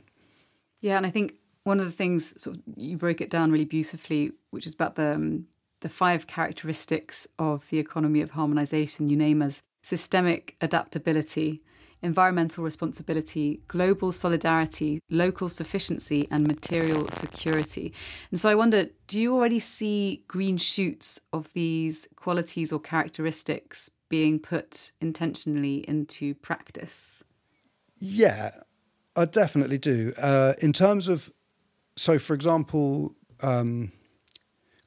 Yeah, 0.81 0.97
and 0.97 1.05
I 1.05 1.09
think 1.09 1.35
one 1.63 1.79
of 1.79 1.85
the 1.85 1.91
things 1.91 2.41
sort 2.41 2.57
of 2.57 2.63
you 2.75 2.97
broke 2.97 3.21
it 3.21 3.29
down 3.29 3.51
really 3.51 3.65
beautifully, 3.65 4.31
which 4.51 4.65
is 4.65 4.73
about 4.73 4.95
the 4.95 5.15
um, 5.15 5.47
the 5.81 5.89
five 5.89 6.27
characteristics 6.27 7.27
of 7.37 7.69
the 7.69 7.79
economy 7.79 8.21
of 8.21 8.31
harmonization. 8.31 9.09
You 9.09 9.17
name 9.17 9.41
as 9.41 9.61
systemic 9.81 10.55
adaptability, 10.61 11.61
environmental 12.01 12.63
responsibility, 12.63 13.61
global 13.67 14.11
solidarity, 14.11 14.99
local 15.09 15.49
sufficiency, 15.49 16.27
and 16.29 16.47
material 16.47 17.07
security. 17.09 17.93
And 18.31 18.39
so 18.39 18.49
I 18.49 18.55
wonder 18.55 18.89
do 19.07 19.19
you 19.19 19.35
already 19.35 19.59
see 19.59 20.23
green 20.27 20.57
shoots 20.57 21.19
of 21.33 21.51
these 21.53 22.07
qualities 22.15 22.71
or 22.71 22.79
characteristics 22.79 23.89
being 24.09 24.39
put 24.39 24.91
intentionally 25.01 25.83
into 25.87 26.35
practice? 26.35 27.23
Yeah, 27.97 28.51
I 29.15 29.25
definitely 29.25 29.77
do. 29.77 30.13
Uh, 30.17 30.53
in 30.59 30.73
terms 30.73 31.07
of, 31.07 31.31
so 31.95 32.19
for 32.19 32.33
example, 32.33 33.13
um, 33.41 33.91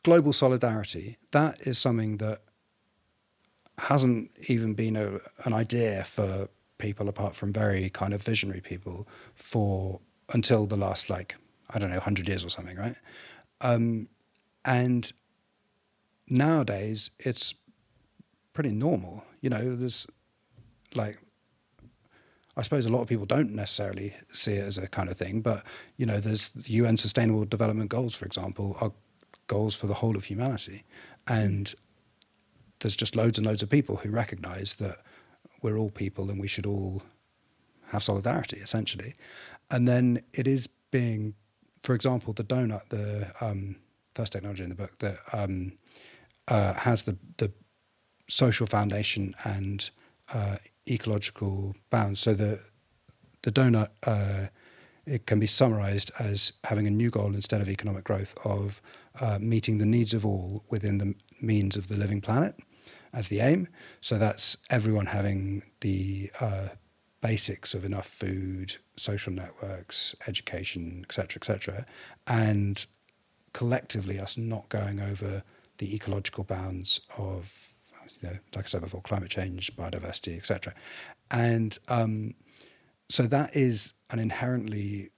global 0.02 0.32
solidarity, 0.32 1.18
that 1.32 1.60
is 1.66 1.78
something 1.78 2.18
that 2.18 2.40
hasn't 3.78 4.30
even 4.48 4.74
been 4.74 4.96
a, 4.96 5.18
an 5.44 5.52
idea 5.52 6.04
for 6.04 6.48
people 6.78 7.08
apart 7.08 7.36
from 7.36 7.52
very 7.52 7.90
kind 7.90 8.14
of 8.14 8.22
visionary 8.22 8.60
people 8.60 9.06
for 9.34 10.00
until 10.32 10.66
the 10.66 10.76
last 10.76 11.10
like 11.10 11.36
I 11.70 11.78
don't 11.78 11.90
know 11.90 11.96
100 11.96 12.28
years 12.28 12.44
or 12.44 12.48
something, 12.48 12.76
right? 12.76 12.96
Um, 13.60 14.08
and 14.64 15.12
nowadays 16.28 17.10
it's 17.18 17.54
pretty 18.52 18.70
normal. 18.70 19.24
You 19.40 19.50
know, 19.50 19.76
there's 19.76 20.06
like 20.94 21.18
I 22.56 22.62
suppose 22.62 22.86
a 22.86 22.90
lot 22.90 23.02
of 23.02 23.08
people 23.08 23.26
don't 23.26 23.54
necessarily 23.54 24.14
see 24.32 24.54
it 24.54 24.66
as 24.66 24.78
a 24.78 24.88
kind 24.88 25.08
of 25.08 25.16
thing, 25.16 25.42
but 25.42 25.64
you 25.96 26.06
know, 26.06 26.18
there's 26.18 26.50
the 26.50 26.72
UN 26.72 26.96
Sustainable 26.96 27.44
Development 27.44 27.88
Goals, 27.88 28.16
for 28.16 28.26
example, 28.26 28.76
are 28.80 28.92
goals 29.46 29.76
for 29.76 29.86
the 29.86 29.94
whole 29.94 30.16
of 30.16 30.24
humanity, 30.24 30.84
and 31.28 31.74
there's 32.80 32.96
just 32.96 33.14
loads 33.14 33.38
and 33.38 33.46
loads 33.46 33.62
of 33.62 33.70
people 33.70 33.96
who 33.96 34.10
recognise 34.10 34.74
that 34.74 34.98
we're 35.62 35.76
all 35.76 35.90
people 35.90 36.30
and 36.30 36.40
we 36.40 36.48
should 36.48 36.66
all 36.66 37.02
have 37.88 38.02
solidarity, 38.02 38.58
essentially. 38.58 39.14
And 39.70 39.88
then 39.88 40.22
it 40.32 40.46
is 40.46 40.68
being, 40.90 41.34
for 41.82 41.94
example, 41.94 42.32
the 42.32 42.44
donut, 42.44 42.88
the 42.88 43.32
um, 43.40 43.76
first 44.14 44.32
technology 44.32 44.62
in 44.62 44.68
the 44.68 44.74
book 44.74 44.98
that 44.98 45.18
um, 45.32 45.72
uh, 46.48 46.74
has 46.74 47.02
the 47.04 47.16
the 47.36 47.52
social 48.28 48.66
foundation 48.66 49.34
and 49.44 49.90
uh, 50.32 50.56
ecological 50.88 51.74
bounds. 51.90 52.20
So 52.20 52.34
the 52.34 52.60
the 53.42 53.52
donut 53.52 53.88
uh, 54.06 54.46
it 55.06 55.26
can 55.26 55.40
be 55.40 55.46
summarized 55.46 56.10
as 56.18 56.52
having 56.64 56.86
a 56.86 56.90
new 56.90 57.10
goal 57.10 57.34
instead 57.34 57.60
of 57.60 57.68
economic 57.68 58.04
growth 58.04 58.34
of 58.44 58.82
uh, 59.20 59.38
meeting 59.40 59.78
the 59.78 59.86
needs 59.86 60.12
of 60.12 60.24
all 60.24 60.64
within 60.68 60.98
the 60.98 61.14
means 61.40 61.76
of 61.76 61.88
the 61.88 61.96
living 61.96 62.20
planet 62.20 62.54
as 63.12 63.28
the 63.28 63.40
aim. 63.40 63.68
So 64.00 64.18
that's 64.18 64.56
everyone 64.70 65.06
having 65.06 65.62
the 65.80 66.30
uh, 66.40 66.68
basics 67.20 67.74
of 67.74 67.84
enough 67.84 68.06
food, 68.06 68.76
social 68.96 69.32
networks, 69.32 70.14
education, 70.26 71.04
etc., 71.08 71.36
etc., 71.36 71.86
and 72.26 72.86
collectively 73.52 74.18
us 74.18 74.36
not 74.36 74.68
going 74.68 75.00
over 75.00 75.42
the 75.78 75.94
ecological 75.94 76.44
bounds 76.44 77.00
of, 77.16 77.74
you 78.20 78.28
know, 78.28 78.36
like 78.54 78.66
I 78.66 78.68
said 78.68 78.82
before, 78.82 79.00
climate 79.02 79.30
change, 79.30 79.74
biodiversity, 79.76 80.36
etc. 80.36 80.74
And 81.30 81.76
um, 81.88 82.34
so 83.08 83.24
that 83.24 83.56
is 83.56 83.94
an 84.10 84.18
inherently 84.18 85.10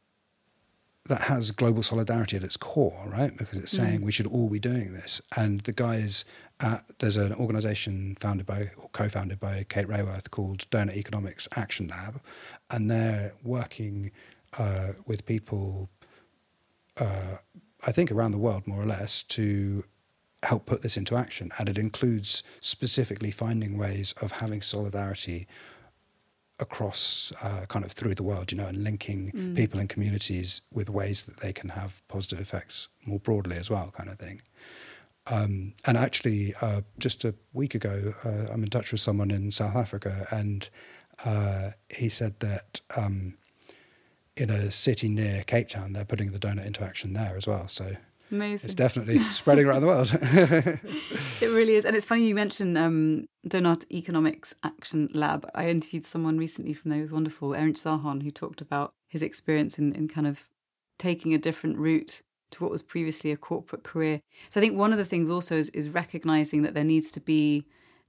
that 1.07 1.23
has 1.23 1.51
global 1.51 1.83
solidarity 1.83 2.37
at 2.37 2.45
its 2.45 2.57
core, 2.57 3.05
right? 3.07 3.37
Because 3.37 3.59
it's 3.59 3.73
saying 3.73 4.01
mm. 4.01 4.05
we 4.05 4.13
should 4.13 4.27
all 4.27 4.49
be 4.49 4.61
doing 4.61 4.93
this. 4.93 5.21
And 5.37 5.61
the 5.63 5.73
guys 5.73 6.25
at, 6.61 6.85
there's 6.99 7.17
an 7.17 7.35
organization 7.35 8.17
founded 8.21 8.47
by 8.47 8.71
or 8.77 8.91
co-founded 8.93 9.41
by 9.41 9.65
Kate 9.69 9.89
Raworth 9.89 10.31
called 10.31 10.69
Doughnut 10.71 10.97
Economics 10.97 11.49
Action 11.57 11.89
Lab, 11.89 12.21
and 12.71 12.91
they're 12.91 13.33
working 13.43 14.13
uh, 14.59 14.93
with 15.07 15.25
people, 15.27 15.89
uh, 16.99 17.37
I 17.87 17.93
think 17.93 18.13
around 18.13 18.33
the 18.33 18.39
world 18.39 18.67
more 18.67 18.83
or 18.83 18.87
less, 18.87 19.23
to 19.25 19.85
help 20.43 20.67
put 20.67 20.83
this 20.83 20.97
into 20.97 21.17
action. 21.17 21.51
And 21.59 21.69
it 21.69 21.79
includes 21.79 22.43
specifically 22.61 23.31
finding 23.31 23.79
ways 23.79 24.15
of 24.21 24.33
having 24.33 24.63
solidarity 24.63 25.47
across 26.61 27.33
uh, 27.43 27.65
kind 27.69 27.85
of 27.85 27.93
through 27.93 28.15
the 28.15 28.23
world, 28.23 28.53
you 28.53 28.59
know, 28.59 28.67
and 28.67 28.83
linking 28.85 29.33
mm. 29.33 29.57
people 29.57 29.81
and 29.81 29.89
communities 29.89 30.63
with 30.73 30.91
ways 30.91 31.25
that 31.25 31.39
they 31.39 31.53
can 31.53 31.71
have 31.71 32.07
positive 32.09 32.41
effects 32.41 32.89
more 33.07 33.19
broadly 33.19 33.57
as 33.57 33.71
well, 33.71 33.91
kind 33.97 34.09
of 34.09 34.19
thing. 34.19 34.41
Um, 35.27 35.75
and 35.87 35.97
actually, 35.97 36.55
uh, 36.61 36.83
just 36.99 37.25
a 37.25 37.35
week 37.53 37.75
ago, 37.75 38.15
uh, 38.25 38.53
I'm 38.53 38.63
in 38.63 38.71
touch 38.71 38.93
with 38.93 39.01
someone 39.01 39.31
in 39.31 39.51
South 39.51 39.77
Africa, 39.77 40.27
and 40.31 40.69
uh, 41.25 41.71
he 41.89 42.09
said 42.09 42.41
that 42.41 42.81
um, 42.97 43.35
in 44.37 44.51
a 44.51 44.71
city 44.71 45.09
near 45.09 45.45
Cape 45.45 45.69
Town, 45.69 45.93
they're 45.93 46.05
putting 46.05 46.33
the 46.33 46.39
donut 46.39 46.67
into 46.67 46.83
action 46.83 47.13
there 47.13 47.37
as 47.37 47.47
well. 47.47 47.69
So 47.69 47.97
Amazing. 48.31 48.67
It's 48.67 48.75
definitely 48.75 49.19
spreading 49.33 49.67
around 49.67 49.83
the 49.83 49.87
world. 49.89 50.11
it 51.41 51.49
really 51.49 51.75
is. 51.75 51.85
And 51.85 51.97
it's 51.97 52.07
funny 52.07 52.29
you 52.29 52.35
mentioned 52.35 52.79
um, 52.79 53.27
Doughnut 53.47 53.85
Economics 53.91 54.55
Action 54.63 55.09
Lab. 55.13 55.49
I 55.55 55.69
interviewed 55.69 56.05
someone 56.05 56.39
recently 56.39 56.73
from 56.73 56.91
there 56.91 56.99
who 56.99 57.05
was 57.05 57.13
wonderful, 57.13 57.51
Erinch 57.51 57.79
Sahan, 57.79 58.23
who 58.23 58.31
talked 58.31 58.61
about 58.61 58.95
his 59.09 59.23
experience 59.23 59.79
in, 59.79 59.93
in 59.95 60.07
kind 60.07 60.27
of 60.27 60.49
taking 60.99 61.35
a 61.35 61.39
different 61.39 61.79
route 61.79 62.23
to 62.53 62.63
what 62.63 62.71
was 62.71 62.83
previously 62.83 63.33
a 63.33 63.37
corporate 63.37 63.85
career. 63.85 64.21
So 64.49 64.61
I 64.61 64.63
think 64.63 64.77
one 64.77 64.93
of 64.93 64.99
the 64.99 65.05
things 65.05 65.31
also 65.31 65.57
is, 65.57 65.69
is 65.71 65.89
recognizing 65.89 66.63
that 66.63 66.75
there 66.75 66.85
needs 66.85 67.11
to 67.13 67.21
be 67.21 67.67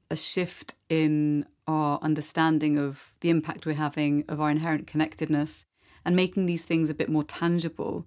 a 0.10 0.16
shift 0.16 0.76
in 0.90 1.46
our 1.68 2.00
understanding 2.02 2.78
of 2.78 3.14
the 3.22 3.30
impact 3.30 3.66
we're 3.66 3.74
having, 3.74 4.26
of 4.28 4.42
our 4.42 4.52
inherent 4.52 4.88
connectedness, 4.88 5.66
and 6.04 6.16
making 6.16 6.46
these 6.46 6.66
things 6.66 6.90
a 6.90 6.94
bit 6.94 7.10
more 7.10 7.24
tangible 7.24 8.06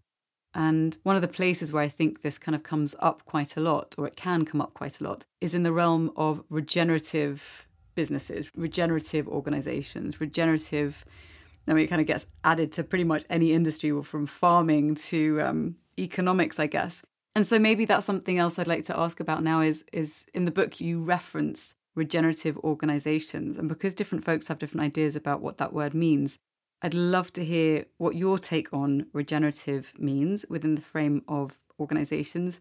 and 0.55 0.97
one 1.03 1.17
of 1.17 1.23
the 1.23 1.29
places 1.29 1.73
where 1.73 1.83
I 1.83 1.89
think 1.89 2.23
this 2.23 2.39
kind 2.39 2.55
of 2.55 2.63
comes 2.63 2.95
up 3.01 3.25
quite 3.25 3.57
a 3.57 3.61
lot, 3.61 3.95
or 3.99 4.07
it 4.07 4.17
can 4.17 4.45
come 4.45 4.61
up 4.61 4.73
quite 4.75 5.01
a 5.01 5.05
lot, 5.05 5.27
is 5.41 5.55
in 5.55 5.65
the 5.65 5.73
realm 5.73 6.13
of 6.17 6.45
regenerative 6.49 7.67
businesses, 7.95 8.51
regenerative 8.57 9.29
organizations, 9.29 10.21
regenerative. 10.21 11.05
I 11.67 11.75
mean, 11.75 11.85
it 11.85 11.89
kind 11.89 12.01
of 12.01 12.07
gets 12.07 12.27
added 12.45 12.71
to 12.73 12.85
pretty 12.85 13.05
much 13.05 13.25
any 13.29 13.53
industry, 13.53 13.91
from 14.03 14.27
farming 14.27 14.95
to 14.97 15.41
um, 15.41 15.77
economics, 15.99 16.61
I 16.61 16.67
guess. 16.67 17.03
And 17.35 17.49
so 17.49 17.59
maybe 17.59 17.85
that's 17.85 18.07
something 18.07 18.39
else 18.39 18.59
I'd 18.59 18.69
like 18.69 18.85
to 18.85 18.99
ask 18.99 19.19
about 19.19 19.43
now. 19.43 19.61
Is 19.61 19.85
is 19.93 20.27
in 20.35 20.45
the 20.45 20.53
book 20.53 20.81
you 20.81 21.01
reference 21.01 21.75
regenerative 21.97 22.57
organizations, 22.59 23.59
and 23.59 23.69
because 23.69 23.95
different 23.95 24.25
folks 24.25 24.49
have 24.49 24.59
different 24.59 24.85
ideas 24.85 25.17
about 25.17 25.41
what 25.41 25.59
that 25.59 25.73
word 25.73 25.95
means, 25.95 26.39
I'd 26.85 26.93
love 26.93 27.33
to 27.33 27.45
hear 27.45 27.87
what 27.97 28.15
your 28.15 28.39
take 28.39 28.71
on 28.75 29.07
regenerative 29.15 29.99
means 29.99 30.45
within 30.51 30.75
the 30.75 30.83
frame 30.83 31.23
of 31.27 31.59
organizations 31.81 32.61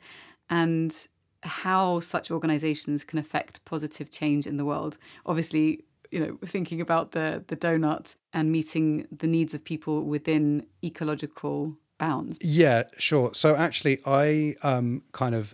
and 0.49 1.07
how 1.43 1.99
such 1.99 2.31
organizations 2.31 3.03
can 3.03 3.19
affect 3.19 3.65
positive 3.65 4.09
change 4.09 4.47
in 4.47 4.55
the 4.55 4.63
world. 4.63 4.97
Obviously, 5.25 5.83
you 6.09 6.21
know, 6.21 6.37
thinking 6.45 6.79
about 6.79 7.11
the 7.11 7.43
the 7.47 7.57
donut 7.57 8.15
and 8.31 8.49
meeting 8.49 9.07
the 9.11 9.27
needs 9.27 9.53
of 9.53 9.65
people 9.65 10.03
within 10.03 10.65
ecological 10.81 11.75
bounds. 11.97 12.37
Yeah, 12.41 12.83
sure. 12.97 13.33
So 13.33 13.55
actually 13.57 13.99
I 14.05 14.55
um 14.63 15.03
kind 15.11 15.35
of 15.35 15.53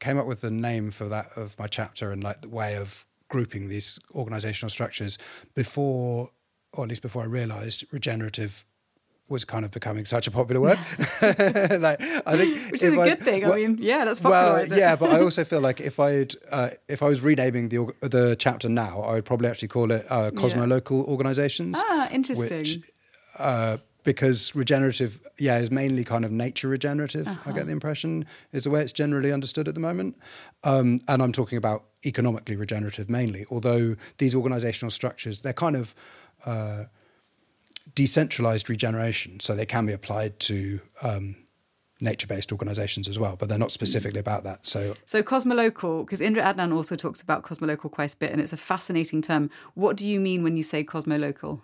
came 0.00 0.18
up 0.18 0.26
with 0.26 0.42
the 0.42 0.50
name 0.50 0.90
for 0.90 1.06
that 1.06 1.28
of 1.34 1.58
my 1.58 1.66
chapter 1.66 2.12
and 2.12 2.22
like 2.22 2.42
the 2.42 2.48
way 2.50 2.76
of 2.76 3.06
grouping 3.30 3.68
these 3.68 3.98
organizational 4.14 4.68
structures 4.68 5.16
before 5.54 6.30
or 6.72 6.84
at 6.84 6.90
least 6.90 7.02
before 7.02 7.22
I 7.22 7.26
realised 7.26 7.84
regenerative 7.90 8.66
was 9.30 9.44
kind 9.44 9.64
of 9.64 9.70
becoming 9.70 10.04
such 10.04 10.26
a 10.26 10.30
popular 10.30 10.60
word. 10.60 10.78
like, 11.22 12.02
I 12.02 12.36
think, 12.36 12.58
which 12.72 12.82
is 12.82 12.94
a 12.94 13.00
I, 13.00 13.08
good 13.10 13.20
thing. 13.20 13.42
Well, 13.44 13.52
I 13.52 13.56
mean, 13.56 13.78
yeah, 13.80 14.04
that's 14.04 14.18
popular. 14.18 14.66
Well, 14.68 14.78
yeah, 14.78 14.96
but 14.96 15.10
I 15.10 15.20
also 15.20 15.44
feel 15.44 15.60
like 15.68 15.80
if 15.80 16.00
I'd 16.00 16.34
uh, 16.50 16.70
if 16.88 17.02
I 17.02 17.06
was 17.06 17.22
renaming 17.22 17.68
the 17.68 17.92
the 18.00 18.36
chapter 18.38 18.68
now, 18.68 19.00
I 19.00 19.14
would 19.14 19.24
probably 19.24 19.48
actually 19.48 19.68
call 19.68 19.90
it 19.92 20.04
uh, 20.10 20.32
cosmolocal 20.32 20.98
yeah. 20.98 21.10
organisations. 21.10 21.80
Ah, 21.80 22.10
interesting. 22.10 22.58
Which, 22.58 22.80
uh, 23.38 23.78
because 24.02 24.54
regenerative, 24.56 25.22
yeah, 25.38 25.58
is 25.58 25.70
mainly 25.70 26.04
kind 26.04 26.24
of 26.24 26.32
nature 26.32 26.68
regenerative. 26.68 27.28
Uh-huh. 27.28 27.50
I 27.50 27.52
get 27.52 27.66
the 27.66 27.72
impression 27.72 28.24
is 28.52 28.64
the 28.64 28.70
way 28.70 28.82
it's 28.82 28.92
generally 28.92 29.30
understood 29.30 29.68
at 29.68 29.74
the 29.74 29.80
moment, 29.80 30.16
um, 30.64 31.00
and 31.06 31.22
I'm 31.22 31.32
talking 31.32 31.58
about 31.58 31.84
economically 32.04 32.56
regenerative 32.56 33.08
mainly. 33.08 33.44
Although 33.50 33.96
these 34.18 34.34
organisational 34.34 34.90
structures, 34.90 35.42
they're 35.42 35.52
kind 35.52 35.76
of 35.76 35.94
uh, 36.46 36.84
decentralized 37.94 38.68
regeneration, 38.70 39.40
so 39.40 39.54
they 39.54 39.66
can 39.66 39.86
be 39.86 39.92
applied 39.92 40.38
to 40.40 40.80
um, 41.02 41.36
nature-based 42.00 42.52
organizations 42.52 43.08
as 43.08 43.18
well, 43.18 43.36
but 43.36 43.48
they're 43.48 43.58
not 43.58 43.72
specifically 43.72 44.20
about 44.20 44.44
that. 44.44 44.66
So, 44.66 44.96
so 45.06 45.22
cosmolocal, 45.22 46.04
because 46.04 46.20
Indra 46.20 46.42
Adnan 46.42 46.74
also 46.74 46.96
talks 46.96 47.20
about 47.20 47.42
cosmolocal 47.42 47.90
quite 47.90 48.14
a 48.14 48.16
bit, 48.16 48.32
and 48.32 48.40
it's 48.40 48.52
a 48.52 48.56
fascinating 48.56 49.22
term. 49.22 49.50
What 49.74 49.96
do 49.96 50.06
you 50.06 50.20
mean 50.20 50.42
when 50.42 50.56
you 50.56 50.62
say 50.62 50.84
cosmolocal? 50.84 51.62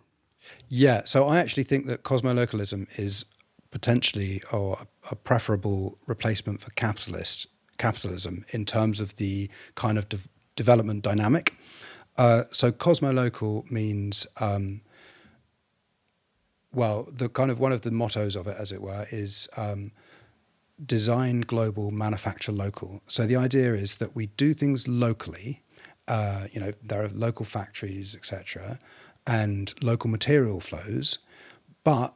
Yeah, 0.68 1.05
so 1.05 1.27
I 1.27 1.39
actually 1.39 1.64
think 1.64 1.87
that 1.87 2.03
cosmolocalism 2.03 2.87
is 2.99 3.24
potentially 3.70 4.43
or 4.53 4.79
a 5.11 5.16
preferable 5.16 5.99
replacement 6.07 6.61
for 6.61 6.70
capitalist 6.70 7.49
capitalism 7.79 8.45
in 8.51 8.64
terms 8.64 9.01
of 9.01 9.16
the 9.16 9.51
kind 9.74 9.99
of 9.99 10.09
de- 10.09 10.18
development 10.55 11.03
dynamic. 11.03 11.55
Uh, 12.18 12.44
so 12.50 12.72
cosmolocal 12.72 13.66
means, 13.70 14.26
um, 14.40 14.80
well, 16.72 17.06
the 17.12 17.28
kind 17.28 17.50
of 17.50 17.58
one 17.58 17.72
of 17.72 17.82
the 17.82 17.90
mottos 17.90 18.36
of 18.36 18.46
it, 18.46 18.56
as 18.58 18.72
it 18.72 18.80
were, 18.80 19.06
is 19.10 19.48
um, 19.56 19.92
design 20.84 21.42
global, 21.42 21.90
manufacture 21.90 22.52
local. 22.52 23.02
So 23.06 23.26
the 23.26 23.36
idea 23.36 23.74
is 23.74 23.96
that 23.96 24.14
we 24.14 24.26
do 24.26 24.54
things 24.54 24.86
locally. 24.88 25.62
Uh, 26.08 26.46
you 26.52 26.60
know, 26.60 26.72
there 26.82 27.04
are 27.04 27.08
local 27.08 27.44
factories, 27.44 28.14
etc., 28.14 28.78
and 29.26 29.74
local 29.82 30.08
material 30.08 30.60
flows, 30.60 31.18
but 31.82 32.14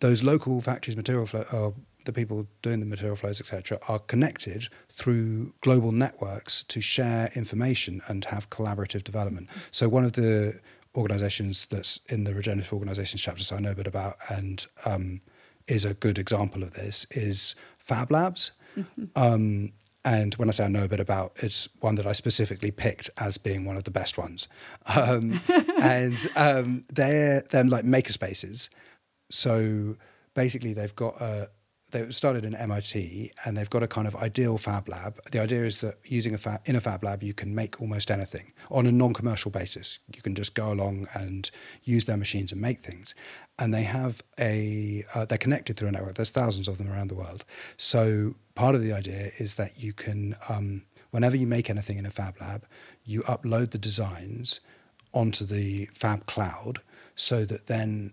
those 0.00 0.22
local 0.22 0.60
factories, 0.60 0.96
material 0.96 1.26
flow, 1.26 1.74
the 2.04 2.12
people 2.12 2.46
doing 2.62 2.80
the 2.80 2.86
material 2.86 3.16
flows, 3.16 3.40
etc., 3.40 3.78
are 3.88 3.98
connected 3.98 4.68
through 4.88 5.54
global 5.60 5.92
networks 5.92 6.64
to 6.64 6.80
share 6.80 7.30
information 7.34 8.00
and 8.08 8.24
have 8.26 8.50
collaborative 8.50 9.04
development. 9.04 9.48
So 9.70 9.88
one 9.88 10.04
of 10.04 10.12
the 10.12 10.60
organizations 10.96 11.66
that's 11.66 11.98
in 12.08 12.24
the 12.24 12.34
regenerative 12.34 12.72
organizations 12.72 13.20
chapters 13.20 13.50
I 13.50 13.58
know 13.58 13.72
a 13.72 13.74
bit 13.74 13.86
about 13.86 14.16
and 14.28 14.64
um, 14.86 15.20
is 15.66 15.84
a 15.84 15.94
good 15.94 16.18
example 16.18 16.62
of 16.62 16.74
this 16.74 17.06
is 17.10 17.54
Fab 17.78 18.10
Labs. 18.10 18.52
Mm-hmm. 18.76 19.04
Um, 19.16 19.72
and 20.04 20.34
when 20.34 20.48
I 20.48 20.52
say 20.52 20.64
I 20.64 20.68
know 20.68 20.84
a 20.84 20.88
bit 20.88 21.00
about, 21.00 21.32
it's 21.36 21.68
one 21.80 21.94
that 21.94 22.06
I 22.06 22.12
specifically 22.12 22.70
picked 22.70 23.08
as 23.16 23.38
being 23.38 23.64
one 23.64 23.78
of 23.78 23.84
the 23.84 23.90
best 23.90 24.18
ones. 24.18 24.48
Um, 24.94 25.40
and 25.80 26.18
um, 26.36 26.84
they're 26.92 27.42
they're 27.50 27.64
like 27.64 27.86
makerspaces. 27.86 28.68
So 29.30 29.96
basically, 30.34 30.74
they've 30.74 30.94
got 30.94 31.20
a, 31.22 31.48
they 31.94 32.10
started 32.10 32.44
in 32.44 32.56
MIT 32.56 33.32
and 33.44 33.56
they've 33.56 33.70
got 33.70 33.84
a 33.84 33.86
kind 33.86 34.08
of 34.08 34.16
ideal 34.16 34.58
fab 34.58 34.88
lab. 34.88 35.20
The 35.30 35.38
idea 35.38 35.64
is 35.64 35.80
that 35.80 35.94
using 36.04 36.34
a 36.34 36.38
fab, 36.38 36.60
in 36.64 36.74
a 36.74 36.80
fab 36.80 37.04
lab, 37.04 37.22
you 37.22 37.32
can 37.32 37.54
make 37.54 37.80
almost 37.80 38.10
anything 38.10 38.52
on 38.70 38.84
a 38.84 38.92
non-commercial 38.92 39.52
basis. 39.52 40.00
You 40.12 40.20
can 40.20 40.34
just 40.34 40.54
go 40.54 40.72
along 40.72 41.06
and 41.14 41.48
use 41.84 42.04
their 42.04 42.16
machines 42.16 42.50
and 42.50 42.60
make 42.60 42.80
things. 42.80 43.14
And 43.60 43.72
they 43.72 43.84
have 43.84 44.22
a 44.40 45.04
uh, 45.14 45.24
they're 45.24 45.38
connected 45.38 45.76
through 45.76 45.88
a 45.88 45.92
network. 45.92 46.16
There's 46.16 46.30
thousands 46.30 46.66
of 46.66 46.78
them 46.78 46.90
around 46.90 47.08
the 47.08 47.14
world. 47.14 47.44
So 47.76 48.34
part 48.56 48.74
of 48.74 48.82
the 48.82 48.92
idea 48.92 49.30
is 49.38 49.54
that 49.54 49.78
you 49.80 49.92
can, 49.92 50.34
um, 50.48 50.82
whenever 51.12 51.36
you 51.36 51.46
make 51.46 51.70
anything 51.70 51.96
in 51.96 52.06
a 52.06 52.10
fab 52.10 52.40
lab, 52.40 52.66
you 53.04 53.22
upload 53.22 53.70
the 53.70 53.78
designs 53.78 54.58
onto 55.12 55.44
the 55.44 55.88
fab 55.94 56.26
cloud 56.26 56.80
so 57.14 57.44
that 57.44 57.68
then 57.68 58.12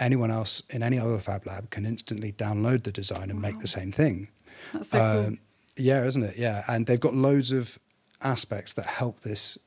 anyone 0.00 0.30
else 0.30 0.62
in 0.70 0.82
any 0.82 0.98
other 0.98 1.18
fab 1.18 1.46
lab 1.46 1.70
can 1.70 1.86
instantly 1.86 2.32
download 2.32 2.82
the 2.84 2.92
design 2.92 3.30
and 3.30 3.42
wow. 3.42 3.50
make 3.50 3.58
the 3.60 3.68
same 3.68 3.92
thing. 3.92 4.28
That's 4.72 4.90
so 4.90 4.98
uh, 4.98 5.24
cool. 5.26 5.36
Yeah, 5.76 6.04
isn't 6.04 6.22
it? 6.22 6.36
Yeah, 6.36 6.64
and 6.68 6.86
they've 6.86 7.00
got 7.00 7.14
loads 7.14 7.52
of 7.52 7.78
aspects 8.22 8.72
that 8.74 8.86
help 8.86 9.20
this 9.20 9.58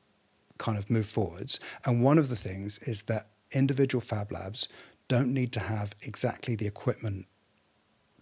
kind 0.58 0.78
of 0.78 0.90
move 0.90 1.06
forwards. 1.06 1.58
And 1.84 2.02
one 2.02 2.18
of 2.18 2.28
the 2.28 2.36
things 2.36 2.78
is 2.80 3.02
that 3.02 3.28
individual 3.52 4.00
fab 4.00 4.30
labs 4.30 4.68
don't 5.08 5.32
need 5.32 5.52
to 5.52 5.60
have 5.60 5.94
exactly 6.02 6.54
the 6.54 6.66
equipment 6.66 7.26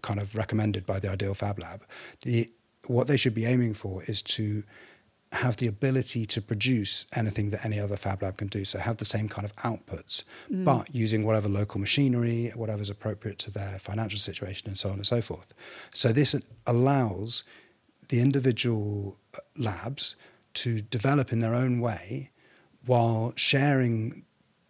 kind 0.03 0.21
of 0.21 0.35
recommended 0.35 0.85
by 0.85 0.99
the 0.99 1.09
ideal 1.11 1.35
fab 1.35 1.59
lab. 1.59 1.85
The 2.23 2.51
what 2.89 3.07
they 3.07 3.17
should 3.17 3.35
be 3.35 3.45
aiming 3.45 3.75
for 3.75 4.03
is 4.05 4.23
to 4.23 4.65
have 5.33 5.57
the 5.57 5.67
ability 5.67 6.27
to 6.27 6.43
produce 6.43 7.07
anything 7.15 7.51
that 7.51 7.65
any 7.65 7.81
other 7.81 7.97
fab 7.97 8.23
lab 8.23 8.37
can 8.37 8.49
do. 8.49 8.65
So 8.65 8.79
have 8.79 8.99
the 8.99 9.05
same 9.05 9.29
kind 9.29 9.45
of 9.45 9.57
outputs, 9.57 10.25
mm. 10.51 10.65
but 10.65 10.95
using 10.95 11.25
whatever 11.25 11.49
local 11.49 11.81
machinery, 11.81 12.53
whatever's 12.55 12.91
appropriate 12.91 13.39
to 13.41 13.51
their 13.51 13.79
financial 13.79 14.19
situation, 14.19 14.69
and 14.69 14.79
so 14.79 14.91
on 14.91 14.97
and 14.97 15.07
so 15.07 15.23
forth. 15.23 15.55
So 15.95 16.13
this 16.13 16.37
allows 16.67 17.45
the 18.09 18.21
individual 18.21 19.17
labs 19.57 20.17
to 20.55 20.83
develop 20.83 21.33
in 21.33 21.39
their 21.39 21.55
own 21.55 21.81
way 21.81 22.31
while 22.85 23.33
sharing 23.37 24.25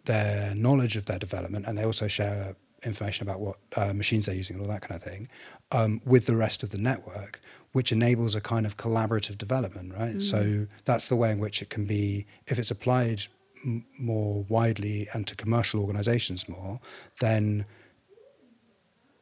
their 0.05 0.53
knowledge 0.55 0.95
of 0.95 1.05
their 1.05 1.19
development, 1.19 1.65
and 1.67 1.77
they 1.77 1.83
also 1.83 2.07
share 2.07 2.55
information 2.85 3.27
about 3.27 3.39
what 3.39 3.57
uh, 3.75 3.93
machines 3.93 4.25
they're 4.25 4.35
using 4.35 4.55
and 4.55 4.65
all 4.65 4.71
that 4.71 4.81
kind 4.81 4.95
of 4.95 5.03
thing 5.03 5.27
um, 5.71 6.01
with 6.05 6.25
the 6.25 6.35
rest 6.35 6.63
of 6.63 6.69
the 6.69 6.77
network, 6.77 7.41
which 7.73 7.91
enables 7.91 8.35
a 8.35 8.41
kind 8.41 8.65
of 8.65 8.77
collaborative 8.77 9.37
development, 9.37 9.93
right? 9.93 10.15
Mm. 10.15 10.21
So 10.21 10.67
that's 10.85 11.09
the 11.09 11.15
way 11.15 11.31
in 11.31 11.39
which 11.39 11.61
it 11.61 11.69
can 11.69 11.85
be, 11.85 12.25
if 12.47 12.57
it's 12.57 12.71
applied 12.71 13.23
m- 13.65 13.85
more 13.97 14.45
widely 14.47 15.07
and 15.13 15.27
to 15.27 15.35
commercial 15.35 15.81
organizations 15.81 16.47
more, 16.47 16.79
then 17.19 17.65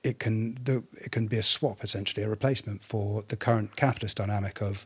it 0.04 0.20
can 0.20 0.58
the, 0.64 0.84
it 0.94 1.12
can 1.12 1.28
be 1.28 1.38
a 1.38 1.44
swap 1.44 1.84
essentially, 1.84 2.24
a 2.24 2.30
replacement 2.30 2.82
for 2.82 3.24
the 3.28 3.38
current 3.38 3.76
capitalist 3.76 4.18
dynamic 4.18 4.62
of 4.62 4.86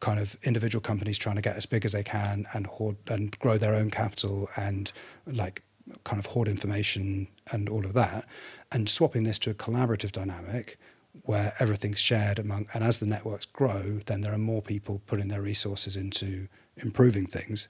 kind 0.00 0.20
of 0.20 0.36
individual 0.44 0.80
companies 0.80 1.18
trying 1.18 1.36
to 1.36 1.42
get 1.42 1.56
as 1.56 1.66
big 1.66 1.84
as 1.84 1.92
they 1.92 2.04
can 2.04 2.46
and 2.54 2.66
hoard 2.66 2.96
and 3.08 3.38
grow 3.40 3.58
their 3.58 3.74
own 3.74 3.90
capital 3.90 4.48
and 4.56 4.92
like 5.26 5.62
kind 6.04 6.18
of 6.18 6.26
hoard 6.26 6.48
information 6.48 7.26
and 7.52 7.68
all 7.68 7.84
of 7.84 7.92
that, 7.94 8.24
and 8.72 8.88
swapping 8.88 9.24
this 9.24 9.38
to 9.40 9.50
a 9.50 9.54
collaborative 9.54 10.12
dynamic 10.12 10.78
where 11.22 11.54
everything's 11.58 11.98
shared 11.98 12.38
among 12.38 12.66
and 12.74 12.84
as 12.84 12.98
the 12.98 13.06
networks 13.06 13.46
grow, 13.46 14.00
then 14.06 14.20
there 14.20 14.32
are 14.32 14.38
more 14.38 14.62
people 14.62 15.02
putting 15.06 15.28
their 15.28 15.42
resources 15.42 15.96
into 15.96 16.48
improving 16.76 17.26
things. 17.26 17.68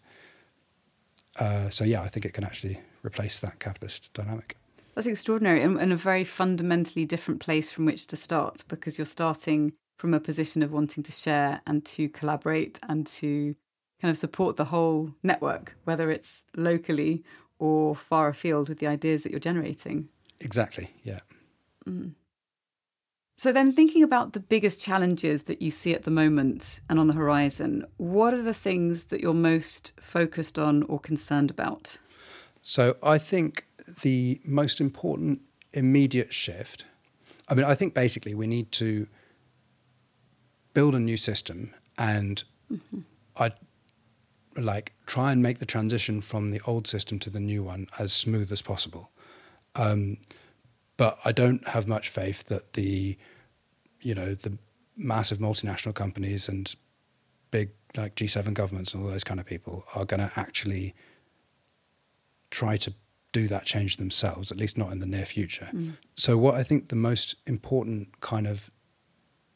Uh, 1.39 1.71
so 1.71 1.85
yeah, 1.85 2.03
I 2.03 2.09
think 2.09 2.25
it 2.25 2.33
can 2.33 2.45
actually 2.45 2.81
replace 3.03 3.39
that 3.41 3.59
capitalist 3.59 4.13
dynamic. 4.13 4.57
That's 4.95 5.07
extraordinary 5.07 5.63
and, 5.63 5.79
and 5.81 5.93
a 5.93 5.97
very 5.97 6.25
fundamentally 6.25 7.05
different 7.05 7.41
place 7.41 7.71
from 7.71 7.85
which 7.85 8.07
to 8.09 8.17
start 8.17 8.65
because 8.69 8.99
you're 8.99 9.07
starting 9.07 9.73
from 9.97 10.15
a 10.15 10.21
position 10.21 10.63
of 10.63 10.73
wanting 10.73 11.03
to 11.05 11.13
share 11.13 11.61
and 11.67 11.85
to 11.85 12.09
collaborate 12.09 12.79
and 12.89 13.07
to 13.07 13.55
kind 14.01 14.11
of 14.11 14.17
support 14.17 14.57
the 14.57 14.65
whole 14.67 15.13
network, 15.23 15.77
whether 15.85 16.11
it's 16.11 16.45
locally 16.57 17.25
or 17.59 17.95
far 17.95 18.29
afield 18.29 18.69
with 18.69 18.79
the 18.79 18.87
ideas 18.87 19.23
that 19.23 19.31
you're 19.31 19.41
generating. 19.41 20.09
Exactly, 20.41 20.91
yeah. 21.03 21.21
Mm. 21.89 22.13
So, 23.39 23.53
then 23.53 23.73
thinking 23.73 24.03
about 24.03 24.33
the 24.33 24.41
biggest 24.41 24.81
challenges 24.81 25.45
that 25.45 25.63
you 25.63 25.71
see 25.71 25.95
at 25.95 26.03
the 26.03 26.11
moment 26.11 26.81
and 26.91 26.99
on 26.99 27.07
the 27.07 27.15
horizon, 27.15 27.87
what 27.97 28.35
are 28.35 28.43
the 28.43 28.53
things 28.53 29.05
that 29.05 29.21
you're 29.21 29.33
most 29.33 29.93
focused 30.01 30.59
on 30.59 30.83
or 30.83 30.99
concerned 30.99 31.49
about? 31.49 32.01
So, 32.63 32.97
I 33.01 33.17
think 33.17 33.65
the 34.03 34.41
most 34.45 34.81
important 34.81 35.41
immediate 35.73 36.35
shift, 36.35 36.85
I 37.49 37.55
mean, 37.55 37.65
I 37.65 37.77
think 37.77 37.95
basically 37.95 38.35
we 38.35 38.49
need 38.49 38.73
to 38.73 39.07
build 40.75 40.97
a 40.97 41.01
new 41.01 41.17
system 41.17 41.73
and 41.97 42.43
mm-hmm. 42.69 43.01
I 43.37 43.53
like 44.57 44.95
try 45.07 45.31
and 45.31 45.41
make 45.41 45.61
the 45.61 45.67
transition 45.67 46.23
from 46.23 46.51
the 46.51 46.61
old 46.67 46.89
system 46.89 47.21
to 47.21 47.31
the 47.31 47.39
new 47.39 47.63
one 47.63 47.87
as 48.01 48.13
smooth 48.13 48.51
as 48.51 48.63
possible. 48.63 49.13
Um, 49.77 50.17
but 50.99 51.19
I 51.25 51.33
don't 51.33 51.67
have 51.69 51.89
much 51.89 52.11
faith 52.11 52.45
that 52.45 52.75
the, 52.75 53.17
you 54.03 54.15
know, 54.15 54.35
the 54.35 54.59
massive 54.97 55.39
multinational 55.39 55.95
companies 55.95 56.49
and 56.49 56.75
big 57.51 57.71
like 57.97 58.17
G7 58.17 58.53
governments 58.53 58.93
and 58.93 59.03
all 59.03 59.09
those 59.09 59.25
kind 59.25 59.41
of 59.41 59.47
people 59.47 59.85
are 59.95 60.05
going 60.05 60.21
to 60.21 60.31
actually 60.37 60.95
try 62.51 62.77
to 62.77 62.93
do 63.33 63.47
that 63.49 63.65
change 63.65 63.97
themselves, 63.97 64.51
at 64.51 64.59
least 64.59 64.77
not 64.77 64.91
in 64.91 64.99
the 64.99 65.07
near 65.07 65.25
future. 65.25 65.69
Mm. 65.73 65.93
So, 66.17 66.37
what 66.37 66.55
I 66.55 66.63
think 66.63 66.89
the 66.89 66.97
most 66.97 67.37
important 67.47 68.21
kind 68.21 68.47
of 68.47 68.71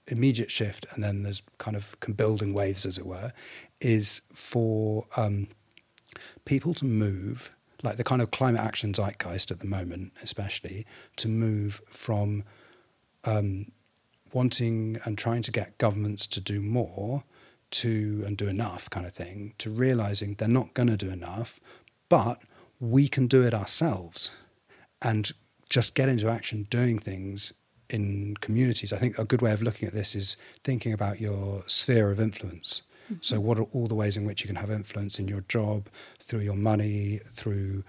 immediate 0.07 0.51
shift, 0.51 0.87
and 0.93 1.03
then 1.03 1.23
there's 1.23 1.43
kind 1.59 1.77
of 1.77 1.97
building 2.17 2.55
waves, 2.55 2.87
as 2.87 2.99
it 2.99 3.07
were, 3.07 3.33
is 3.81 4.23
for 4.33 5.07
um, 5.17 5.49
people 6.45 6.75
to 6.75 6.85
move 6.85 7.51
like 7.83 7.97
the 7.97 8.05
kind 8.05 8.23
of 8.23 8.31
climate 8.31 8.61
action 8.61 8.93
zeitgeist 8.93 9.51
at 9.51 9.59
the 9.59 9.67
moment, 9.67 10.13
especially, 10.23 10.87
to 11.17 11.29
move 11.29 11.81
from 11.87 12.45
um, 13.25 13.73
wanting 14.33 14.99
and 15.05 15.19
trying 15.19 15.43
to 15.43 15.53
get 15.53 15.79
governments 15.79 16.27
to 16.29 16.41
do 16.41 16.61
more 16.61 17.25
to 17.71 18.23
and 18.27 18.37
do 18.37 18.49
enough 18.49 18.89
kind 18.91 19.07
of 19.07 19.13
thing 19.13 19.55
to 19.59 19.71
realizing 19.71 20.35
they're 20.35 20.49
not 20.49 20.75
going 20.75 20.89
to 20.89 20.97
do 20.97 21.11
enough, 21.11 21.59
but 22.09 22.43
we 22.81 23.09
can 23.09 23.27
do 23.27 23.43
it 23.43 23.55
ourselves 23.55 24.31
and 25.01 25.33
just 25.69 25.95
get 25.95 26.09
into 26.09 26.29
action 26.29 26.67
doing 26.69 26.99
things 26.99 27.53
in 27.89 28.37
communities. 28.41 28.93
I 28.93 28.97
think 28.97 29.19
a 29.19 29.25
good 29.25 29.43
way 29.43 29.53
of 29.53 29.63
looking 29.63 29.89
at 29.89 29.95
this 29.95 30.15
is 30.15 30.37
thinking 30.65 30.93
about 30.93 31.21
your 31.21 31.63
sphere 31.67 32.11
of 32.11 32.21
influence. 32.21 32.83
Mm-hmm. 33.13 33.23
So, 33.23 33.41
what 33.41 33.59
are 33.59 33.65
all 33.65 33.87
the 33.87 33.95
ways 33.95 34.17
in 34.17 34.25
which 34.25 34.43
you 34.43 34.47
can 34.47 34.57
have 34.57 34.71
influence 34.71 35.19
in 35.19 35.29
your 35.29 35.43
job, 35.43 35.89
through 36.19 36.41
your 36.41 36.57
money, 36.57 37.21
through 37.31 37.85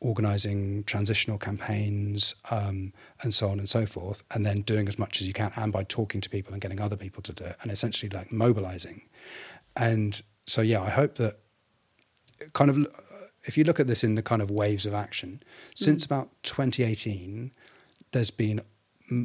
organizing 0.00 0.84
transitional 0.84 1.38
campaigns, 1.38 2.34
um, 2.50 2.92
and 3.22 3.32
so 3.32 3.48
on 3.48 3.58
and 3.58 3.68
so 3.68 3.86
forth, 3.86 4.22
and 4.30 4.44
then 4.44 4.60
doing 4.60 4.88
as 4.88 4.98
much 4.98 5.20
as 5.20 5.26
you 5.26 5.32
can, 5.32 5.50
and 5.56 5.72
by 5.72 5.82
talking 5.84 6.20
to 6.20 6.28
people 6.28 6.52
and 6.52 6.60
getting 6.60 6.80
other 6.80 6.96
people 6.96 7.22
to 7.22 7.32
do 7.32 7.44
it, 7.44 7.56
and 7.62 7.70
essentially 7.70 8.10
like 8.10 8.32
mobilizing. 8.32 9.02
And 9.74 10.20
so, 10.46 10.62
yeah, 10.62 10.82
I 10.82 10.90
hope 10.90 11.16
that 11.16 11.38
kind 12.52 12.70
of 12.70 12.86
if 13.44 13.56
you 13.56 13.64
look 13.64 13.80
at 13.80 13.86
this 13.86 14.04
in 14.04 14.16
the 14.16 14.22
kind 14.22 14.42
of 14.42 14.50
waves 14.50 14.86
of 14.86 14.94
action, 14.94 15.42
since 15.74 16.02
mm. 16.02 16.06
about 16.06 16.30
2018, 16.42 17.52
there's 18.12 18.30
been 18.30 18.60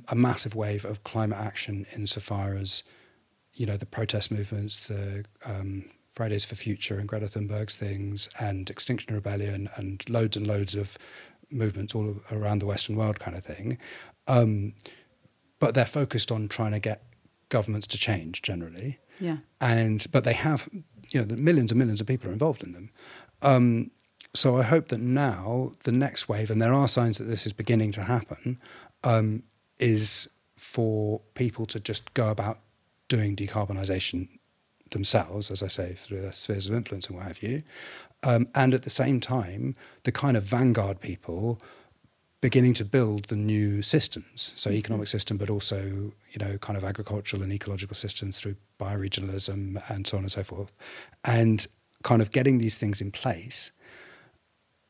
a 0.07 0.15
massive 0.15 0.55
wave 0.55 0.85
of 0.85 1.03
climate 1.03 1.39
action 1.39 1.85
insofar 1.95 2.53
as 2.53 2.83
you 3.53 3.65
know 3.65 3.77
the 3.77 3.85
protest 3.85 4.31
movements, 4.31 4.87
the 4.87 5.25
um, 5.45 5.85
Fridays 6.07 6.45
for 6.45 6.55
Future 6.55 6.99
and 6.99 7.07
Greta 7.07 7.27
Thunberg's 7.27 7.75
things, 7.75 8.29
and 8.39 8.69
Extinction 8.69 9.13
Rebellion, 9.13 9.69
and 9.75 10.07
loads 10.09 10.37
and 10.37 10.47
loads 10.47 10.75
of 10.75 10.97
movements 11.49 11.93
all 11.93 12.15
around 12.31 12.59
the 12.59 12.65
Western 12.65 12.95
world, 12.95 13.19
kind 13.19 13.35
of 13.35 13.43
thing. 13.43 13.77
Um, 14.27 14.73
but 15.59 15.73
they're 15.75 15.85
focused 15.85 16.31
on 16.31 16.47
trying 16.47 16.71
to 16.71 16.79
get 16.79 17.03
governments 17.49 17.87
to 17.87 17.97
change 17.97 18.41
generally. 18.41 18.99
Yeah. 19.19 19.37
And 19.59 20.05
but 20.11 20.23
they 20.23 20.33
have, 20.33 20.67
you 21.09 21.23
know, 21.23 21.35
millions 21.35 21.71
and 21.71 21.77
millions 21.77 22.01
of 22.01 22.07
people 22.07 22.29
are 22.29 22.33
involved 22.33 22.63
in 22.63 22.71
them. 22.71 22.89
Um, 23.41 23.91
so 24.33 24.57
I 24.57 24.63
hope 24.63 24.87
that 24.87 25.01
now 25.01 25.73
the 25.83 25.91
next 25.91 26.29
wave, 26.29 26.49
and 26.49 26.61
there 26.61 26.73
are 26.73 26.87
signs 26.87 27.17
that 27.17 27.25
this 27.25 27.45
is 27.45 27.53
beginning 27.53 27.91
to 27.93 28.03
happen, 28.03 28.59
um, 29.03 29.43
is 29.77 30.29
for 30.55 31.21
people 31.33 31.65
to 31.67 31.79
just 31.79 32.13
go 32.13 32.29
about 32.29 32.59
doing 33.11 33.35
decarbonisation 33.35 34.29
themselves, 34.91 35.51
as 35.51 35.61
I 35.61 35.67
say, 35.67 35.95
through 35.97 36.21
their 36.21 36.31
spheres 36.31 36.69
of 36.69 36.73
influence 36.73 37.07
and 37.07 37.17
what 37.17 37.27
have 37.27 37.43
you. 37.43 37.61
Um, 38.23 38.47
and 38.55 38.73
at 38.73 38.83
the 38.83 38.89
same 38.89 39.19
time, 39.19 39.75
the 40.05 40.13
kind 40.13 40.37
of 40.37 40.43
vanguard 40.43 41.01
people 41.01 41.59
beginning 42.39 42.73
to 42.75 42.85
build 42.85 43.25
the 43.25 43.35
new 43.35 43.81
systems, 43.81 44.53
so 44.55 44.69
mm-hmm. 44.69 44.77
economic 44.77 45.09
system, 45.09 45.35
but 45.37 45.49
also 45.49 46.13
you 46.31 46.39
know 46.39 46.57
kind 46.59 46.77
of 46.77 46.85
agricultural 46.85 47.43
and 47.43 47.51
ecological 47.51 47.95
systems 47.95 48.39
through 48.39 48.55
bioregionalism 48.79 49.61
and 49.91 50.07
so 50.07 50.17
on 50.17 50.23
and 50.23 50.31
so 50.31 50.43
forth, 50.43 50.71
and 51.25 51.67
kind 52.03 52.21
of 52.21 52.31
getting 52.31 52.59
these 52.59 52.77
things 52.77 53.01
in 53.01 53.11
place, 53.11 53.71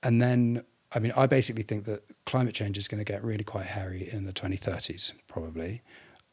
and 0.03 0.21
then 0.21 0.63
I 0.93 0.99
mean, 0.99 1.13
I 1.17 1.25
basically 1.25 1.63
think 1.63 1.85
that 1.85 2.03
climate 2.25 2.53
change 2.53 2.77
is 2.77 2.87
going 2.87 3.03
to 3.03 3.11
get 3.11 3.23
really 3.23 3.43
quite 3.43 3.65
hairy 3.65 4.09
in 4.11 4.25
the 4.25 4.33
2030s, 4.33 5.13
probably, 5.27 5.81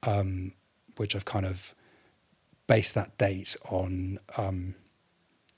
um, 0.03 0.53
which 0.97 1.15
I've 1.15 1.25
kind 1.25 1.47
of 1.47 1.75
based 2.69 2.95
that 2.95 3.19
date 3.19 3.57
on 3.69 4.21
um, 4.37 4.77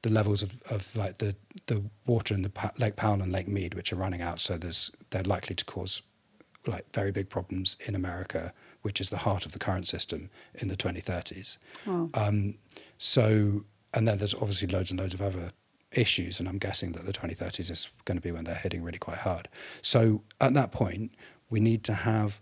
the 0.01 0.11
levels 0.11 0.43
of, 0.43 0.63
of 0.71 0.97
like 0.97 1.19
the, 1.19 1.37
the 1.67 1.83
water 2.07 2.33
in 2.35 2.41
the 2.41 2.49
pa- 2.49 2.73
Lake 2.79 2.97
Powell 2.97 3.21
and 3.21 3.31
Lake 3.31 3.49
Mead, 3.49 3.75
which 3.75 3.93
are 3.93 3.97
running 3.97 4.23
out. 4.23 4.41
So 4.41 4.57
there's 4.57 4.91
they're 5.11 5.23
likely 5.23 5.55
to 5.57 5.65
cause 5.67 6.01
like 6.67 6.87
very 6.95 7.11
big 7.11 7.29
problems 7.29 7.77
in 7.87 7.95
America, 7.95 8.55
which 8.83 9.01
is 9.01 9.11
the 9.11 9.19
heart 9.19 9.45
of 9.45 9.53
the 9.53 9.59
current 9.59 9.87
system 9.87 10.31
in 10.55 10.69
the 10.69 10.77
2030s. 10.77 11.59
Wow. 11.87 12.09
Um, 12.15 12.55
so 12.97 13.65
and 13.93 14.09
then 14.09 14.19
there's 14.19 14.35
obviously 14.35 14.69
loads 14.69 14.91
and 14.91 15.01
loads 15.01 15.15
of 15.15 15.21
other 15.21 15.53
issues, 15.93 16.39
and 16.39 16.49
I'm 16.49 16.59
guessing 16.59 16.93
that 16.93 17.05
the 17.05 17.13
2030s 17.13 17.71
is 17.71 17.89
going 18.05 18.17
to 18.17 18.23
be 18.23 18.31
when 18.31 18.45
they're 18.45 18.55
hitting 18.55 18.83
really 18.83 18.99
quite 18.99 19.19
hard. 19.19 19.49
So 19.83 20.23
at 20.41 20.55
that 20.55 20.71
point, 20.71 21.13
we 21.51 21.59
need 21.61 21.83
to 21.85 21.95
have 21.95 22.39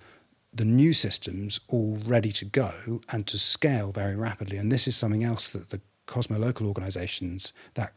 the 0.53 0.65
new 0.65 0.93
systems 0.93 1.61
all 1.69 1.99
ready 2.07 2.33
to 2.33 2.45
go 2.45 3.01
and 3.11 3.27
to 3.27 3.39
scale 3.39 3.93
very 3.93 4.17
rapidly. 4.17 4.57
And 4.57 4.73
this 4.73 4.89
is 4.89 4.97
something 4.97 5.25
else 5.25 5.51
that 5.51 5.71
the 5.71 5.81
Cosmolocal 6.07 6.67
organizations, 6.67 7.53
that 7.75 7.93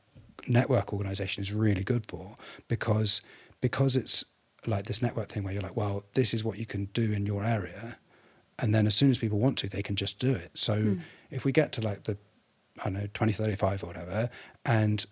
network 0.48 0.92
organization 0.92 1.42
is 1.42 1.54
really 1.54 1.84
good 1.84 2.06
for 2.08 2.36
because 2.68 3.22
because 3.62 3.96
it's 3.96 4.26
like 4.66 4.86
this 4.86 5.02
network 5.02 5.30
thing 5.30 5.44
where 5.44 5.54
you're 5.54 5.62
like, 5.62 5.78
well, 5.78 6.04
this 6.14 6.34
is 6.34 6.44
what 6.44 6.58
you 6.58 6.66
can 6.66 6.86
do 6.86 7.14
in 7.14 7.26
your 7.26 7.44
area. 7.44 7.98
And 8.60 8.74
then 8.74 8.86
as 8.86 8.96
soon 8.96 9.10
as 9.10 9.18
people 9.18 9.40
want 9.40 9.58
to, 9.60 9.70
they 9.70 9.82
can 9.82 9.96
just 9.96 10.20
do 10.20 10.34
it. 10.34 10.52
So 10.54 10.76
mm. 10.76 11.02
if 11.30 11.46
we 11.46 11.52
get 11.52 11.72
to 11.74 11.82
like 11.82 12.04
the 12.04 12.18
I 12.80 12.86
don't 12.86 12.94
know, 12.94 13.02
2035 13.02 13.84
or 13.84 13.88
whatever, 13.88 14.30
and 14.66 15.06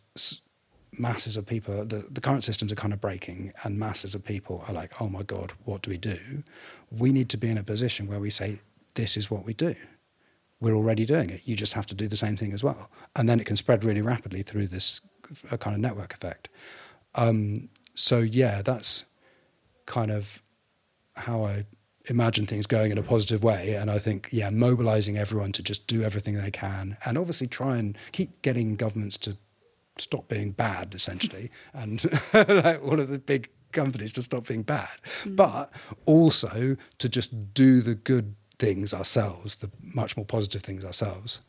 masses 0.98 1.38
of 1.38 1.46
people, 1.46 1.86
the, 1.86 2.06
the 2.10 2.22
current 2.22 2.44
systems 2.44 2.72
are 2.72 2.76
kind 2.76 2.94
of 2.94 3.02
breaking, 3.02 3.54
and 3.64 3.78
masses 3.78 4.16
of 4.16 4.24
people 4.24 4.64
are 4.68 4.74
like, 4.74 5.02
oh 5.02 5.08
my 5.08 5.24
God, 5.24 5.54
what 5.66 5.82
do 5.82 5.92
we 5.92 5.98
do? 5.98 6.44
We 6.92 7.12
need 7.12 7.30
to 7.30 7.38
be 7.38 7.50
in 7.50 7.58
a 7.58 7.64
position 7.64 8.08
where 8.08 8.20
we 8.20 8.30
say, 8.30 8.60
this 8.96 9.16
is 9.16 9.30
what 9.30 9.46
we 9.46 9.54
do. 9.54 9.76
We're 10.60 10.76
already 10.76 11.06
doing 11.06 11.30
it. 11.30 11.42
You 11.46 11.56
just 11.56 11.74
have 11.74 11.86
to 11.88 11.96
do 11.96 12.08
the 12.08 12.18
same 12.18 12.36
thing 12.36 12.54
as 12.54 12.64
well. 12.64 12.90
And 13.16 13.30
then 13.30 13.40
it 13.40 13.46
can 13.46 13.56
spread 13.56 13.84
really 13.84 14.02
rapidly 14.02 14.42
through 14.42 14.68
this 14.68 15.02
a 15.52 15.58
kind 15.58 15.76
of 15.76 15.80
network 15.80 16.14
effect. 16.14 16.50
Um, 17.16 17.70
so, 17.94 18.20
yeah, 18.20 18.62
that's 18.62 19.06
kind 19.86 20.12
of 20.12 20.42
how 21.16 21.44
I 21.44 21.66
imagine 22.06 22.46
things 22.46 22.66
going 22.66 22.92
in 22.92 22.98
a 22.98 23.04
positive 23.04 23.44
way. 23.44 23.76
And 23.76 23.90
I 23.92 24.00
think, 24.00 24.30
yeah, 24.32 24.50
mobilizing 24.50 25.18
everyone 25.18 25.52
to 25.54 25.64
just 25.64 25.88
do 25.88 26.02
everything 26.02 26.36
they 26.36 26.52
can 26.52 26.98
and 27.06 27.18
obviously 27.18 27.48
try 27.48 27.78
and 27.78 27.98
keep 28.12 28.42
getting 28.42 28.76
governments 28.76 29.18
to 29.20 29.38
stop 30.02 30.28
being 30.28 30.52
bad, 30.52 30.94
essentially, 30.94 31.52
and 31.74 32.04
like 32.34 32.84
all 32.84 33.00
of 33.00 33.10
the 33.10 33.20
big 33.20 33.50
companies 33.72 34.12
to 34.14 34.22
stop 34.22 34.48
being 34.48 34.64
bad, 34.64 34.90
mm. 35.24 35.36
but 35.36 35.72
also 36.06 36.76
to 36.98 37.10
just 37.10 37.54
do 37.54 37.82
the 37.82 37.96
good 37.96 38.36
things 38.58 38.94
ourselves, 38.94 39.58
the 39.58 39.72
much 39.82 40.18
more 40.18 40.26
positive 40.26 40.62
things 40.62 40.84
ourselves. 40.84 41.40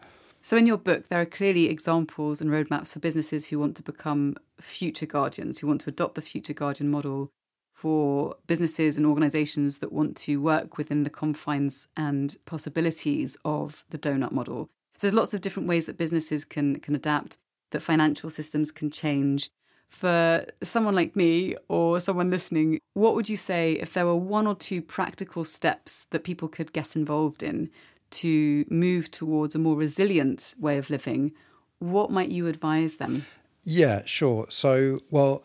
So, 0.42 0.56
in 0.56 0.66
your 0.66 0.78
book, 0.78 1.08
there 1.08 1.20
are 1.20 1.26
clearly 1.26 1.68
examples 1.68 2.40
and 2.40 2.50
roadmaps 2.50 2.92
for 2.92 2.98
businesses 2.98 3.48
who 3.48 3.58
want 3.58 3.76
to 3.76 3.82
become 3.82 4.36
future 4.58 5.06
guardians, 5.06 5.58
who 5.58 5.66
want 5.66 5.82
to 5.82 5.90
adopt 5.90 6.14
the 6.14 6.22
future 6.22 6.54
guardian 6.54 6.90
model 6.90 7.30
for 7.74 8.36
businesses 8.46 8.96
and 8.96 9.06
organizations 9.06 9.78
that 9.78 9.92
want 9.92 10.16
to 10.16 10.40
work 10.40 10.78
within 10.78 11.02
the 11.02 11.10
confines 11.10 11.88
and 11.96 12.36
possibilities 12.46 13.36
of 13.44 13.84
the 13.90 13.98
donut 13.98 14.32
model. 14.32 14.70
So, 14.96 15.06
there's 15.06 15.14
lots 15.14 15.34
of 15.34 15.42
different 15.42 15.68
ways 15.68 15.84
that 15.86 15.98
businesses 15.98 16.46
can, 16.46 16.80
can 16.80 16.94
adapt, 16.94 17.36
that 17.70 17.80
financial 17.80 18.30
systems 18.30 18.70
can 18.70 18.90
change. 18.90 19.50
For 19.88 20.46
someone 20.62 20.94
like 20.94 21.16
me 21.16 21.56
or 21.68 21.98
someone 21.98 22.30
listening, 22.30 22.78
what 22.94 23.16
would 23.16 23.28
you 23.28 23.36
say 23.36 23.72
if 23.72 23.92
there 23.92 24.06
were 24.06 24.14
one 24.14 24.46
or 24.46 24.54
two 24.54 24.82
practical 24.82 25.42
steps 25.42 26.06
that 26.10 26.22
people 26.22 26.46
could 26.46 26.72
get 26.72 26.94
involved 26.94 27.42
in 27.42 27.70
to 28.10 28.64
move 28.68 29.10
towards 29.10 29.54
a 29.54 29.58
more 29.58 29.76
resilient 29.76 30.54
way 30.60 30.78
of 30.78 30.90
living, 30.90 31.32
what 31.80 32.10
might 32.10 32.28
you 32.28 32.46
advise 32.46 32.96
them? 32.96 33.26
Yeah, 33.64 34.02
sure. 34.04 34.46
So, 34.48 35.00
well, 35.10 35.44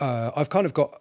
uh, 0.00 0.32
I've 0.36 0.50
kind 0.50 0.66
of 0.66 0.74
got, 0.74 1.00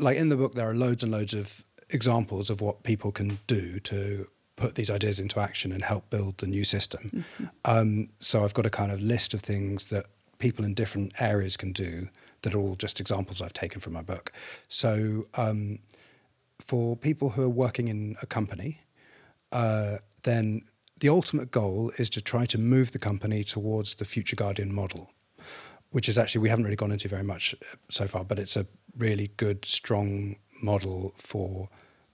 like 0.00 0.16
in 0.16 0.28
the 0.28 0.36
book, 0.36 0.54
there 0.54 0.68
are 0.68 0.74
loads 0.74 1.02
and 1.02 1.12
loads 1.12 1.34
of 1.34 1.64
examples 1.90 2.50
of 2.50 2.60
what 2.60 2.82
people 2.82 3.12
can 3.12 3.38
do 3.46 3.80
to 3.80 4.26
put 4.60 4.74
these 4.74 4.90
ideas 4.90 5.18
into 5.18 5.40
action 5.40 5.72
and 5.72 5.82
help 5.82 6.10
build 6.10 6.38
the 6.38 6.46
new 6.46 6.64
system. 6.64 7.10
Mm-hmm. 7.14 7.44
Um, 7.64 8.08
so, 8.20 8.44
I've 8.44 8.54
got 8.54 8.66
a 8.66 8.70
kind 8.70 8.92
of 8.92 9.00
list 9.00 9.34
of 9.34 9.40
things 9.40 9.86
that 9.86 10.06
people 10.38 10.64
in 10.64 10.74
different 10.74 11.12
areas 11.20 11.56
can 11.56 11.72
do 11.72 12.08
that 12.42 12.54
are 12.54 12.58
all 12.58 12.76
just 12.76 13.00
examples 13.00 13.40
I've 13.42 13.52
taken 13.52 13.80
from 13.80 13.94
my 13.94 14.02
book. 14.02 14.32
So, 14.68 15.26
um, 15.34 15.78
for 16.60 16.96
people 16.96 17.30
who 17.30 17.42
are 17.42 17.56
working 17.66 17.88
in 17.88 18.16
a 18.22 18.26
company, 18.26 18.80
uh, 19.52 19.98
then 20.22 20.62
the 21.00 21.08
ultimate 21.08 21.50
goal 21.50 21.92
is 21.96 22.10
to 22.10 22.20
try 22.20 22.44
to 22.46 22.58
move 22.58 22.92
the 22.92 22.98
company 22.98 23.42
towards 23.42 23.94
the 23.94 24.04
future 24.04 24.36
guardian 24.36 24.74
model, 24.74 25.10
which 25.90 26.08
is 26.08 26.18
actually 26.18 26.42
we 26.42 26.50
haven't 26.50 26.64
really 26.64 26.76
gone 26.76 26.92
into 26.92 27.08
very 27.08 27.22
much 27.22 27.54
uh, 27.54 27.76
so 27.88 28.06
far, 28.06 28.24
but 28.24 28.38
it's 28.38 28.56
a 28.56 28.66
really 28.96 29.30
good, 29.36 29.64
strong 29.64 30.36
model 30.62 31.12
for 31.16 31.68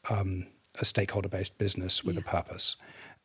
um, 0.09 0.47
a 0.81 0.85
stakeholder-based 0.85 1.59
business 1.59 2.05
with 2.05 2.16
yeah. 2.16 2.22
a 2.22 2.24
purpose. 2.24 2.77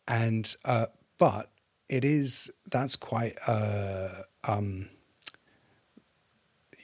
And 0.07 0.53
uh, 0.65 0.87
but 1.17 1.51
it 1.89 2.03
is 2.03 2.51
that's 2.69 2.95
quite 2.95 3.37
a 3.47 4.23
um, 4.43 4.89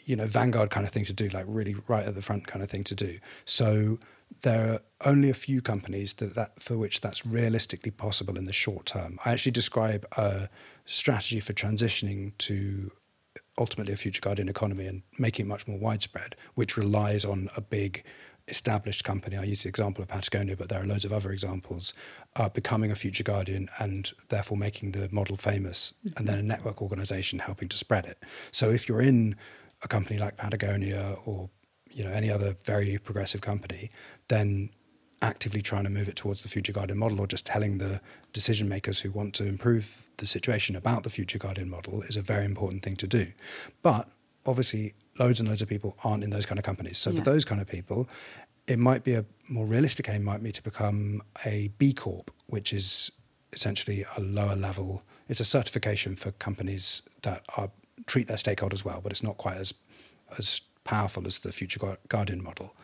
you 0.06 0.16
know 0.16 0.26
vanguard 0.26 0.70
kind 0.70 0.86
of 0.86 0.92
thing 0.92 1.06
to 1.06 1.14
do, 1.14 1.30
like 1.30 1.46
really 1.48 1.76
right 1.88 2.06
at 2.06 2.16
the 2.16 2.22
front 2.22 2.48
kind 2.48 2.64
of 2.64 2.70
thing 2.70 2.84
to 2.86 2.96
do. 2.96 3.20
So 3.46 4.00
there 4.42 4.74
are 4.74 4.80
only 5.06 5.30
a 5.30 5.34
few 5.34 5.62
companies 5.62 6.14
that, 6.16 6.36
that 6.36 6.62
for 6.62 6.78
which 6.78 7.02
that's 7.02 7.26
realistically 7.26 7.92
possible 7.92 8.38
in 8.38 8.46
the 8.46 8.54
short 8.54 8.86
term. 8.86 9.20
I 9.26 9.32
actually 9.32 9.54
describe 9.54 10.06
a 10.18 10.50
strategy 10.86 11.40
for 11.40 11.54
transitioning 11.54 12.38
to 12.40 12.92
ultimately 13.58 13.94
a 13.94 13.98
future 13.98 14.22
guardian 14.22 14.50
economy 14.50 14.86
and 14.86 15.04
making 15.18 15.46
it 15.46 15.50
much 15.50 15.68
more 15.68 15.78
widespread, 15.78 16.36
which 16.56 16.78
relies 16.78 17.26
on 17.26 17.50
a 17.56 17.62
big 17.62 18.04
established 18.48 19.04
company. 19.04 19.38
I 19.38 19.44
use 19.44 19.64
the 19.64 19.70
example 19.70 20.02
of 20.02 20.08
Patagonia, 20.08 20.56
but 20.56 20.70
there 20.70 20.82
are 20.82 20.86
loads 20.86 21.06
of 21.06 21.12
other 21.12 21.32
examples, 21.32 21.94
uh, 22.36 22.50
becoming 22.50 22.92
a 22.92 22.96
future 22.96 23.24
guardian 23.24 23.70
and 23.80 24.12
therefore 24.30 24.58
making 24.58 24.92
the 24.92 25.10
model 25.12 25.36
famous, 25.36 25.94
mm-hmm. 26.00 26.18
and 26.18 26.28
then 26.28 26.38
a 26.38 26.44
network 26.44 26.82
organization 26.82 27.40
helping 27.40 27.68
to 27.70 27.78
spread 27.78 28.06
it. 28.06 28.24
So 28.52 28.70
if 28.72 28.88
you're 28.88 29.02
in 29.02 29.36
a 29.84 29.88
company 29.88 30.18
like 30.18 30.38
Patagonia 30.38 31.16
or 31.26 31.50
you 31.92 32.04
know 32.04 32.12
any 32.12 32.30
other 32.30 32.56
very 32.64 32.98
progressive 32.98 33.42
company, 33.42 33.90
then 34.28 34.70
actively 35.22 35.62
trying 35.62 35.84
to 35.84 35.90
move 35.90 36.08
it 36.08 36.16
towards 36.16 36.44
the 36.44 36.50
future 36.50 36.72
guardian 36.72 36.98
model 36.98 37.20
or 37.20 37.28
just 37.28 37.46
telling 37.46 37.80
the 37.80 38.00
decision 38.34 38.70
makers 38.70 39.00
who 39.02 39.10
want 39.12 39.34
to 39.34 39.46
improve 39.46 40.10
the 40.18 40.28
situation 40.28 40.76
about 40.76 41.04
the 41.04 41.10
future 41.10 41.40
guardian 41.40 41.70
model 41.70 42.04
is 42.04 42.16
a 42.16 42.22
very 42.22 42.46
important 42.46 42.84
thing 42.84 42.96
to 42.96 43.08
do. 43.08 43.32
But 43.82 44.08
obviously 44.48 44.94
loads 45.20 45.40
and 45.40 45.50
loads 45.50 45.62
of 45.62 45.68
people 45.68 45.98
aren't 46.04 46.24
in 46.24 46.30
those 46.30 46.46
kind 46.46 46.58
of 46.60 46.66
companies. 46.66 46.98
So 46.98 47.10
yeah. 47.10 47.20
for 47.20 47.26
those 47.26 47.46
kind 47.46 47.62
of 47.62 47.68
people, 47.68 48.08
it 48.68 48.80
might 48.80 49.04
be 49.04 49.14
a 49.14 49.26
more 49.48 49.66
realistic 49.66 50.10
aim 50.10 50.24
might 50.24 50.44
be 50.44 50.52
to 50.52 50.64
become 50.64 51.22
a 51.46 51.70
B 51.78 51.94
Corp, 51.94 52.32
which 52.48 52.74
is 52.74 53.12
essentially 53.54 54.06
a 54.16 54.22
lower 54.22 54.56
level. 54.56 55.04
It's 55.30 55.40
a 55.40 55.46
certification 55.46 56.16
for 56.16 56.32
companies 56.32 57.02
that 57.22 57.46
are 57.58 57.70
treat 58.06 58.28
their 58.28 58.38
stakeholders 58.38 58.84
well, 58.84 59.02
but 59.02 59.12
it's 59.12 59.24
not 59.24 59.38
quite 59.38 59.58
as 59.58 59.74
as 60.38 60.62
powerful 60.84 61.28
as 61.28 61.40
the 61.40 61.52
Future 61.52 61.80
Guardian 62.08 62.42
model. 62.42 62.76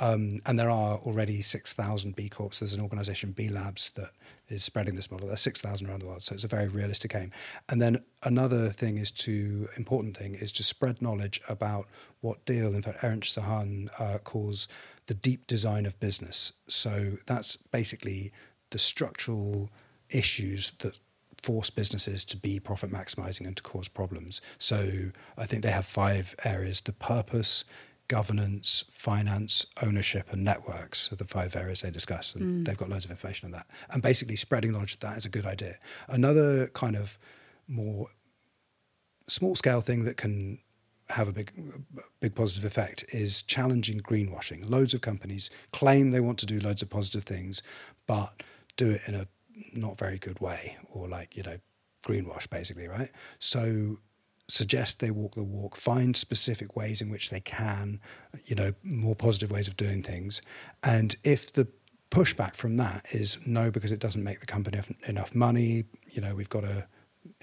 Um, 0.00 0.40
and 0.46 0.58
there 0.58 0.70
are 0.70 0.98
already 0.98 1.42
6,000 1.42 2.14
B 2.14 2.28
Corps. 2.28 2.60
There's 2.60 2.74
an 2.74 2.80
organization, 2.80 3.32
B 3.32 3.48
Labs, 3.48 3.90
that 3.90 4.10
is 4.48 4.62
spreading 4.62 4.94
this 4.94 5.10
model. 5.10 5.28
There's 5.28 5.40
6,000 5.40 5.88
around 5.88 6.02
the 6.02 6.06
world, 6.06 6.22
so 6.22 6.34
it's 6.34 6.44
a 6.44 6.48
very 6.48 6.68
realistic 6.68 7.14
aim. 7.14 7.32
And 7.68 7.82
then 7.82 8.02
another 8.22 8.70
thing 8.70 8.98
is 8.98 9.10
to, 9.12 9.68
important 9.76 10.16
thing, 10.16 10.34
is 10.34 10.52
to 10.52 10.62
spread 10.62 11.02
knowledge 11.02 11.40
about 11.48 11.88
what 12.20 12.44
DEAL, 12.44 12.74
in 12.74 12.82
fact, 12.82 13.00
Erinch 13.00 13.36
Sahan 13.36 13.88
uh, 13.98 14.18
calls 14.18 14.68
the 15.06 15.14
deep 15.14 15.46
design 15.46 15.84
of 15.84 15.98
business. 15.98 16.52
So 16.68 17.18
that's 17.26 17.56
basically 17.56 18.32
the 18.70 18.78
structural 18.78 19.70
issues 20.10 20.72
that 20.78 20.98
force 21.42 21.70
businesses 21.70 22.24
to 22.24 22.36
be 22.36 22.58
profit 22.58 22.90
maximizing 22.90 23.46
and 23.46 23.56
to 23.56 23.62
cause 23.62 23.88
problems. 23.88 24.40
So 24.58 25.10
I 25.36 25.46
think 25.46 25.62
they 25.62 25.70
have 25.70 25.86
five 25.86 26.34
areas 26.44 26.80
the 26.80 26.92
purpose, 26.92 27.64
governance, 28.08 28.84
finance, 28.90 29.66
ownership, 29.82 30.32
and 30.32 30.42
networks 30.42 31.12
are 31.12 31.16
the 31.16 31.24
five 31.24 31.54
areas 31.54 31.82
they 31.82 31.90
discuss. 31.90 32.34
And 32.34 32.42
mm. 32.42 32.66
they've 32.66 32.76
got 32.76 32.88
loads 32.88 33.04
of 33.04 33.10
information 33.10 33.46
on 33.46 33.52
that. 33.52 33.66
And 33.90 34.02
basically, 34.02 34.36
spreading 34.36 34.72
knowledge 34.72 34.94
of 34.94 35.00
that 35.00 35.18
is 35.18 35.26
a 35.26 35.28
good 35.28 35.46
idea. 35.46 35.76
Another 36.08 36.68
kind 36.68 36.96
of 36.96 37.18
more 37.68 38.08
small 39.28 39.54
scale 39.54 39.82
thing 39.82 40.04
that 40.04 40.16
can 40.16 40.58
have 41.10 41.28
a 41.28 41.32
big, 41.32 41.52
big 42.20 42.34
positive 42.34 42.64
effect 42.64 43.04
is 43.10 43.42
challenging 43.42 44.00
greenwashing. 44.00 44.68
Loads 44.68 44.94
of 44.94 45.00
companies 45.00 45.50
claim 45.72 46.10
they 46.10 46.20
want 46.20 46.38
to 46.38 46.46
do 46.46 46.60
loads 46.60 46.82
of 46.82 46.90
positive 46.90 47.24
things, 47.24 47.62
but 48.06 48.42
do 48.76 48.90
it 48.90 49.02
in 49.06 49.14
a 49.14 49.26
not 49.72 49.98
very 49.98 50.18
good 50.18 50.40
way 50.40 50.76
or 50.92 51.08
like, 51.08 51.36
you 51.36 51.42
know, 51.42 51.58
greenwash 52.06 52.48
basically, 52.48 52.88
right? 52.88 53.10
So 53.38 53.98
suggest 54.48 55.00
they 55.00 55.10
walk 55.10 55.34
the 55.34 55.42
walk, 55.42 55.76
find 55.76 56.16
specific 56.16 56.74
ways 56.74 57.00
in 57.00 57.10
which 57.10 57.30
they 57.30 57.40
can, 57.40 58.00
you 58.46 58.56
know, 58.56 58.72
more 58.82 59.14
positive 59.14 59.50
ways 59.50 59.68
of 59.68 59.76
doing 59.76 60.02
things. 60.02 60.40
And 60.82 61.14
if 61.22 61.52
the 61.52 61.68
pushback 62.10 62.56
from 62.56 62.76
that 62.78 63.04
is 63.10 63.38
no, 63.46 63.70
because 63.70 63.92
it 63.92 64.00
doesn't 64.00 64.24
make 64.24 64.40
the 64.40 64.46
company 64.46 64.80
enough 65.06 65.34
money, 65.34 65.84
you 66.10 66.22
know, 66.22 66.34
we've 66.34 66.48
got 66.48 66.62
to 66.62 66.86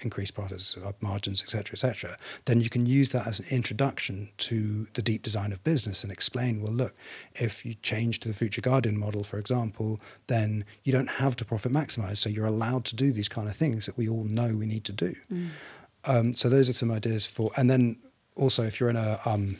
increase 0.00 0.30
profits, 0.30 0.76
uh, 0.76 0.92
margins, 1.00 1.42
etc., 1.42 1.72
etc., 1.72 2.16
then 2.44 2.60
you 2.60 2.68
can 2.68 2.86
use 2.86 3.10
that 3.10 3.26
as 3.26 3.40
an 3.40 3.46
introduction 3.50 4.28
to 4.36 4.86
the 4.94 5.02
deep 5.02 5.22
design 5.22 5.52
of 5.52 5.62
business 5.64 6.02
and 6.02 6.12
explain, 6.12 6.60
well, 6.60 6.72
look, 6.72 6.94
if 7.34 7.64
you 7.64 7.74
change 7.74 8.20
to 8.20 8.28
the 8.28 8.34
future 8.34 8.60
guardian 8.60 8.98
model, 8.98 9.22
for 9.22 9.38
example, 9.38 10.00
then 10.26 10.64
you 10.84 10.92
don't 10.92 11.10
have 11.10 11.36
to 11.36 11.44
profit 11.44 11.72
maximize. 11.72 12.18
So 12.18 12.28
you're 12.28 12.46
allowed 12.46 12.84
to 12.86 12.96
do 12.96 13.12
these 13.12 13.28
kind 13.28 13.48
of 13.48 13.56
things 13.56 13.86
that 13.86 13.96
we 13.96 14.08
all 14.08 14.24
know 14.24 14.56
we 14.56 14.66
need 14.66 14.84
to 14.84 14.92
do. 14.92 15.14
Mm. 15.32 15.50
Um, 16.06 16.34
so 16.34 16.48
those 16.48 16.68
are 16.68 16.72
some 16.72 16.90
ideas 16.90 17.26
for, 17.26 17.50
and 17.56 17.70
then 17.70 17.98
also 18.36 18.62
if 18.64 18.78
you're 18.80 18.90
in 18.90 18.96
a 18.96 19.20
um, 19.24 19.56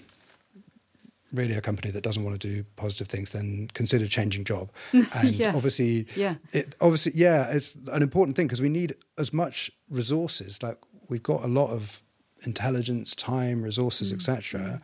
really 1.33 1.55
a 1.55 1.61
company 1.61 1.91
that 1.91 2.03
doesn't 2.03 2.25
want 2.25 2.41
to 2.41 2.49
do 2.49 2.65
positive 2.77 3.09
things, 3.09 3.33
then 3.33 3.69
consider 3.75 4.07
changing 4.07 4.45
job. 4.45 4.71
And 4.93 5.35
yes. 5.35 5.55
obviously, 5.55 6.07
yeah, 6.17 6.37
it, 6.53 6.75
obviously, 6.81 7.13
yeah, 7.15 7.51
it's 7.51 7.77
an 7.93 8.03
important 8.03 8.37
thing 8.37 8.47
because 8.47 8.63
we 8.63 8.69
need 8.69 8.95
as 9.19 9.33
much 9.33 9.71
resources. 9.91 10.63
Like 10.63 10.79
we've 11.09 11.23
got 11.23 11.45
a 11.45 11.49
lot 11.49 11.71
of 11.71 12.03
intelligence, 12.45 13.15
time, 13.15 13.63
resources, 13.63 14.13
mm. 14.13 14.17
etc. 14.17 14.81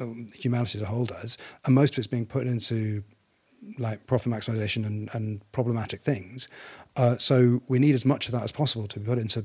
Um, 0.00 0.28
humanity 0.34 0.78
as 0.78 0.82
a 0.82 0.86
whole 0.86 1.06
does, 1.06 1.38
and 1.64 1.74
most 1.74 1.94
of 1.94 1.98
it's 1.98 2.06
being 2.06 2.26
put 2.26 2.46
into 2.46 3.02
like 3.78 4.06
profit 4.06 4.30
maximization 4.30 4.86
and, 4.86 5.10
and 5.12 5.52
problematic 5.52 6.02
things. 6.02 6.46
Uh, 6.96 7.16
so 7.18 7.62
we 7.68 7.78
need 7.78 7.94
as 7.94 8.04
much 8.04 8.26
of 8.26 8.32
that 8.32 8.42
as 8.42 8.52
possible 8.52 8.86
to 8.86 9.00
be 9.00 9.06
put 9.06 9.18
into 9.18 9.44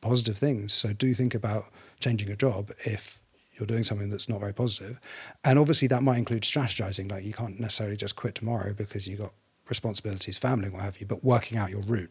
positive 0.00 0.38
things. 0.38 0.72
So 0.72 0.92
do 0.92 1.14
think 1.14 1.34
about 1.34 1.66
changing 2.00 2.30
a 2.30 2.36
job 2.36 2.72
if 2.84 3.20
you're 3.54 3.66
doing 3.66 3.84
something 3.84 4.08
that's 4.08 4.28
not 4.28 4.40
very 4.40 4.54
positive. 4.54 4.98
And 5.44 5.58
obviously, 5.58 5.88
that 5.88 6.02
might 6.02 6.18
include 6.18 6.42
strategizing. 6.42 7.10
Like, 7.10 7.24
you 7.24 7.32
can't 7.32 7.60
necessarily 7.60 7.96
just 7.96 8.16
quit 8.16 8.34
tomorrow 8.34 8.72
because 8.72 9.06
you've 9.06 9.20
got 9.20 9.32
responsibilities, 9.68 10.38
family, 10.38 10.70
what 10.70 10.82
have 10.82 10.98
you, 10.98 11.06
but 11.06 11.22
working 11.22 11.58
out 11.58 11.70
your 11.70 11.82
route. 11.82 12.10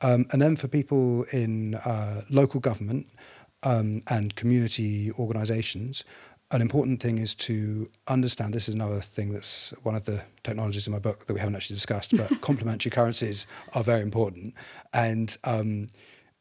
Um, 0.00 0.26
and 0.32 0.40
then 0.40 0.56
for 0.56 0.68
people 0.68 1.24
in 1.32 1.74
uh, 1.74 2.22
local 2.30 2.60
government 2.60 3.08
um, 3.62 4.02
and 4.08 4.34
community 4.34 5.12
organizations, 5.12 6.04
an 6.52 6.60
important 6.60 7.00
thing 7.00 7.18
is 7.18 7.34
to 7.36 7.88
understand 8.08 8.52
this 8.52 8.68
is 8.68 8.74
another 8.74 9.00
thing 9.00 9.32
that's 9.32 9.72
one 9.82 9.94
of 9.94 10.04
the 10.04 10.22
technologies 10.42 10.86
in 10.86 10.92
my 10.92 10.98
book 10.98 11.26
that 11.26 11.34
we 11.34 11.38
haven't 11.38 11.54
actually 11.54 11.76
discussed, 11.76 12.16
but 12.16 12.40
complementary 12.40 12.90
currencies 12.90 13.46
are 13.74 13.84
very 13.84 14.00
important. 14.00 14.54
And 14.92 15.36
um, 15.44 15.88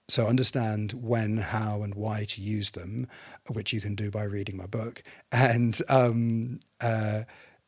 so 0.10 0.28
understand 0.28 0.94
when, 0.94 1.38
how, 1.38 1.84
and 1.84 1.96
why 1.96 2.26
to 2.26 2.42
use 2.42 2.72
them, 2.72 3.08
which 3.52 3.74
you 3.74 3.82
can 3.82 3.96
do 3.96 4.10
by 4.10 4.24
reading 4.24 4.58
my 4.58 4.66
book, 4.66 5.04
and 5.32 5.80
um, 5.88 6.60
uh, 6.82 7.24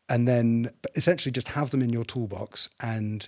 and 0.09 0.27
then 0.27 0.71
essentially 0.95 1.31
just 1.31 1.49
have 1.49 1.69
them 1.69 1.81
in 1.81 1.93
your 1.93 2.03
toolbox 2.03 2.69
and 2.79 3.27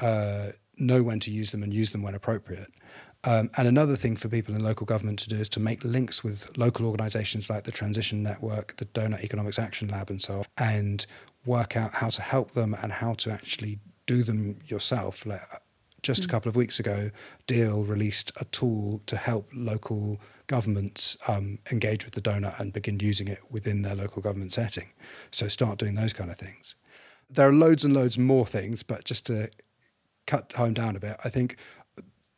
uh, 0.00 0.52
know 0.76 1.02
when 1.02 1.20
to 1.20 1.30
use 1.30 1.50
them 1.50 1.62
and 1.62 1.74
use 1.74 1.90
them 1.90 2.02
when 2.02 2.14
appropriate. 2.14 2.68
Um, 3.24 3.50
and 3.56 3.68
another 3.68 3.94
thing 3.96 4.16
for 4.16 4.28
people 4.28 4.54
in 4.54 4.64
local 4.64 4.84
government 4.84 5.20
to 5.20 5.28
do 5.28 5.36
is 5.36 5.48
to 5.50 5.60
make 5.60 5.84
links 5.84 6.24
with 6.24 6.50
local 6.58 6.86
organisations 6.86 7.48
like 7.48 7.64
the 7.64 7.72
Transition 7.72 8.22
Network, 8.22 8.76
the 8.78 8.84
Doughnut 8.86 9.22
Economics 9.22 9.58
Action 9.58 9.88
Lab, 9.88 10.10
and 10.10 10.20
so 10.20 10.38
on, 10.38 10.44
and 10.58 11.06
work 11.46 11.76
out 11.76 11.94
how 11.94 12.08
to 12.08 12.22
help 12.22 12.52
them 12.52 12.74
and 12.82 12.92
how 12.92 13.14
to 13.14 13.30
actually 13.30 13.78
do 14.06 14.24
them 14.24 14.58
yourself. 14.66 15.24
Like, 15.24 15.40
just 16.02 16.24
a 16.24 16.28
mm. 16.28 16.30
couple 16.30 16.48
of 16.48 16.56
weeks 16.56 16.78
ago, 16.80 17.10
Deal 17.46 17.84
released 17.84 18.32
a 18.40 18.44
tool 18.46 19.00
to 19.06 19.16
help 19.16 19.48
local 19.54 20.20
governments 20.46 21.16
um, 21.28 21.58
engage 21.70 22.04
with 22.04 22.14
the 22.14 22.20
donor 22.20 22.54
and 22.58 22.72
begin 22.72 23.00
using 23.00 23.28
it 23.28 23.38
within 23.50 23.82
their 23.82 23.94
local 23.94 24.20
government 24.20 24.52
setting. 24.52 24.90
So 25.30 25.48
start 25.48 25.78
doing 25.78 25.94
those 25.94 26.12
kind 26.12 26.30
of 26.30 26.36
things. 26.36 26.74
There 27.30 27.48
are 27.48 27.52
loads 27.52 27.84
and 27.84 27.94
loads 27.94 28.18
more 28.18 28.46
things, 28.46 28.82
but 28.82 29.04
just 29.04 29.26
to 29.26 29.48
cut 30.26 30.48
time 30.48 30.74
down 30.74 30.96
a 30.96 31.00
bit, 31.00 31.16
I 31.24 31.28
think 31.28 31.56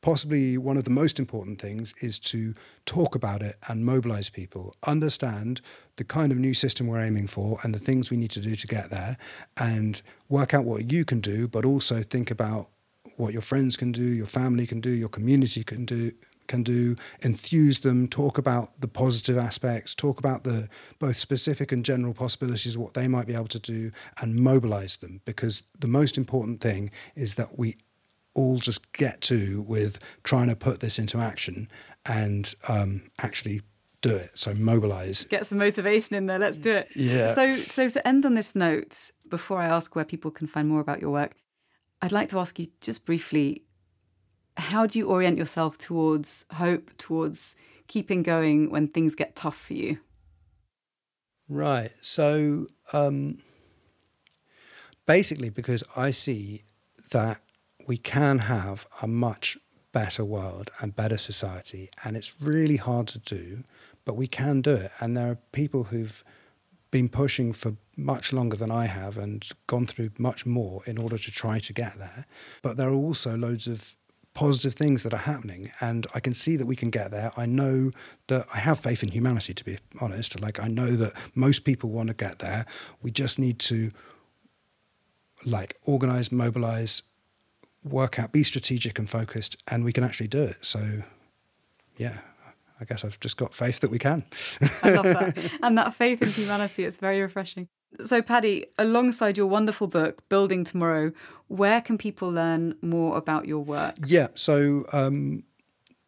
possibly 0.04 0.58
one 0.58 0.76
of 0.76 0.84
the 0.84 0.90
most 0.90 1.18
important 1.18 1.58
things 1.58 1.94
is 2.02 2.18
to 2.18 2.52
talk 2.84 3.14
about 3.14 3.40
it 3.40 3.56
and 3.68 3.86
mobilize 3.86 4.28
people, 4.28 4.74
understand 4.86 5.62
the 5.96 6.04
kind 6.04 6.30
of 6.30 6.36
new 6.36 6.52
system 6.52 6.86
we're 6.86 7.00
aiming 7.00 7.26
for 7.26 7.58
and 7.62 7.74
the 7.74 7.78
things 7.78 8.10
we 8.10 8.18
need 8.18 8.30
to 8.30 8.40
do 8.40 8.54
to 8.54 8.66
get 8.66 8.90
there, 8.90 9.16
and 9.56 10.02
work 10.28 10.52
out 10.52 10.64
what 10.66 10.92
you 10.92 11.06
can 11.06 11.20
do, 11.20 11.48
but 11.48 11.64
also 11.64 12.02
think 12.02 12.30
about 12.30 12.68
what 13.16 13.32
your 13.32 13.42
friends 13.42 13.76
can 13.76 13.92
do, 13.92 14.02
your 14.02 14.26
family 14.26 14.66
can 14.66 14.80
do, 14.80 14.90
your 14.90 15.08
community 15.08 15.64
can 15.64 15.84
do 15.84 16.12
can 16.46 16.62
do 16.62 16.94
enthuse 17.22 17.78
them 17.78 18.06
talk 18.06 18.36
about 18.36 18.78
the 18.78 18.86
positive 18.86 19.38
aspects 19.38 19.94
talk 19.94 20.18
about 20.18 20.44
the 20.44 20.68
both 20.98 21.16
specific 21.16 21.72
and 21.72 21.86
general 21.86 22.12
possibilities 22.12 22.74
of 22.74 22.82
what 22.82 22.92
they 22.92 23.08
might 23.08 23.26
be 23.26 23.32
able 23.34 23.46
to 23.46 23.58
do 23.58 23.90
and 24.20 24.38
mobilize 24.38 24.96
them. 24.96 25.22
Because 25.24 25.62
the 25.78 25.88
most 25.88 26.18
important 26.18 26.60
thing 26.60 26.90
is 27.16 27.36
that 27.36 27.58
we 27.58 27.76
all 28.34 28.58
just 28.58 28.92
get 28.92 29.22
to 29.22 29.62
with 29.62 29.98
trying 30.22 30.48
to 30.48 30.56
put 30.56 30.80
this 30.80 30.98
into 30.98 31.18
action 31.18 31.66
and 32.04 32.54
um, 32.68 33.02
actually 33.20 33.62
do 34.02 34.14
it. 34.14 34.30
So 34.34 34.52
mobilize. 34.54 35.24
Get 35.24 35.46
some 35.46 35.58
motivation 35.58 36.14
in 36.14 36.26
there. 36.26 36.38
Let's 36.38 36.58
do 36.58 36.72
it. 36.72 36.88
Yeah. 36.94 37.28
So 37.28 37.56
so 37.56 37.88
to 37.88 38.06
end 38.06 38.26
on 38.26 38.34
this 38.34 38.54
note 38.54 39.12
before 39.28 39.58
i 39.58 39.66
ask 39.66 39.96
where 39.96 40.04
people 40.04 40.30
can 40.30 40.46
find 40.46 40.68
more 40.68 40.80
about 40.80 41.00
your 41.00 41.10
work 41.10 41.34
I'd 42.04 42.12
like 42.12 42.28
to 42.28 42.38
ask 42.38 42.58
you 42.58 42.66
just 42.82 43.06
briefly 43.06 43.62
how 44.58 44.86
do 44.86 44.98
you 44.98 45.08
orient 45.08 45.38
yourself 45.38 45.78
towards 45.78 46.44
hope, 46.52 46.90
towards 46.98 47.56
keeping 47.88 48.22
going 48.22 48.70
when 48.70 48.88
things 48.88 49.14
get 49.14 49.34
tough 49.34 49.56
for 49.56 49.72
you? 49.72 49.98
Right. 51.48 51.92
So 52.02 52.66
um, 52.92 53.38
basically, 55.06 55.48
because 55.48 55.82
I 55.96 56.10
see 56.10 56.64
that 57.10 57.40
we 57.86 57.96
can 57.96 58.40
have 58.40 58.86
a 59.00 59.08
much 59.08 59.56
better 59.92 60.26
world 60.26 60.70
and 60.82 60.94
better 60.94 61.16
society, 61.16 61.88
and 62.04 62.18
it's 62.18 62.34
really 62.38 62.76
hard 62.76 63.06
to 63.08 63.18
do, 63.18 63.64
but 64.04 64.14
we 64.14 64.26
can 64.26 64.60
do 64.60 64.74
it. 64.74 64.90
And 65.00 65.16
there 65.16 65.30
are 65.30 65.38
people 65.52 65.84
who've 65.84 66.22
been 66.90 67.08
pushing 67.08 67.54
for 67.54 67.76
much 67.96 68.32
longer 68.32 68.56
than 68.56 68.70
I 68.70 68.86
have 68.86 69.16
and 69.16 69.48
gone 69.66 69.86
through 69.86 70.10
much 70.18 70.46
more 70.46 70.82
in 70.86 70.98
order 70.98 71.18
to 71.18 71.30
try 71.30 71.58
to 71.58 71.72
get 71.72 71.94
there. 71.94 72.26
But 72.62 72.76
there 72.76 72.88
are 72.88 72.94
also 72.94 73.36
loads 73.36 73.66
of 73.66 73.96
positive 74.34 74.74
things 74.74 75.04
that 75.04 75.14
are 75.14 75.18
happening 75.18 75.70
and 75.80 76.06
I 76.14 76.20
can 76.20 76.34
see 76.34 76.56
that 76.56 76.66
we 76.66 76.74
can 76.74 76.90
get 76.90 77.12
there. 77.12 77.30
I 77.36 77.46
know 77.46 77.92
that 78.26 78.46
I 78.52 78.58
have 78.58 78.80
faith 78.80 79.02
in 79.02 79.10
humanity 79.10 79.54
to 79.54 79.64
be 79.64 79.78
honest. 80.00 80.40
Like 80.40 80.60
I 80.60 80.66
know 80.66 80.90
that 80.96 81.12
most 81.34 81.60
people 81.60 81.90
want 81.90 82.08
to 82.08 82.14
get 82.14 82.40
there. 82.40 82.66
We 83.00 83.12
just 83.12 83.38
need 83.38 83.60
to 83.60 83.90
like 85.44 85.76
organize, 85.84 86.32
mobilize, 86.32 87.02
work 87.84 88.18
out, 88.18 88.32
be 88.32 88.42
strategic 88.42 88.98
and 88.98 89.08
focused 89.08 89.56
and 89.68 89.84
we 89.84 89.92
can 89.92 90.02
actually 90.02 90.28
do 90.28 90.42
it. 90.42 90.56
So 90.62 91.04
yeah, 91.96 92.18
I 92.80 92.84
guess 92.84 93.04
I've 93.04 93.20
just 93.20 93.36
got 93.36 93.54
faith 93.54 93.80
that 93.80 93.90
we 93.90 94.00
can. 94.00 94.24
I 94.82 94.90
love 94.90 95.04
that. 95.04 95.38
And 95.62 95.78
that 95.78 95.94
faith 95.94 96.20
in 96.22 96.28
humanity, 96.28 96.84
it's 96.84 96.96
very 96.96 97.20
refreshing. 97.20 97.68
So, 98.02 98.22
Paddy, 98.22 98.66
alongside 98.78 99.36
your 99.36 99.46
wonderful 99.46 99.86
book, 99.86 100.28
Building 100.28 100.64
Tomorrow, 100.64 101.12
where 101.48 101.80
can 101.80 101.98
people 101.98 102.30
learn 102.30 102.74
more 102.82 103.16
about 103.16 103.46
your 103.46 103.60
work? 103.60 103.94
Yeah, 104.04 104.28
so 104.34 104.84
um, 104.92 105.44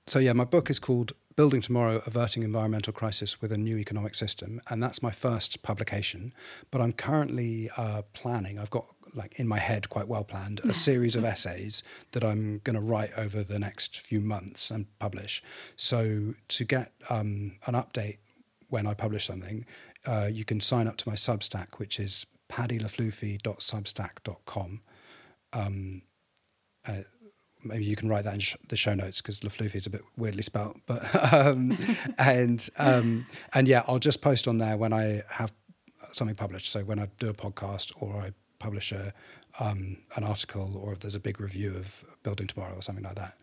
so 0.07 0.18
yeah, 0.18 0.32
my 0.32 0.45
book 0.45 0.70
is 0.70 0.78
called 0.78 1.12
Building 1.37 1.61
Tomorrow 1.61 2.01
Averting 2.07 2.43
Environmental 2.43 2.93
Crisis 2.93 3.43
with 3.43 3.53
a 3.53 3.59
New 3.59 3.76
Economic 3.76 4.14
System. 4.14 4.61
And 4.70 4.82
that's 4.82 5.03
my 5.03 5.11
first 5.11 5.62
publication. 5.62 6.32
But 6.70 6.80
I'm 6.80 6.93
currently 6.93 7.70
uh, 7.76 8.03
planning, 8.14 8.59
I've 8.59 8.70
got 8.70 8.87
like 9.14 9.39
in 9.41 9.49
my 9.49 9.59
head 9.59 9.89
quite 9.89 10.09
well 10.09 10.24
planned 10.24 10.61
a 10.61 10.74
series 10.74 11.16
of 11.16 11.24
essays 11.24 11.82
that 12.12 12.22
I'm 12.22 12.61
going 12.64 12.74
to 12.74 12.80
write 12.80 13.11
over 13.16 13.43
the 13.43 13.59
next 13.59 13.99
few 13.99 14.20
months 14.20 14.70
and 14.70 14.87
publish. 14.99 15.43
So 15.74 16.34
to 16.49 16.64
get 16.64 16.93
um, 17.11 17.57
an 17.66 17.74
update 17.74 18.18
when 18.68 18.87
I 18.87 18.95
publish 18.95 19.26
something, 19.26 19.64
uh, 20.07 20.28
you 20.30 20.44
can 20.44 20.61
sign 20.61 20.88
up 20.88 20.98
to 20.98 21.09
my 21.09 21.14
Substack, 21.14 21.78
which 21.78 21.98
is 21.98 22.26
paddyleflufy.substack.com. 22.50 24.80
Um, 25.52 26.02
and 26.84 26.96
it, 26.98 27.07
maybe 27.64 27.84
you 27.84 27.96
can 27.96 28.09
write 28.09 28.24
that 28.24 28.34
in 28.34 28.40
sh- 28.40 28.57
the 28.68 28.76
show 28.76 28.94
notes 28.94 29.20
because 29.20 29.42
Le 29.42 29.50
Flufy 29.50 29.76
is 29.76 29.86
a 29.86 29.90
bit 29.90 30.02
weirdly 30.16 30.42
spelt, 30.42 30.76
but 30.86 31.32
um, 31.32 31.76
and 32.18 32.68
um, 32.78 33.26
and 33.54 33.68
yeah, 33.68 33.82
I'll 33.86 33.98
just 33.98 34.20
post 34.20 34.48
on 34.48 34.59
there 34.59 34.76
when 34.76 34.92
I 34.92 35.22
have 35.30 35.52
something 36.12 36.36
published. 36.36 36.70
So 36.70 36.84
when 36.84 36.98
I 36.98 37.09
do 37.18 37.28
a 37.28 37.34
podcast 37.34 37.92
or 38.00 38.16
I 38.16 38.32
publish 38.59 38.92
a 38.92 39.12
um, 39.59 39.98
an 40.16 40.24
article 40.24 40.80
or 40.82 40.92
if 40.92 41.00
there's 41.00 41.14
a 41.14 41.20
big 41.20 41.40
review 41.40 41.74
of 41.74 42.04
Building 42.22 42.46
Tomorrow 42.46 42.76
or 42.76 42.82
something 42.82 43.04
like 43.04 43.16
that. 43.16 43.38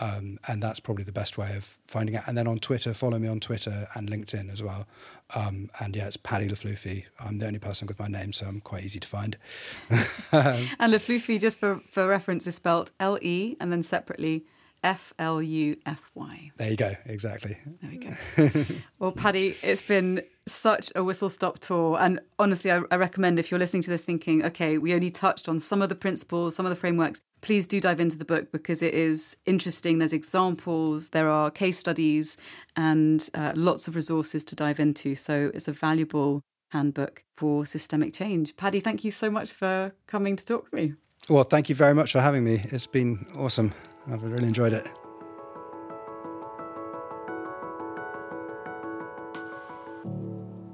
Um, 0.00 0.40
and 0.48 0.62
that's 0.62 0.80
probably 0.80 1.04
the 1.04 1.12
best 1.12 1.38
way 1.38 1.54
of 1.56 1.78
finding 1.86 2.16
out. 2.16 2.24
And 2.26 2.36
then 2.36 2.48
on 2.48 2.58
Twitter, 2.58 2.94
follow 2.94 3.18
me 3.18 3.28
on 3.28 3.38
Twitter 3.38 3.86
and 3.94 4.10
LinkedIn 4.10 4.52
as 4.52 4.62
well. 4.62 4.86
Um, 5.34 5.70
and 5.80 5.94
yeah, 5.94 6.08
it's 6.08 6.16
Paddy 6.16 6.48
Le 6.48 6.56
Flufy. 6.56 7.04
I'm 7.20 7.38
the 7.38 7.46
only 7.46 7.60
person 7.60 7.86
with 7.86 7.98
my 7.98 8.08
name, 8.08 8.32
so 8.32 8.46
I'm 8.46 8.60
quite 8.60 8.84
easy 8.84 8.98
to 9.00 9.08
find. 9.08 9.36
and 9.90 10.92
Le 10.92 10.98
Flufy, 10.98 11.40
just 11.40 11.60
for, 11.60 11.80
for 11.88 12.08
reference, 12.08 12.46
is 12.46 12.56
spelled 12.56 12.90
L 12.98 13.18
E 13.22 13.56
and 13.60 13.70
then 13.70 13.82
separately 13.82 14.44
F 14.84 15.14
L 15.18 15.42
U 15.42 15.76
F 15.86 16.10
Y. 16.14 16.52
There 16.58 16.70
you 16.70 16.76
go, 16.76 16.94
exactly. 17.06 17.56
There 17.80 17.90
we 17.90 17.96
go. 17.96 18.76
well, 18.98 19.12
Paddy, 19.12 19.56
it's 19.62 19.82
been 19.82 20.22
such 20.46 20.92
a 20.94 21.02
whistle 21.02 21.30
stop 21.30 21.58
tour. 21.58 21.96
And 21.98 22.20
honestly, 22.38 22.70
I, 22.70 22.82
I, 22.90 22.96
recommend 22.96 23.38
if 23.38 23.50
you're 23.50 23.58
listening 23.58 23.82
to 23.82 23.90
this 23.90 24.02
thinking, 24.02 24.44
okay, 24.44 24.76
we 24.76 24.92
only 24.92 25.10
touched 25.10 25.48
on 25.48 25.58
some 25.58 25.80
of 25.80 25.88
the 25.88 25.94
principles, 25.94 26.54
some 26.54 26.66
of 26.66 26.70
the 26.70 26.76
frameworks, 26.76 27.22
please 27.40 27.66
do 27.66 27.80
dive 27.80 27.98
into 27.98 28.18
the 28.18 28.26
book 28.26 28.52
because 28.52 28.82
it 28.82 28.92
is 28.92 29.38
interesting. 29.46 29.98
There's 29.98 30.12
examples, 30.12 31.08
there 31.08 31.30
are 31.30 31.50
case 31.50 31.78
studies, 31.78 32.36
and 32.76 33.26
uh, 33.32 33.52
lots 33.56 33.88
of 33.88 33.96
resources 33.96 34.44
to 34.44 34.54
dive 34.54 34.78
into. 34.78 35.14
So 35.14 35.50
it's 35.54 35.66
a 35.66 35.72
valuable 35.72 36.42
handbook 36.72 37.24
for 37.36 37.64
systemic 37.64 38.12
change. 38.12 38.54
Paddy, 38.56 38.80
thank 38.80 39.02
you 39.02 39.10
so 39.10 39.30
much 39.30 39.52
for 39.52 39.94
coming 40.06 40.36
to 40.36 40.44
talk 40.44 40.68
to 40.68 40.76
me. 40.76 40.92
Well, 41.28 41.44
thank 41.44 41.70
you 41.70 41.74
very 41.74 41.94
much 41.94 42.12
for 42.12 42.20
having 42.20 42.44
me. 42.44 42.60
It's 42.64 42.86
been 42.86 43.26
awesome. 43.38 43.72
I've 44.10 44.22
really 44.22 44.48
enjoyed 44.48 44.72
it. 44.72 44.86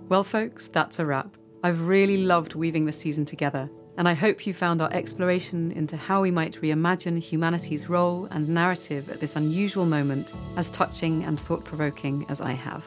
Well, 0.09 0.25
folks, 0.25 0.67
that's 0.67 0.99
a 0.99 1.07
wrap. 1.07 1.37
I've 1.63 1.87
really 1.87 2.17
loved 2.25 2.55
weaving 2.55 2.85
this 2.85 2.99
season 2.99 3.25
together, 3.25 3.71
and 3.97 4.09
I 4.09 4.15
hope 4.15 4.45
you 4.45 4.53
found 4.53 4.83
our 4.83 4.93
exploration 4.93 5.71
into 5.73 5.97
how 5.97 6.23
we 6.23 6.33
might 6.33 6.61
reimagine 6.61 7.23
humanity's 7.23 7.89
role 7.89 8.27
and 8.33 8.49
narrative 8.49 9.09
at 9.09 9.21
this 9.21 9.37
unusual 9.37 9.87
moment 9.87 10.33
as 10.57 10.69
touching 10.71 11.23
and 11.23 11.39
thought 11.39 11.65
provoking 11.65 12.27
as 12.29 12.41
I 12.41 12.53
have. 12.53 12.85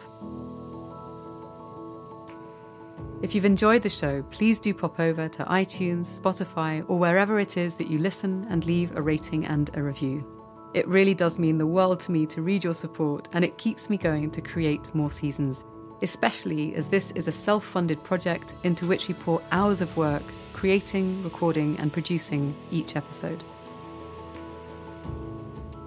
If 3.24 3.34
you've 3.34 3.46
enjoyed 3.46 3.84
the 3.84 3.90
show, 3.90 4.22
please 4.32 4.60
do 4.60 4.74
pop 4.74 5.00
over 5.00 5.30
to 5.30 5.46
iTunes, 5.46 6.20
Spotify, 6.20 6.84
or 6.90 7.00
wherever 7.00 7.40
it 7.40 7.56
is 7.56 7.74
that 7.76 7.88
you 7.88 7.98
listen 7.98 8.46
and 8.50 8.66
leave 8.66 8.98
a 8.98 9.02
rating 9.02 9.46
and 9.46 9.72
a 9.78 9.82
review. 9.82 10.28
It 10.74 10.86
really 10.90 11.14
does 11.14 11.40
mean 11.40 11.58
the 11.58 11.66
world 11.66 12.02
to 12.02 12.12
me 12.12 12.26
to 12.26 12.42
read 12.42 12.66
your 12.66 12.74
support, 12.74 13.30
and 13.32 13.46
it 13.46 13.58
keeps 13.58 13.90
me 13.90 13.96
going 13.96 14.30
to 14.32 14.42
create 14.42 14.94
more 14.94 15.10
seasons, 15.10 15.64
especially 16.02 16.76
as 16.76 16.90
this 16.90 17.12
is 17.12 17.30
a 17.30 17.32
self 17.32 17.64
funded 17.64 18.04
project 18.04 18.56
into 18.64 18.86
which 18.86 19.08
we 19.08 19.14
pour 19.14 19.42
hours 19.54 19.80
of 19.80 19.96
work 19.96 20.24
creating, 20.52 21.24
recording, 21.24 21.78
and 21.80 21.94
producing 21.94 22.54
each 22.72 22.98
episode. 22.98 23.42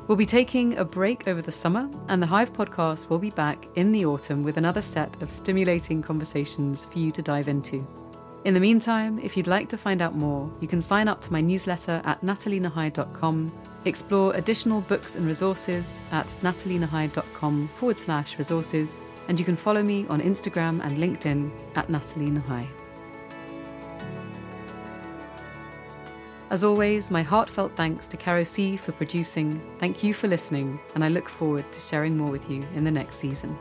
We'll 0.08 0.16
be 0.16 0.26
taking 0.26 0.78
a 0.78 0.84
break 0.84 1.26
over 1.26 1.42
the 1.42 1.50
summer, 1.50 1.90
and 2.08 2.22
the 2.22 2.26
Hive 2.26 2.52
podcast 2.52 3.08
will 3.10 3.18
be 3.18 3.30
back 3.30 3.66
in 3.74 3.90
the 3.90 4.06
autumn 4.06 4.44
with 4.44 4.56
another 4.56 4.82
set 4.82 5.20
of 5.20 5.32
stimulating 5.32 6.00
conversations 6.00 6.84
for 6.84 7.00
you 7.00 7.10
to 7.10 7.22
dive 7.22 7.48
into. 7.48 7.84
In 8.44 8.54
the 8.54 8.60
meantime, 8.60 9.18
if 9.18 9.36
you'd 9.36 9.48
like 9.48 9.68
to 9.70 9.76
find 9.76 10.00
out 10.00 10.14
more, 10.14 10.48
you 10.60 10.68
can 10.68 10.80
sign 10.80 11.08
up 11.08 11.20
to 11.22 11.32
my 11.32 11.40
newsletter 11.40 12.00
at 12.04 12.20
nathalienahai.com, 12.22 13.52
explore 13.84 14.32
additional 14.36 14.80
books 14.82 15.16
and 15.16 15.26
resources 15.26 16.00
at 16.12 16.28
nathalienahai.com 16.40 17.68
forward 17.74 17.98
slash 17.98 18.38
resources, 18.38 19.00
and 19.26 19.40
you 19.40 19.44
can 19.44 19.56
follow 19.56 19.82
me 19.82 20.06
on 20.08 20.20
Instagram 20.20 20.80
and 20.84 20.98
LinkedIn 20.98 21.50
at 21.74 21.90
Nathalie 21.90 22.30
As 26.48 26.62
always, 26.62 27.10
my 27.10 27.22
heartfelt 27.22 27.72
thanks 27.74 28.06
to 28.06 28.16
Caro 28.16 28.44
C 28.44 28.76
for 28.76 28.92
producing. 28.92 29.60
Thank 29.78 30.04
you 30.04 30.14
for 30.14 30.28
listening, 30.28 30.78
and 30.94 31.04
I 31.04 31.08
look 31.08 31.28
forward 31.28 31.70
to 31.72 31.80
sharing 31.80 32.16
more 32.16 32.30
with 32.30 32.48
you 32.48 32.62
in 32.76 32.84
the 32.84 32.90
next 32.90 33.16
season. 33.16 33.58